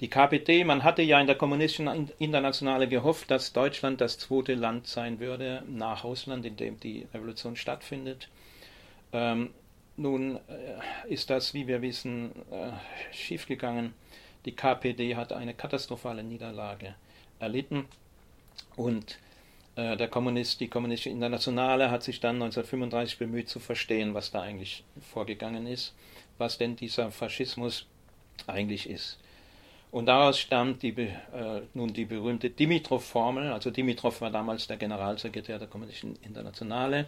Die 0.00 0.08
KPD, 0.08 0.62
man 0.62 0.84
hatte 0.84 1.02
ja 1.02 1.20
in 1.20 1.26
der 1.26 1.36
kommunistischen 1.36 2.10
Internationale 2.18 2.86
gehofft, 2.86 3.30
dass 3.32 3.52
Deutschland 3.52 4.00
das 4.00 4.18
zweite 4.18 4.54
Land 4.54 4.86
sein 4.86 5.18
würde 5.18 5.64
nach 5.66 6.04
Russland, 6.04 6.46
in 6.46 6.56
dem 6.56 6.78
die 6.78 7.08
Revolution 7.12 7.56
stattfindet. 7.56 8.28
Ähm, 9.12 9.50
nun 9.96 10.36
äh, 10.36 11.12
ist 11.12 11.30
das, 11.30 11.52
wie 11.52 11.66
wir 11.66 11.82
wissen, 11.82 12.30
äh, 12.52 12.70
schiefgegangen. 13.12 13.92
Die 14.44 14.52
KPD 14.52 15.16
hat 15.16 15.32
eine 15.32 15.52
katastrophale 15.52 16.22
Niederlage 16.22 16.94
erlitten 17.40 17.86
und 18.76 19.18
der 19.78 20.08
Kommunist, 20.08 20.60
die 20.60 20.68
Kommunistische 20.68 21.10
Internationale 21.10 21.90
hat 21.90 22.02
sich 22.02 22.18
dann 22.18 22.36
1935 22.36 23.18
bemüht 23.18 23.48
zu 23.48 23.60
verstehen, 23.60 24.12
was 24.12 24.32
da 24.32 24.42
eigentlich 24.42 24.82
vorgegangen 25.00 25.68
ist, 25.68 25.94
was 26.36 26.58
denn 26.58 26.74
dieser 26.74 27.12
Faschismus 27.12 27.86
eigentlich 28.48 28.90
ist. 28.90 29.18
Und 29.90 30.06
daraus 30.06 30.38
stammt 30.38 30.82
die, 30.82 30.90
äh, 30.90 31.62
nun 31.74 31.92
die 31.92 32.04
berühmte 32.04 32.50
Dimitrov-Formel. 32.50 33.52
Also 33.52 33.70
Dimitrov 33.70 34.20
war 34.20 34.30
damals 34.30 34.66
der 34.66 34.76
Generalsekretär 34.76 35.58
der 35.58 35.68
Kommunistischen 35.68 36.16
Internationale. 36.22 37.06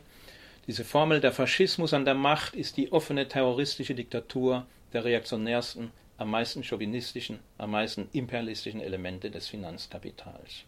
Diese 0.67 0.85
Formel, 0.85 1.21
der 1.21 1.33
Faschismus 1.33 1.93
an 1.93 2.05
der 2.05 2.15
Macht 2.15 2.55
ist 2.55 2.77
die 2.77 2.93
offene 2.93 3.29
terroristische 3.29 3.95
Diktatur 3.95 4.67
der 4.93 5.05
reaktionärsten, 5.05 5.91
am 6.17 6.31
meisten 6.31 6.63
chauvinistischen, 6.63 7.41
am 7.59 7.73
meisten 7.73 8.09
imperialistischen 8.13 8.81
Elemente 8.81 9.31
des 9.31 9.49
Finanzkapitals. 9.49 10.65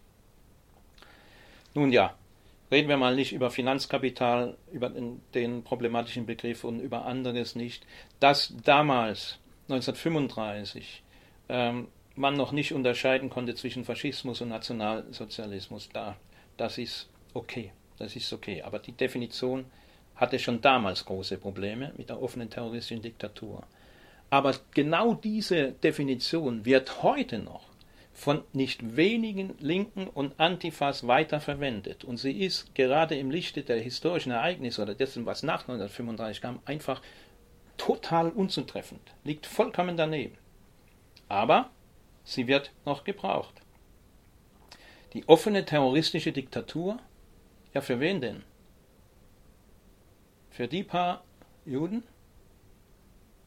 Nun 1.75 1.93
ja, 1.93 2.14
Reden 2.73 2.89
wir 2.89 2.97
mal 2.97 3.14
nicht 3.14 3.35
über 3.35 3.51
Finanzkapital, 3.51 4.57
über 4.73 4.89
den, 4.89 5.20
den 5.35 5.62
problematischen 5.62 6.25
Begriff 6.25 6.64
und 6.64 6.81
über 6.81 7.05
anderes 7.05 7.55
nicht. 7.55 7.85
Dass 8.18 8.55
damals, 8.64 9.39
1935, 9.68 11.03
ähm, 11.51 11.89
man 12.16 12.35
noch 12.35 12.51
nicht 12.51 12.73
unterscheiden 12.73 13.29
konnte 13.29 13.55
zwischen 13.55 13.85
Faschismus 13.85 14.41
und 14.41 14.49
Nationalsozialismus, 14.49 15.91
da, 15.93 16.16
das 16.57 16.79
ist 16.79 17.11
okay. 17.35 17.73
Das 17.99 18.16
ist 18.16 18.33
okay. 18.33 18.62
Aber 18.62 18.79
die 18.79 18.93
Definition 18.93 19.66
hatte 20.16 20.39
schon 20.39 20.62
damals 20.62 21.05
große 21.05 21.37
Probleme 21.37 21.93
mit 21.99 22.09
der 22.09 22.23
offenen 22.23 22.49
terroristischen 22.49 23.03
Diktatur. 23.03 23.64
Aber 24.31 24.55
genau 24.73 25.12
diese 25.12 25.73
Definition 25.73 26.64
wird 26.64 27.03
heute 27.03 27.39
noch 27.39 27.72
von 28.12 28.44
nicht 28.52 28.96
wenigen 28.96 29.56
Linken 29.58 30.06
und 30.06 30.38
Antifas 30.38 31.06
weiterverwendet. 31.06 32.04
Und 32.04 32.18
sie 32.18 32.42
ist 32.42 32.74
gerade 32.74 33.16
im 33.16 33.30
Lichte 33.30 33.62
der 33.62 33.80
historischen 33.80 34.32
Ereignisse 34.32 34.82
oder 34.82 34.94
dessen, 34.94 35.26
was 35.26 35.42
nach 35.42 35.62
1935 35.62 36.42
kam, 36.42 36.60
einfach 36.64 37.00
total 37.76 38.30
unzutreffend, 38.30 39.14
liegt 39.24 39.46
vollkommen 39.46 39.96
daneben. 39.96 40.36
Aber 41.28 41.70
sie 42.24 42.46
wird 42.46 42.72
noch 42.84 43.04
gebraucht. 43.04 43.62
Die 45.14 45.26
offene 45.28 45.64
terroristische 45.64 46.32
Diktatur, 46.32 46.98
ja 47.74 47.80
für 47.80 48.00
wen 48.00 48.20
denn? 48.20 48.42
Für 50.50 50.68
die 50.68 50.84
paar 50.84 51.24
Juden? 51.64 52.02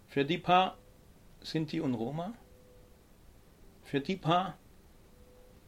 Für 0.08 0.26
die 0.26 0.38
paar 0.38 0.78
Sinti 1.42 1.80
und 1.80 1.94
Roma? 1.94 2.34
Für 3.96 4.02
die 4.02 4.18
paar 4.18 4.58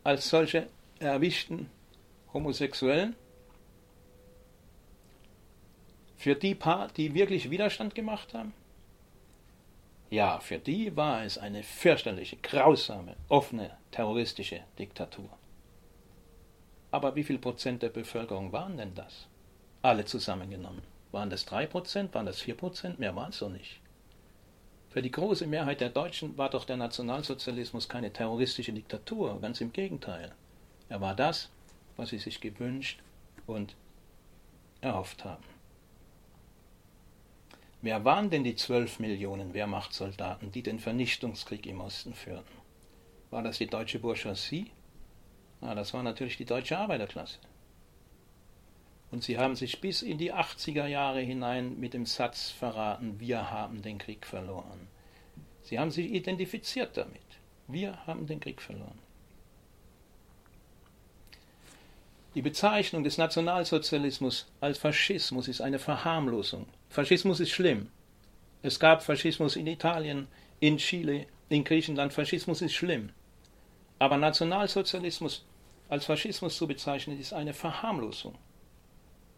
als 0.03 0.27
solche 0.27 0.67
erwischten 0.99 1.69
Homosexuellen? 2.33 3.15
Für 6.17 6.35
die 6.35 6.53
paar, 6.53 6.89
die 6.89 7.13
wirklich 7.13 7.49
Widerstand 7.49 7.95
gemacht 7.95 8.33
haben? 8.33 8.51
Ja, 10.09 10.41
für 10.41 10.59
die 10.59 10.93
war 10.97 11.23
es 11.23 11.37
eine 11.37 11.63
fürchterliche, 11.63 12.35
grausame, 12.43 13.15
offene, 13.29 13.77
terroristische 13.91 14.59
Diktatur. 14.77 15.29
Aber 16.91 17.15
wie 17.15 17.23
viel 17.23 17.39
Prozent 17.39 17.81
der 17.81 17.91
Bevölkerung 17.91 18.51
waren 18.51 18.75
denn 18.75 18.93
das? 18.93 19.29
Alle 19.81 20.03
zusammengenommen. 20.03 20.81
Waren 21.13 21.29
das 21.29 21.45
drei 21.45 21.65
Prozent? 21.65 22.13
Waren 22.13 22.25
das 22.25 22.41
vier 22.41 22.57
Prozent? 22.57 22.99
Mehr 22.99 23.15
waren 23.15 23.29
es 23.29 23.39
doch 23.39 23.47
nicht. 23.47 23.79
Für 24.89 25.01
die 25.01 25.11
große 25.11 25.47
Mehrheit 25.47 25.81
der 25.81 25.89
Deutschen 25.89 26.37
war 26.37 26.49
doch 26.49 26.65
der 26.65 26.77
Nationalsozialismus 26.77 27.89
keine 27.89 28.11
terroristische 28.11 28.73
Diktatur, 28.73 29.39
ganz 29.41 29.61
im 29.61 29.73
Gegenteil. 29.73 30.33
Er 30.89 31.01
war 31.01 31.15
das, 31.15 31.49
was 31.97 32.09
sie 32.09 32.19
sich 32.19 32.39
gewünscht 32.39 32.99
und 33.45 33.75
erhofft 34.81 35.25
haben. 35.25 35.43
Wer 37.81 38.03
waren 38.05 38.29
denn 38.29 38.43
die 38.43 38.55
zwölf 38.55 38.99
Millionen 38.99 39.53
Wehrmachtssoldaten, 39.53 40.51
die 40.51 40.63
den 40.63 40.79
Vernichtungskrieg 40.79 41.65
im 41.67 41.81
Osten 41.81 42.13
führten? 42.13 42.57
War 43.29 43.43
das 43.43 43.57
die 43.57 43.67
deutsche 43.67 43.99
Bourgeoisie? 43.99 44.71
Na, 45.61 45.75
das 45.75 45.93
war 45.93 46.01
natürlich 46.01 46.37
die 46.37 46.45
deutsche 46.45 46.77
Arbeiterklasse. 46.77 47.39
Und 49.09 49.23
sie 49.23 49.37
haben 49.37 49.55
sich 49.55 49.79
bis 49.79 50.01
in 50.01 50.17
die 50.17 50.33
80er 50.33 50.85
Jahre 50.85 51.21
hinein 51.21 51.79
mit 51.79 51.93
dem 51.93 52.05
Satz 52.05 52.49
verraten, 52.49 53.19
wir 53.19 53.49
haben 53.51 53.81
den 53.81 53.97
Krieg 53.97 54.25
verloren. 54.25 54.87
Sie 55.63 55.79
haben 55.79 55.91
sich 55.91 56.11
identifiziert 56.11 56.97
damit. 56.97 57.21
Wir 57.67 58.05
haben 58.05 58.27
den 58.27 58.39
Krieg 58.39 58.61
verloren. 58.61 58.99
Die 62.35 62.41
Bezeichnung 62.41 63.03
des 63.03 63.17
Nationalsozialismus 63.17 64.47
als 64.59 64.77
Faschismus 64.77 65.47
ist 65.47 65.61
eine 65.61 65.79
Verharmlosung. 65.79 66.67
Faschismus 66.89 67.39
ist 67.39 67.51
schlimm. 67.51 67.89
Es 68.61 68.79
gab 68.79 69.03
Faschismus 69.03 69.55
in 69.55 69.67
Italien, 69.67 70.27
in 70.59 70.77
Chile, 70.77 71.25
in 71.49 71.63
Griechenland. 71.63 72.13
Faschismus 72.13 72.61
ist 72.61 72.73
schlimm. 72.73 73.09
Aber 73.99 74.17
Nationalsozialismus 74.17 75.45
als 75.89 76.05
Faschismus 76.05 76.57
zu 76.57 76.67
bezeichnen, 76.67 77.19
ist 77.19 77.33
eine 77.33 77.53
Verharmlosung 77.53 78.35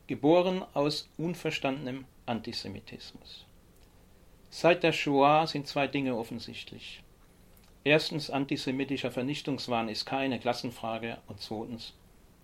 geboren 0.10 0.66
aus 0.74 1.08
unverstandenem 1.20 2.04
Antisemitismus. 2.26 3.46
Seit 4.50 4.82
der 4.82 4.92
Shoah 4.92 5.46
sind 5.46 5.68
zwei 5.68 5.86
Dinge 5.86 6.16
offensichtlich. 6.16 7.04
Erstens, 7.84 8.32
antisemitischer 8.32 9.12
Vernichtungswahn 9.12 9.88
ist 9.88 10.06
keine 10.06 10.40
Klassenfrage 10.40 11.20
und 11.28 11.40
zweitens, 11.40 11.94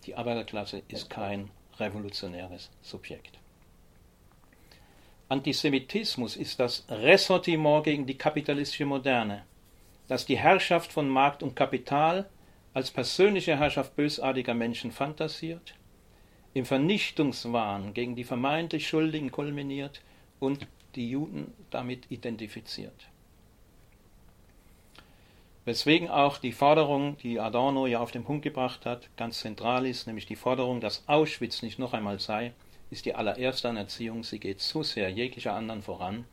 die 0.03 0.13
Arbeiterklasse 0.13 0.83
ist 0.89 1.09
kein 1.09 1.49
revolutionäres 1.79 2.69
Subjekt. 2.83 3.39
Antisemitismus 5.27 6.35
ist 6.35 6.59
das 6.59 6.85
Ressortiment 6.87 7.83
gegen 7.83 8.05
die 8.05 8.15
kapitalistische 8.15 8.85
Moderne, 8.85 9.43
das 10.07 10.27
die 10.27 10.37
Herrschaft 10.37 10.93
von 10.93 11.09
Markt 11.09 11.41
und 11.41 11.55
Kapital 11.55 12.29
als 12.75 12.91
persönliche 12.91 13.57
Herrschaft 13.57 13.95
bösartiger 13.95 14.53
Menschen 14.53 14.91
fantasiert 14.91 15.73
im 16.55 16.65
Vernichtungswahn 16.65 17.93
gegen 17.93 18.15
die 18.15 18.23
vermeintlich 18.23 18.87
Schuldigen 18.87 19.29
kulminiert 19.29 20.01
und 20.39 20.65
die 20.95 21.09
Juden 21.09 21.53
damit 21.69 22.09
identifiziert. 22.09 23.09
Weswegen 25.65 26.09
auch 26.09 26.37
die 26.37 26.53
Forderung, 26.53 27.17
die 27.17 27.41
Adorno 27.41 27.87
ja 27.87 27.99
auf 27.99 28.11
den 28.11 28.23
Punkt 28.23 28.43
gebracht 28.43 28.85
hat, 28.85 29.09
ganz 29.17 29.41
zentral 29.41 29.85
ist, 29.85 30.07
nämlich 30.07 30.27
die 30.27 30.37
Forderung, 30.37 30.79
dass 30.79 31.03
Auschwitz 31.09 31.61
nicht 31.61 31.77
noch 31.77 31.91
einmal 31.91 32.19
sei, 32.19 32.53
ist 32.89 33.05
die 33.05 33.15
allererste 33.15 33.67
an 33.67 33.75
Erziehung. 33.75 34.23
Sie 34.23 34.39
geht 34.39 34.61
so 34.61 34.81
sehr 34.81 35.09
jeglicher 35.09 35.55
anderen 35.55 35.81
voran, 35.81 36.23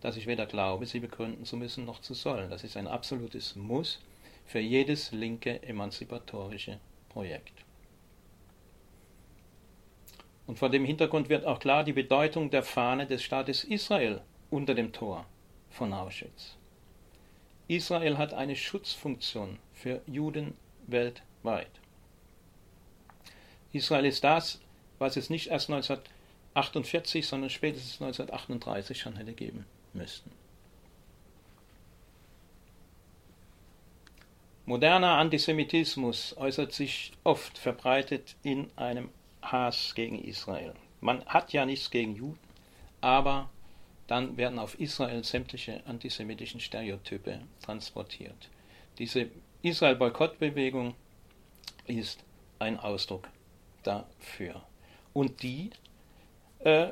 dass 0.00 0.16
ich 0.16 0.26
weder 0.26 0.46
glaube, 0.46 0.86
sie 0.86 0.98
begründen 0.98 1.44
zu 1.44 1.56
müssen 1.56 1.84
noch 1.84 2.00
zu 2.00 2.14
sollen. 2.14 2.50
Das 2.50 2.64
ist 2.64 2.76
ein 2.76 2.88
absolutes 2.88 3.54
Muss 3.54 4.00
für 4.46 4.58
jedes 4.58 5.12
linke 5.12 5.62
emanzipatorische 5.62 6.80
Projekt. 7.10 7.69
Und 10.50 10.58
vor 10.58 10.68
dem 10.68 10.84
Hintergrund 10.84 11.28
wird 11.28 11.44
auch 11.44 11.60
klar 11.60 11.84
die 11.84 11.92
Bedeutung 11.92 12.50
der 12.50 12.64
Fahne 12.64 13.06
des 13.06 13.22
Staates 13.22 13.62
Israel 13.62 14.20
unter 14.50 14.74
dem 14.74 14.92
Tor 14.92 15.24
von 15.70 15.92
Auschwitz. 15.92 16.56
Israel 17.68 18.18
hat 18.18 18.34
eine 18.34 18.56
Schutzfunktion 18.56 19.60
für 19.74 20.02
Juden 20.08 20.54
weltweit. 20.88 21.70
Israel 23.72 24.04
ist 24.04 24.24
das, 24.24 24.60
was 24.98 25.16
es 25.16 25.30
nicht 25.30 25.46
erst 25.46 25.70
1948, 25.70 27.28
sondern 27.28 27.48
spätestens 27.48 28.02
1938 28.02 28.98
schon 28.98 29.14
hätte 29.14 29.34
geben 29.34 29.66
müssen. 29.92 30.32
Moderner 34.66 35.16
Antisemitismus 35.16 36.36
äußert 36.36 36.72
sich 36.72 37.12
oft 37.22 37.56
verbreitet 37.56 38.34
in 38.42 38.68
einem 38.74 39.10
Hass 39.42 39.94
gegen 39.94 40.18
Israel. 40.18 40.74
Man 41.00 41.24
hat 41.26 41.52
ja 41.52 41.64
nichts 41.64 41.90
gegen 41.90 42.14
Juden, 42.14 42.38
aber 43.00 43.48
dann 44.06 44.36
werden 44.36 44.58
auf 44.58 44.78
Israel 44.78 45.24
sämtliche 45.24 45.82
antisemitischen 45.86 46.60
Stereotype 46.60 47.40
transportiert. 47.62 48.48
Diese 48.98 49.30
Israel-Boykott-Bewegung 49.62 50.94
ist 51.86 52.22
ein 52.58 52.78
Ausdruck 52.78 53.28
dafür. 53.82 54.62
Und 55.12 55.42
die 55.42 55.70
äh, 56.60 56.90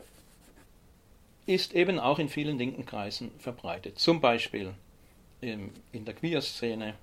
ist 1.47 1.75
eben 1.75 1.99
auch 1.99 2.19
in 2.19 2.29
vielen 2.29 2.59
linken 2.59 2.87
Kreisen 2.87 3.31
verbreitet. 3.39 3.99
Zum 3.99 4.21
Beispiel 4.21 4.75
im, 5.41 5.73
in 5.93 6.05
der 6.05 6.15
Queer-Szene, 6.15 6.95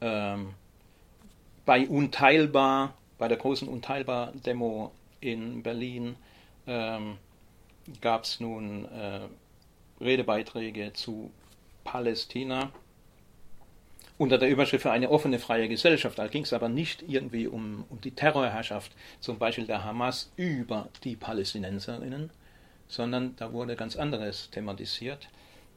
ähm, 0.00 0.54
bei 1.64 1.86
Unteilbar 1.86 2.94
bei 3.18 3.28
der 3.28 3.36
großen 3.36 3.68
Unteilbar-Demo 3.68 4.92
in 5.20 5.62
Berlin 5.62 6.16
ähm, 6.66 7.18
gab 8.00 8.24
es 8.24 8.40
nun 8.40 8.84
äh, 8.86 9.20
Redebeiträge 10.00 10.92
zu 10.92 11.30
Palästina 11.84 12.70
unter 14.18 14.36
der 14.36 14.50
Überschrift 14.50 14.82
für 14.82 14.90
eine 14.90 15.10
offene, 15.10 15.38
freie 15.38 15.68
Gesellschaft. 15.68 16.18
Da 16.18 16.26
ging 16.26 16.42
es 16.42 16.52
aber 16.52 16.68
nicht 16.68 17.04
irgendwie 17.06 17.46
um, 17.46 17.84
um 17.88 18.00
die 18.00 18.10
Terrorherrschaft, 18.10 18.92
zum 19.20 19.38
Beispiel 19.38 19.66
der 19.66 19.84
Hamas 19.84 20.32
über 20.36 20.88
die 21.04 21.16
Palästinenserinnen, 21.16 22.30
sondern 22.88 23.36
da 23.36 23.52
wurde 23.52 23.76
ganz 23.76 23.96
anderes 23.96 24.50
thematisiert, 24.50 25.28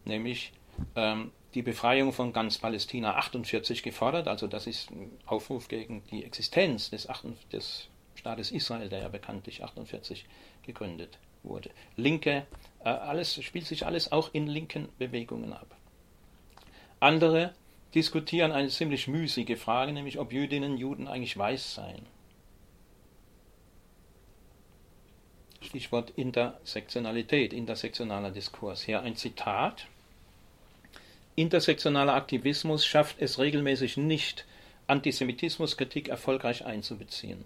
nämlich 0.06 0.54
ähm, 0.96 1.32
die 1.54 1.62
Befreiung 1.62 2.14
von 2.14 2.34
ganz 2.34 2.58
Palästina 2.58 3.16
48 3.16 3.84
gefordert. 3.84 4.28
Also 4.28 4.48
das 4.48 4.68
ist 4.68 4.92
ein 4.92 5.12
Aufruf 5.26 5.68
gegen 5.68 6.04
die 6.12 6.24
Existenz 6.24 6.90
des, 6.90 7.08
des 7.52 7.90
Staates 8.16 8.52
Israel, 8.52 8.90
der 8.90 9.00
ja 9.00 9.10
bekanntlich 9.10 9.64
48 9.64 10.26
gegründet 10.64 11.18
wurde. 11.44 11.72
Linke, 11.96 12.46
äh, 12.84 12.90
alles 12.90 13.42
spielt 13.44 13.66
sich 13.66 13.86
alles 13.86 14.12
auch 14.12 14.30
in 14.34 14.48
linken 14.48 14.90
Bewegungen 14.98 15.54
ab. 15.54 15.76
Andere 17.00 17.54
diskutieren 17.96 18.52
eine 18.52 18.70
ziemlich 18.70 19.08
müßige 19.08 19.58
Frage, 19.58 19.92
nämlich 19.92 20.20
ob 20.20 20.32
Jüdinnen 20.32 20.74
und 20.74 20.78
Juden 20.78 21.08
eigentlich 21.08 21.38
weiß 21.38 21.76
seien. 21.76 22.06
Stichwort 25.62 26.12
Intersektionalität, 26.12 27.54
intersektionaler 27.54 28.32
Diskurs. 28.32 28.82
Hier 28.82 29.02
ein 29.02 29.16
Zitat. 29.16 29.88
Intersektionaler 31.36 32.14
Aktivismus 32.14 32.86
schafft 32.86 33.22
es 33.22 33.40
regelmäßig 33.40 33.98
nicht, 33.98 34.46
Antisemitismuskritik 34.88 36.10
erfolgreich 36.10 36.66
einzubeziehen. 36.66 37.46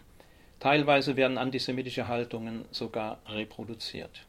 Teilweise 0.59 1.15
werden 1.15 1.37
antisemitische 1.37 2.07
Haltungen 2.07 2.65
sogar 2.71 3.19
reproduziert. 3.27 4.25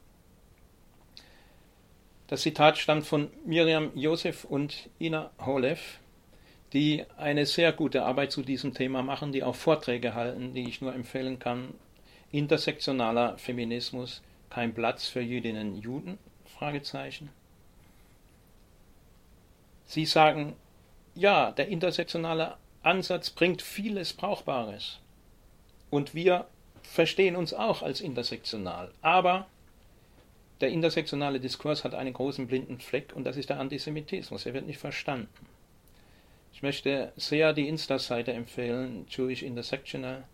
Das 2.27 2.43
Zitat 2.43 2.77
stammt 2.77 3.07
von 3.07 3.31
Miriam 3.45 3.93
Josef 3.95 4.45
und 4.45 4.91
Ina 5.01 5.31
Holef, 5.39 6.01
die 6.73 7.05
eine 7.17 7.47
sehr 7.47 7.73
gute 7.73 8.05
Arbeit 8.05 8.33
zu 8.33 8.43
diesem 8.43 8.75
Thema 8.75 9.03
machen, 9.03 9.33
die 9.33 9.45
auch 9.45 9.55
Vorträge 9.55 10.15
halten, 10.15 10.53
die 10.53 10.69
ich 10.69 10.81
nur 10.81 10.93
empfehlen 10.93 11.39
kann. 11.39 11.73
Intersektionaler 12.33 13.39
Feminismus, 13.39 14.23
kein 14.51 14.75
Platz 14.75 15.07
für 15.07 15.21
Jüdinnen 15.21 15.75
und 15.75 15.83
Juden? 15.83 16.19
Fragezeichen. 16.45 17.31
Sie 19.87 20.05
sagen, 20.05 20.55
ja, 21.15 21.53
der 21.53 21.69
intersektionale 21.69 22.57
Ansatz 22.83 23.31
bringt 23.31 23.63
vieles 23.63 24.13
Brauchbares. 24.13 25.01
Und 25.91 26.15
wir 26.15 26.47
verstehen 26.83 27.37
uns 27.37 27.55
auch 27.55 27.83
als 27.83 28.01
intersektional. 28.01 28.93
Aber 29.03 29.47
der 30.61 30.71
intersektionale 30.71 31.41
Diskurs 31.41 31.85
hat 31.85 31.95
einen 31.95 32.13
großen 32.13 32.47
blinden 32.47 32.81
Fleck 32.81 33.13
und 33.15 33.25
das 33.25 33.37
ist 33.37 33.51
der 33.51 33.61
Antisemitismus. 33.61 34.47
Er 34.47 34.55
wird 34.55 34.67
nicht 34.67 34.79
verstanden. 34.79 35.47
Ich 36.53 36.63
möchte 36.63 37.13
sehr 37.17 37.53
die 37.53 37.69
Insta-Seite 37.69 38.33
empfehlen, 38.33 39.07
Jewish 39.11 39.43
Intersectional. 39.43 40.25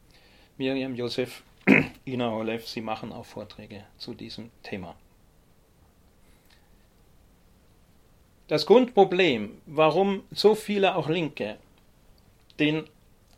Miriam 0.56 0.94
Josef, 0.94 1.42
Ina 2.04 2.32
Olev, 2.32 2.68
sie 2.68 2.80
machen 2.80 3.12
auch 3.12 3.26
Vorträge 3.26 3.84
zu 3.98 4.14
diesem 4.14 4.50
Thema. 4.62 4.94
Das 8.52 8.66
Grundproblem, 8.66 9.62
warum 9.64 10.24
so 10.30 10.54
viele 10.54 10.94
auch 10.96 11.08
Linke 11.08 11.56
den 12.58 12.84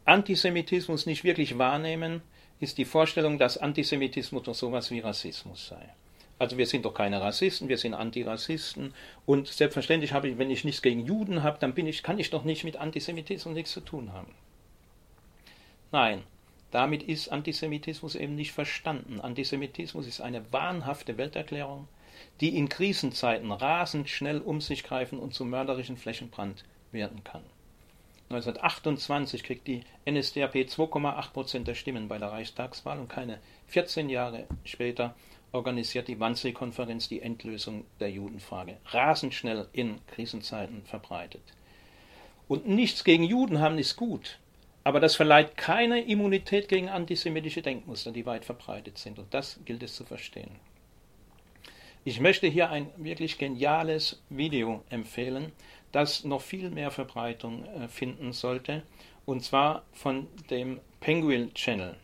Antisemitismus 0.05 1.07
nicht 1.07 1.23
wirklich 1.23 1.57
wahrnehmen, 1.57 2.21
ist 2.59 2.79
die 2.79 2.85
Vorstellung, 2.85 3.39
dass 3.39 3.57
Antisemitismus 3.57 4.43
doch 4.43 4.57
sowas 4.57 4.91
wie 4.91 4.99
Rassismus 4.99 5.69
sei. 5.69 5.89
Also 6.41 6.59
wir 6.59 6.67
sind 6.67 6.85
doch 6.85 6.95
keine 6.95 7.21
Rassisten, 7.21 7.69
wir 7.69 7.79
sind 7.79 7.95
Antirassisten 7.95 8.93
und 9.25 9.47
selbstverständlich 9.47 10.13
habe 10.13 10.31
ich, 10.31 10.37
wenn 10.37 10.51
ich 10.51 10.65
nichts 10.65 10.83
gegen 10.83 11.07
Juden 11.07 11.45
habe, 11.45 11.59
dann 11.61 11.75
bin 11.75 11.87
ich, 11.87 12.03
kann 12.03 12.19
ich 12.19 12.31
doch 12.31 12.43
nicht 12.43 12.65
mit 12.65 12.75
Antisemitismus 12.75 13.55
nichts 13.55 13.71
zu 13.71 13.83
tun 13.83 14.13
haben. 14.13 14.35
Nein, 15.93 16.25
damit 16.73 17.05
ist 17.05 17.29
Antisemitismus 17.29 18.17
eben 18.17 18.35
nicht 18.35 18.51
verstanden. 18.51 19.21
Antisemitismus 19.21 20.09
ist 20.09 20.21
eine 20.21 20.53
wahnhafte 20.53 21.17
Welterklärung, 21.19 21.87
die 22.41 22.57
in 22.57 22.69
Krisenzeiten 22.69 23.51
rasend 23.53 24.09
schnell 24.09 24.41
um 24.41 24.61
sich 24.61 24.85
greifen 24.85 25.19
und 25.19 25.35
zum 25.35 25.51
mörderischen 25.51 25.97
Flächenbrand 25.97 26.65
werden 26.93 27.25
kann. 27.25 27.43
1928 28.31 29.43
kriegt 29.43 29.67
die 29.67 29.83
NSDAP 30.09 30.55
2,8 30.55 31.33
Prozent 31.33 31.69
der 31.69 31.75
Stimmen 31.75 32.09
bei 32.09 32.19
der 32.19 32.33
Reichstagswahl 32.33 32.99
und 32.99 33.09
keine 33.09 33.39
14 33.69 34.09
Jahre 34.09 34.47
später 34.65 35.15
organisiert 35.53 36.09
die 36.09 36.19
Wannsee-Konferenz 36.19 37.09
die 37.09 37.23
Endlösung 37.23 37.85
der 38.01 38.11
Judenfrage. 38.11 38.77
Rasend 38.87 39.35
schnell 39.35 39.69
in 39.73 39.99
Krisenzeiten 40.09 40.83
verbreitet. 40.85 41.43
Und 42.49 42.67
nichts 42.67 43.05
gegen 43.05 43.25
Juden 43.25 43.61
haben 43.61 43.79
ist 43.79 43.97
gut, 43.97 44.39
aber 44.83 45.01
das 45.01 45.17
verleiht 45.17 45.57
keine 45.57 46.03
Immunität 46.03 46.69
gegen 46.69 46.89
antisemitische 46.89 47.63
Denkmuster, 47.63 48.11
die 48.11 48.27
weit 48.27 48.45
verbreitet 48.45 48.99
sind. 48.99 49.19
Und 49.19 49.33
das 49.33 49.61
gilt 49.65 49.83
es 49.83 49.95
zu 49.95 50.05
verstehen. 50.05 50.51
Ich 52.07 52.21
möchte 52.21 52.47
hier 52.47 52.69
ein 52.69 52.91
wirklich 52.99 53.39
geniales 53.39 54.23
Video 54.29 54.85
empfehlen, 54.91 55.53
das 55.91 56.25
noch 56.25 56.43
viel 56.43 56.69
mehr 56.69 56.91
Verbreitung 56.91 57.65
äh, 57.65 57.89
finden 57.89 58.35
sollte, 58.35 58.83
und 59.25 59.43
zwar 59.43 59.85
von 59.93 60.27
dem 60.51 60.81
Penguin 61.01 61.55
Channel. 61.55 61.97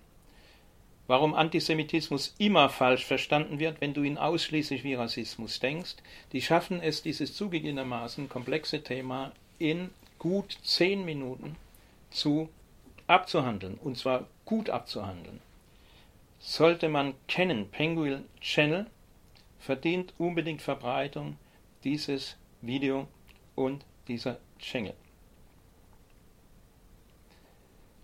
Warum 1.07 1.35
Antisemitismus 1.35 2.35
immer 2.39 2.71
falsch 2.71 3.05
verstanden 3.05 3.59
wird, 3.59 3.83
wenn 3.83 3.93
du 3.93 4.03
ihn 4.03 4.17
ausschließlich 4.17 4.85
wie 4.85 4.95
Rassismus 4.95 5.61
denkst, 5.61 5.97
die 6.33 6.41
schaffen 6.41 6.81
es, 6.81 7.03
dieses 7.03 7.35
zugegebenermaßen 7.35 8.31
komplexe 8.31 8.83
Thema 8.83 9.33
in 9.59 9.91
gut 10.19 10.57
zehn 10.63 11.05
Minuten 11.05 11.57
zu 12.11 12.49
abzuhandeln, 13.07 13.75
und 13.75 13.99
zwar 13.99 14.29
gut 14.47 14.71
abzuhandeln. 14.71 15.41
Sollte 16.39 16.89
man 16.89 17.13
kennen, 17.29 17.69
Penguin 17.69 18.25
Channel 18.41 18.87
verdient 19.61 20.15
unbedingt 20.19 20.63
Verbreitung 20.63 21.37
dieses 21.85 22.37
Video 22.63 23.07
und 23.55 23.85
dieser 24.09 24.39
Schengel. 24.59 24.95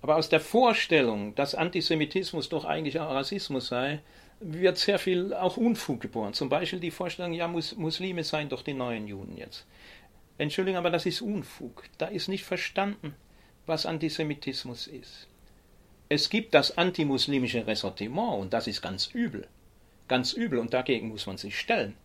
Aber 0.03 0.17
aus 0.17 0.29
der 0.29 0.41
Vorstellung, 0.41 1.35
dass 1.35 1.57
Antisemitismus 1.57 2.49
doch 2.49 2.65
eigentlich 2.65 3.01
auch 3.01 3.11
Rassismus 3.11 3.69
sei, 3.69 4.03
wird 4.39 4.77
sehr 4.77 4.99
viel 4.99 5.35
auch 5.35 5.57
Unfug 5.57 6.01
geboren. 6.01 6.35
Zum 6.35 6.49
Beispiel 6.49 6.79
die 6.79 6.91
Vorstellung, 6.91 7.33
ja, 7.33 7.49
Mus 7.49 7.75
Muslime 7.75 8.23
seien 8.23 8.49
doch 8.49 8.63
die 8.63 8.75
neuen 8.75 9.09
Juden 9.09 9.37
jetzt. 9.37 9.67
Entschuldigung, 10.39 10.79
aber 10.79 10.91
das 10.91 11.07
ist 11.07 11.23
Unfug. 11.23 11.85
Da 11.99 12.07
ist 12.07 12.29
nicht 12.29 12.45
verstanden, 12.45 13.15
was 13.65 13.87
Antisemitismus 13.87 14.87
ist. 14.87 15.27
Es 16.09 16.29
gibt 16.29 16.55
das 16.55 16.77
antimuslimische 16.79 17.67
Ressentiment 17.67 18.35
und 18.35 18.53
das 18.53 18.69
ist 18.69 18.83
ganz 18.83 19.07
übel. 19.07 19.49
Ganz 20.09 20.33
übel 20.33 20.59
und 20.59 20.73
dagegen 20.73 21.09
muss 21.09 21.27
man 21.27 21.37
sich 21.37 21.59
stellen 21.59 21.97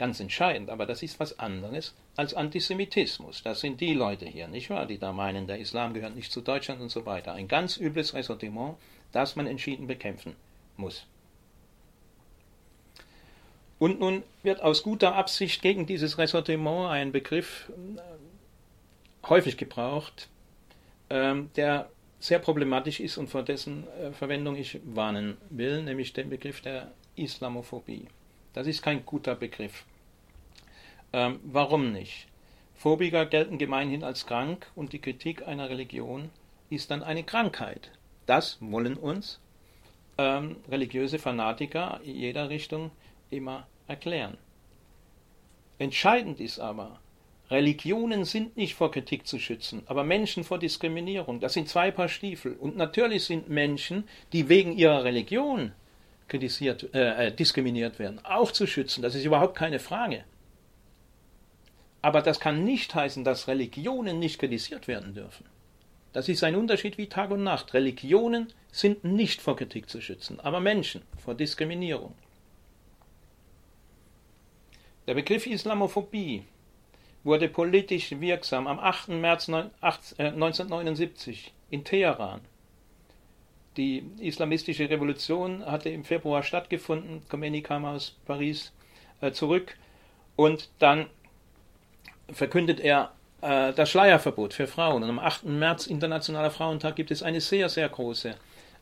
ganz 0.00 0.18
entscheidend, 0.18 0.70
aber 0.70 0.86
das 0.86 1.02
ist 1.02 1.20
was 1.20 1.38
anderes 1.38 1.94
als 2.16 2.32
Antisemitismus. 2.32 3.42
Das 3.42 3.60
sind 3.60 3.82
die 3.82 3.92
Leute 3.92 4.24
hier, 4.24 4.48
nicht 4.48 4.70
wahr, 4.70 4.86
die 4.86 4.96
da 4.96 5.12
meinen, 5.12 5.46
der 5.46 5.58
Islam 5.58 5.92
gehört 5.92 6.16
nicht 6.16 6.32
zu 6.32 6.40
Deutschland 6.40 6.80
und 6.80 6.88
so 6.88 7.04
weiter. 7.04 7.34
Ein 7.34 7.48
ganz 7.48 7.76
übles 7.76 8.14
Ressentiment, 8.14 8.76
das 9.12 9.36
man 9.36 9.46
entschieden 9.46 9.86
bekämpfen 9.86 10.36
muss. 10.78 11.04
Und 13.78 14.00
nun 14.00 14.22
wird 14.42 14.62
aus 14.62 14.82
guter 14.82 15.14
Absicht 15.16 15.60
gegen 15.60 15.84
dieses 15.84 16.16
Ressentiment 16.16 16.88
ein 16.88 17.12
Begriff 17.12 17.70
äh, 17.96 19.28
häufig 19.28 19.58
gebraucht, 19.58 20.30
ähm, 21.10 21.50
der 21.56 21.90
sehr 22.20 22.38
problematisch 22.38 23.00
ist 23.00 23.18
und 23.18 23.28
vor 23.28 23.42
dessen 23.42 23.86
äh, 23.98 24.12
Verwendung 24.12 24.56
ich 24.56 24.80
warnen 24.82 25.36
will, 25.50 25.82
nämlich 25.82 26.14
den 26.14 26.30
Begriff 26.30 26.62
der 26.62 26.90
Islamophobie. 27.20 28.06
Das 28.52 28.66
ist 28.66 28.82
kein 28.82 29.04
guter 29.04 29.34
Begriff. 29.34 29.84
Ähm, 31.12 31.40
warum 31.44 31.92
nicht? 31.92 32.26
Phobiker 32.74 33.26
gelten 33.26 33.58
gemeinhin 33.58 34.02
als 34.04 34.26
krank 34.26 34.70
und 34.74 34.92
die 34.92 35.00
Kritik 35.00 35.46
einer 35.46 35.68
Religion 35.68 36.30
ist 36.70 36.90
dann 36.90 37.02
eine 37.02 37.24
Krankheit. 37.24 37.90
Das 38.26 38.58
wollen 38.60 38.96
uns 38.96 39.40
ähm, 40.18 40.56
religiöse 40.68 41.18
Fanatiker 41.18 42.00
in 42.04 42.16
jeder 42.16 42.48
Richtung 42.48 42.90
immer 43.30 43.66
erklären. 43.86 44.38
Entscheidend 45.78 46.40
ist 46.40 46.58
aber, 46.58 47.00
Religionen 47.50 48.24
sind 48.24 48.56
nicht 48.56 48.74
vor 48.74 48.92
Kritik 48.92 49.26
zu 49.26 49.40
schützen, 49.40 49.82
aber 49.86 50.04
Menschen 50.04 50.44
vor 50.44 50.58
Diskriminierung. 50.58 51.40
Das 51.40 51.54
sind 51.54 51.68
zwei 51.68 51.90
Paar 51.90 52.08
Stiefel. 52.08 52.52
Und 52.54 52.76
natürlich 52.76 53.24
sind 53.24 53.48
Menschen, 53.48 54.04
die 54.32 54.48
wegen 54.48 54.76
ihrer 54.76 55.02
Religion 55.02 55.72
kritisiert, 56.30 56.94
äh, 56.94 57.26
äh 57.26 57.32
diskriminiert 57.32 57.98
werden, 57.98 58.24
auch 58.24 58.50
zu 58.50 58.66
schützen. 58.66 59.02
Das 59.02 59.14
ist 59.14 59.24
überhaupt 59.24 59.56
keine 59.56 59.78
Frage. 59.78 60.24
Aber 62.02 62.22
das 62.22 62.40
kann 62.40 62.64
nicht 62.64 62.94
heißen, 62.94 63.24
dass 63.24 63.48
Religionen 63.48 64.18
nicht 64.18 64.38
kritisiert 64.38 64.88
werden 64.88 65.12
dürfen. 65.12 65.44
Das 66.12 66.28
ist 66.28 66.42
ein 66.42 66.56
Unterschied 66.56 66.96
wie 66.98 67.08
Tag 67.08 67.30
und 67.30 67.44
Nacht. 67.44 67.74
Religionen 67.74 68.52
sind 68.72 69.04
nicht 69.04 69.42
vor 69.42 69.56
Kritik 69.56 69.90
zu 69.90 70.00
schützen, 70.00 70.40
aber 70.40 70.60
Menschen 70.60 71.02
vor 71.22 71.34
Diskriminierung. 71.34 72.14
Der 75.06 75.14
Begriff 75.14 75.46
Islamophobie 75.46 76.44
wurde 77.22 77.48
politisch 77.48 78.12
wirksam 78.12 78.66
am 78.66 78.78
8. 78.78 79.08
März 79.08 79.48
1979 79.48 81.46
äh, 81.46 81.74
in 81.74 81.84
Teheran. 81.84 82.40
Die 83.76 84.04
islamistische 84.18 84.90
Revolution 84.90 85.64
hatte 85.64 85.90
im 85.90 86.04
Februar 86.04 86.42
stattgefunden. 86.42 87.22
Khomeini 87.28 87.62
kam 87.62 87.84
aus 87.84 88.16
Paris 88.26 88.72
äh, 89.20 89.30
zurück 89.32 89.76
und 90.36 90.70
dann 90.78 91.06
verkündet 92.32 92.80
er 92.80 93.12
äh, 93.42 93.72
das 93.72 93.90
Schleierverbot 93.90 94.54
für 94.54 94.66
Frauen. 94.66 95.02
Und 95.02 95.10
am 95.10 95.18
8. 95.18 95.44
März, 95.44 95.86
Internationaler 95.86 96.50
Frauentag, 96.50 96.96
gibt 96.96 97.10
es 97.10 97.22
eine 97.22 97.40
sehr, 97.40 97.68
sehr 97.68 97.88
große 97.88 98.34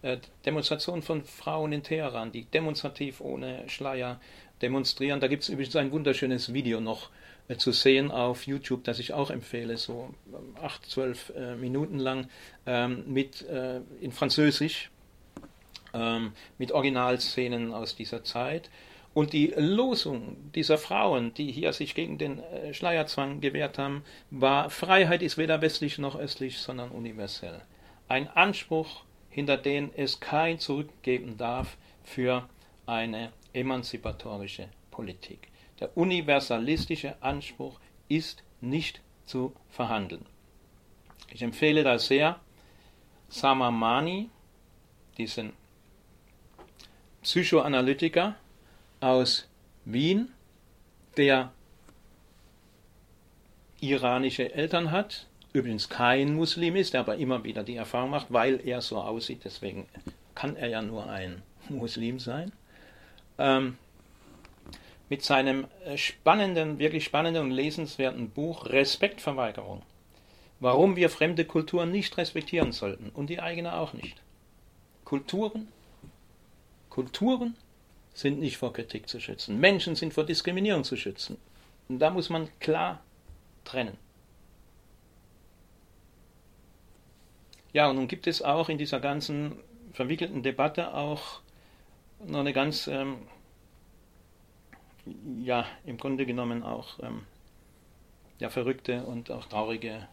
äh, 0.02 0.18
Demonstration 0.46 1.02
von 1.02 1.24
Frauen 1.24 1.72
in 1.72 1.82
Teheran, 1.82 2.32
die 2.32 2.44
demonstrativ 2.44 3.20
ohne 3.20 3.68
Schleier 3.68 4.20
demonstrieren. 4.62 5.20
Da 5.20 5.28
gibt 5.28 5.42
es 5.42 5.48
übrigens 5.48 5.76
ein 5.76 5.92
wunderschönes 5.92 6.52
Video 6.52 6.80
noch 6.80 7.10
zu 7.56 7.72
sehen 7.72 8.10
auf 8.10 8.46
YouTube, 8.46 8.84
das 8.84 8.98
ich 8.98 9.14
auch 9.14 9.30
empfehle, 9.30 9.78
so 9.78 10.14
acht, 10.62 10.84
zwölf 10.84 11.32
äh, 11.34 11.56
Minuten 11.56 11.98
lang 11.98 12.28
ähm, 12.66 13.04
mit 13.06 13.42
äh, 13.48 13.80
in 14.00 14.12
Französisch. 14.12 14.90
ähm, 15.94 16.32
mit 16.58 16.72
Originalszenen 16.72 17.72
aus 17.72 17.96
dieser 17.96 18.24
Zeit. 18.24 18.70
Und 19.14 19.32
die 19.32 19.52
Losung 19.56 20.36
dieser 20.54 20.78
Frauen, 20.78 21.34
die 21.34 21.50
hier 21.50 21.72
sich 21.72 21.94
gegen 21.94 22.18
den 22.18 22.38
äh, 22.40 22.74
Schleierzwang 22.74 23.40
gewehrt 23.40 23.78
haben, 23.78 24.04
war, 24.30 24.70
Freiheit 24.70 25.22
ist 25.22 25.38
weder 25.38 25.60
westlich 25.60 25.98
noch 25.98 26.16
östlich, 26.16 26.58
sondern 26.58 26.90
universell. 26.90 27.62
Ein 28.08 28.28
Anspruch, 28.28 29.04
hinter 29.30 29.56
den 29.56 29.90
es 29.96 30.20
kein 30.20 30.58
Zurückgeben 30.58 31.36
darf 31.36 31.76
für 32.04 32.48
eine 32.86 33.32
emanzipatorische 33.52 34.68
Politik. 34.90 35.48
Der 35.80 35.96
universalistische 35.96 37.20
Anspruch 37.22 37.78
ist 38.08 38.42
nicht 38.60 39.00
zu 39.26 39.52
verhandeln. 39.68 40.26
Ich 41.30 41.42
empfehle 41.42 41.84
da 41.84 41.98
sehr 41.98 42.40
Samamani, 43.28 44.30
diesen 45.18 45.52
Psychoanalytiker 47.22 48.36
aus 49.00 49.48
Wien, 49.84 50.32
der 51.16 51.52
iranische 53.80 54.52
Eltern 54.54 54.90
hat, 54.90 55.26
übrigens 55.52 55.88
kein 55.88 56.34
Muslim 56.34 56.76
ist, 56.76 56.94
der 56.94 57.00
aber 57.00 57.16
immer 57.16 57.44
wieder 57.44 57.62
die 57.62 57.76
Erfahrung 57.76 58.10
macht, 58.10 58.32
weil 58.32 58.66
er 58.66 58.80
so 58.80 58.98
aussieht, 58.98 59.42
deswegen 59.44 59.86
kann 60.34 60.56
er 60.56 60.68
ja 60.68 60.82
nur 60.82 61.08
ein 61.08 61.42
Muslim 61.68 62.18
sein, 62.18 62.52
ähm, 63.38 63.76
mit 65.08 65.22
seinem 65.22 65.66
spannenden, 65.96 66.78
wirklich 66.78 67.04
spannenden 67.04 67.44
und 67.44 67.50
lesenswerten 67.50 68.30
Buch 68.30 68.66
Respektverweigerung. 68.66 69.82
Warum 70.60 70.96
wir 70.96 71.08
fremde 71.08 71.44
Kulturen 71.44 71.90
nicht 71.90 72.16
respektieren 72.16 72.72
sollten 72.72 73.10
und 73.10 73.30
die 73.30 73.40
eigene 73.40 73.76
auch 73.78 73.92
nicht. 73.92 74.20
Kulturen, 75.04 75.68
Kulturen 76.90 77.56
sind 78.12 78.40
nicht 78.40 78.56
vor 78.56 78.72
Kritik 78.72 79.08
zu 79.08 79.20
schützen. 79.20 79.60
Menschen 79.60 79.94
sind 79.94 80.12
vor 80.12 80.24
Diskriminierung 80.24 80.84
zu 80.84 80.96
schützen. 80.96 81.38
Und 81.88 82.00
da 82.00 82.10
muss 82.10 82.28
man 82.28 82.48
klar 82.58 83.00
trennen. 83.64 83.96
Ja, 87.72 87.88
und 87.88 87.96
nun 87.96 88.08
gibt 88.08 88.26
es 88.26 88.42
auch 88.42 88.68
in 88.68 88.78
dieser 88.78 88.98
ganzen 88.98 89.52
verwickelten 89.92 90.42
Debatte 90.42 90.94
auch 90.94 91.40
noch 92.26 92.40
eine 92.40 92.52
ganz, 92.52 92.88
ähm, 92.88 93.18
ja, 95.42 95.66
im 95.84 95.96
Grunde 95.96 96.26
genommen 96.26 96.62
auch 96.62 96.98
ähm, 97.02 97.26
ja, 98.38 98.50
verrückte 98.50 99.04
und 99.04 99.30
auch 99.30 99.46
traurige 99.46 100.08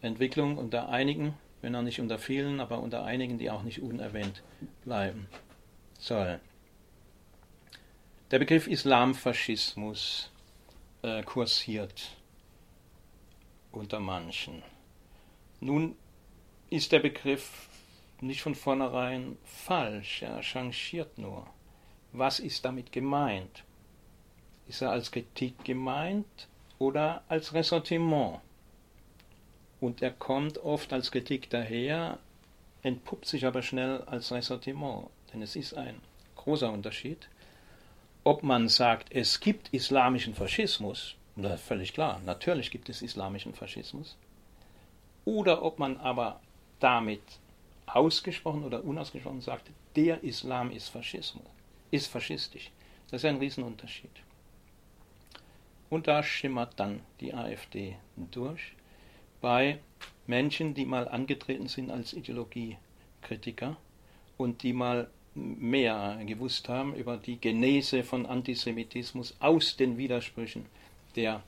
Entwicklung 0.00 0.58
unter 0.58 0.88
einigen, 0.88 1.34
wenn 1.62 1.74
auch 1.74 1.82
nicht 1.82 2.00
unter 2.00 2.18
vielen, 2.18 2.60
aber 2.60 2.80
unter 2.80 3.04
einigen, 3.04 3.38
die 3.38 3.50
auch 3.50 3.62
nicht 3.62 3.82
unerwähnt 3.82 4.42
bleiben 4.84 5.28
soll. 5.98 6.40
Der 8.30 8.38
Begriff 8.38 8.66
Islamfaschismus 8.66 10.30
äh, 11.02 11.22
kursiert 11.22 12.16
unter 13.72 14.00
manchen. 14.00 14.62
Nun 15.60 15.96
ist 16.70 16.92
der 16.92 17.00
Begriff 17.00 17.68
nicht 18.20 18.42
von 18.42 18.54
vornherein 18.54 19.36
falsch, 19.44 20.22
er 20.22 20.42
changiert 20.42 21.18
nur. 21.18 21.46
Was 22.12 22.40
ist 22.40 22.64
damit 22.64 22.92
gemeint? 22.92 23.64
Ist 24.68 24.82
er 24.82 24.90
als 24.90 25.10
Kritik 25.10 25.64
gemeint 25.64 26.48
oder 26.78 27.22
als 27.28 27.52
Ressentiment? 27.52 28.40
Und 29.80 30.02
er 30.02 30.12
kommt 30.12 30.58
oft 30.58 30.92
als 30.92 31.10
Kritik 31.10 31.50
daher, 31.50 32.18
entpuppt 32.82 33.26
sich 33.26 33.44
aber 33.44 33.62
schnell 33.62 34.02
als 34.02 34.32
Ressentiment. 34.32 35.08
Denn 35.32 35.42
es 35.42 35.56
ist 35.56 35.74
ein 35.74 36.00
großer 36.36 36.72
Unterschied, 36.72 37.28
ob 38.22 38.42
man 38.42 38.68
sagt, 38.68 39.14
es 39.14 39.40
gibt 39.40 39.68
islamischen 39.72 40.34
Faschismus, 40.34 41.16
ist 41.36 41.60
völlig 41.62 41.92
klar, 41.92 42.20
natürlich 42.24 42.70
gibt 42.70 42.88
es 42.88 43.02
islamischen 43.02 43.54
Faschismus, 43.54 44.16
oder 45.24 45.62
ob 45.62 45.78
man 45.78 45.96
aber 45.98 46.40
damit 46.80 47.22
ausgesprochen 47.86 48.64
oder 48.64 48.84
unausgesprochen 48.84 49.40
sagt, 49.40 49.70
der 49.96 50.22
Islam 50.24 50.70
ist 50.70 50.88
Faschismus, 50.88 51.44
ist 51.90 52.06
faschistisch. 52.06 52.70
Das 53.10 53.22
ist 53.22 53.28
ein 53.28 53.36
Riesenunterschied. 53.36 54.10
Und 55.94 56.08
da 56.08 56.24
schimmert 56.24 56.80
dann 56.80 57.02
die 57.20 57.34
AfD 57.34 57.94
durch 58.16 58.72
bei 59.40 59.78
Menschen, 60.26 60.74
die 60.74 60.86
mal 60.86 61.06
angetreten 61.06 61.68
sind 61.68 61.92
als 61.92 62.14
Ideologiekritiker 62.14 63.76
und 64.36 64.64
die 64.64 64.72
mal 64.72 65.08
mehr 65.36 66.20
gewusst 66.26 66.68
haben 66.68 66.96
über 66.96 67.16
die 67.16 67.40
Genese 67.40 68.02
von 68.02 68.26
Antisemitismus 68.26 69.36
aus 69.38 69.76
den 69.76 69.96
Widersprüchen 69.96 70.66
der 71.14 71.44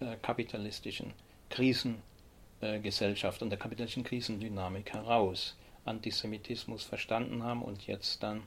äh, 0.00 0.16
kapitalistischen 0.22 1.12
Krisengesellschaft 1.50 3.42
und 3.42 3.50
der 3.50 3.58
kapitalistischen 3.58 4.04
Krisendynamik 4.04 4.94
heraus 4.94 5.58
Antisemitismus 5.84 6.84
verstanden 6.84 7.42
haben 7.42 7.60
und 7.60 7.86
jetzt 7.86 8.22
dann 8.22 8.44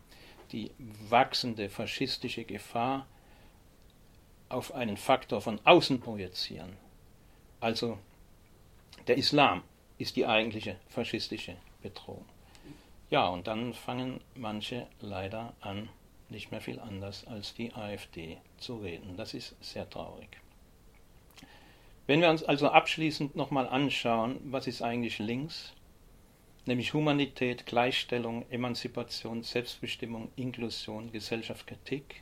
die 0.51 0.71
wachsende 1.09 1.69
faschistische 1.69 2.43
Gefahr 2.43 3.05
auf 4.49 4.73
einen 4.73 4.97
Faktor 4.97 5.41
von 5.41 5.59
außen 5.63 5.99
projizieren. 5.99 6.77
Also 7.59 7.97
der 9.07 9.17
Islam 9.17 9.63
ist 9.97 10.15
die 10.15 10.25
eigentliche 10.25 10.77
faschistische 10.87 11.55
Bedrohung. 11.81 12.25
Ja, 13.09 13.27
und 13.27 13.47
dann 13.47 13.73
fangen 13.73 14.21
manche 14.35 14.87
leider 14.99 15.53
an, 15.61 15.89
nicht 16.29 16.51
mehr 16.51 16.61
viel 16.61 16.79
anders 16.79 17.27
als 17.27 17.53
die 17.53 17.73
AfD 17.73 18.37
zu 18.57 18.77
reden. 18.77 19.15
Das 19.17 19.33
ist 19.33 19.55
sehr 19.61 19.89
traurig. 19.89 20.29
Wenn 22.07 22.21
wir 22.21 22.29
uns 22.29 22.43
also 22.43 22.69
abschließend 22.69 23.35
nochmal 23.35 23.67
anschauen, 23.67 24.39
was 24.43 24.67
ist 24.67 24.81
eigentlich 24.81 25.19
links, 25.19 25.73
nämlich 26.65 26.93
Humanität, 26.93 27.65
Gleichstellung, 27.65 28.45
Emanzipation, 28.49 29.43
Selbstbestimmung, 29.43 30.29
Inklusion, 30.35 31.11
Gesellschaftskritik, 31.11 32.21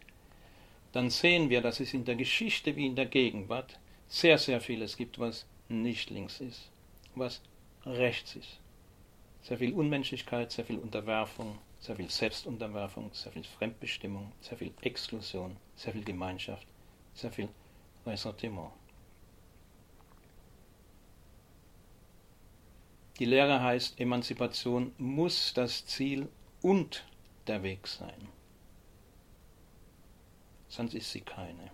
dann 0.92 1.10
sehen 1.10 1.50
wir, 1.50 1.62
dass 1.62 1.80
es 1.80 1.94
in 1.94 2.06
der 2.06 2.16
Geschichte 2.16 2.76
wie 2.76 2.86
in 2.86 2.96
der 2.96 3.06
Gegenwart 3.06 3.80
sehr, 4.08 4.38
sehr 4.38 4.60
vieles 4.60 4.98
gibt, 4.98 5.20
was 5.20 5.46
nicht 5.70 6.10
links 6.10 6.42
ist, 6.42 6.70
was 7.16 7.42
rechts 7.86 8.36
ist. 8.36 8.60
Sehr 9.42 9.58
viel 9.58 9.74
Unmenschlichkeit, 9.74 10.52
sehr 10.52 10.66
viel 10.66 10.78
Unterwerfung, 10.78 11.58
sehr 11.80 11.96
viel 11.96 12.10
Selbstunterwerfung, 12.10 13.10
sehr 13.14 13.32
viel 13.32 13.44
Fremdbestimmung, 13.44 14.32
sehr 14.42 14.58
viel 14.58 14.74
Exklusion, 14.82 15.58
sehr 15.76 15.94
viel 15.94 16.04
Gemeinschaft, 16.04 16.68
sehr 17.14 17.32
viel 17.32 17.50
Ressentiment. 18.06 18.72
Die 23.18 23.26
Lehre 23.26 23.62
heißt, 23.62 24.00
Emanzipation 24.00 24.94
muss 24.98 25.54
das 25.54 25.86
Ziel 25.86 26.28
und 26.62 27.06
der 27.48 27.64
Weg 27.64 27.88
sein. 27.88 28.28
Sonst 30.72 30.94
ist 30.94 31.12
sie 31.12 31.20
keine. 31.20 31.70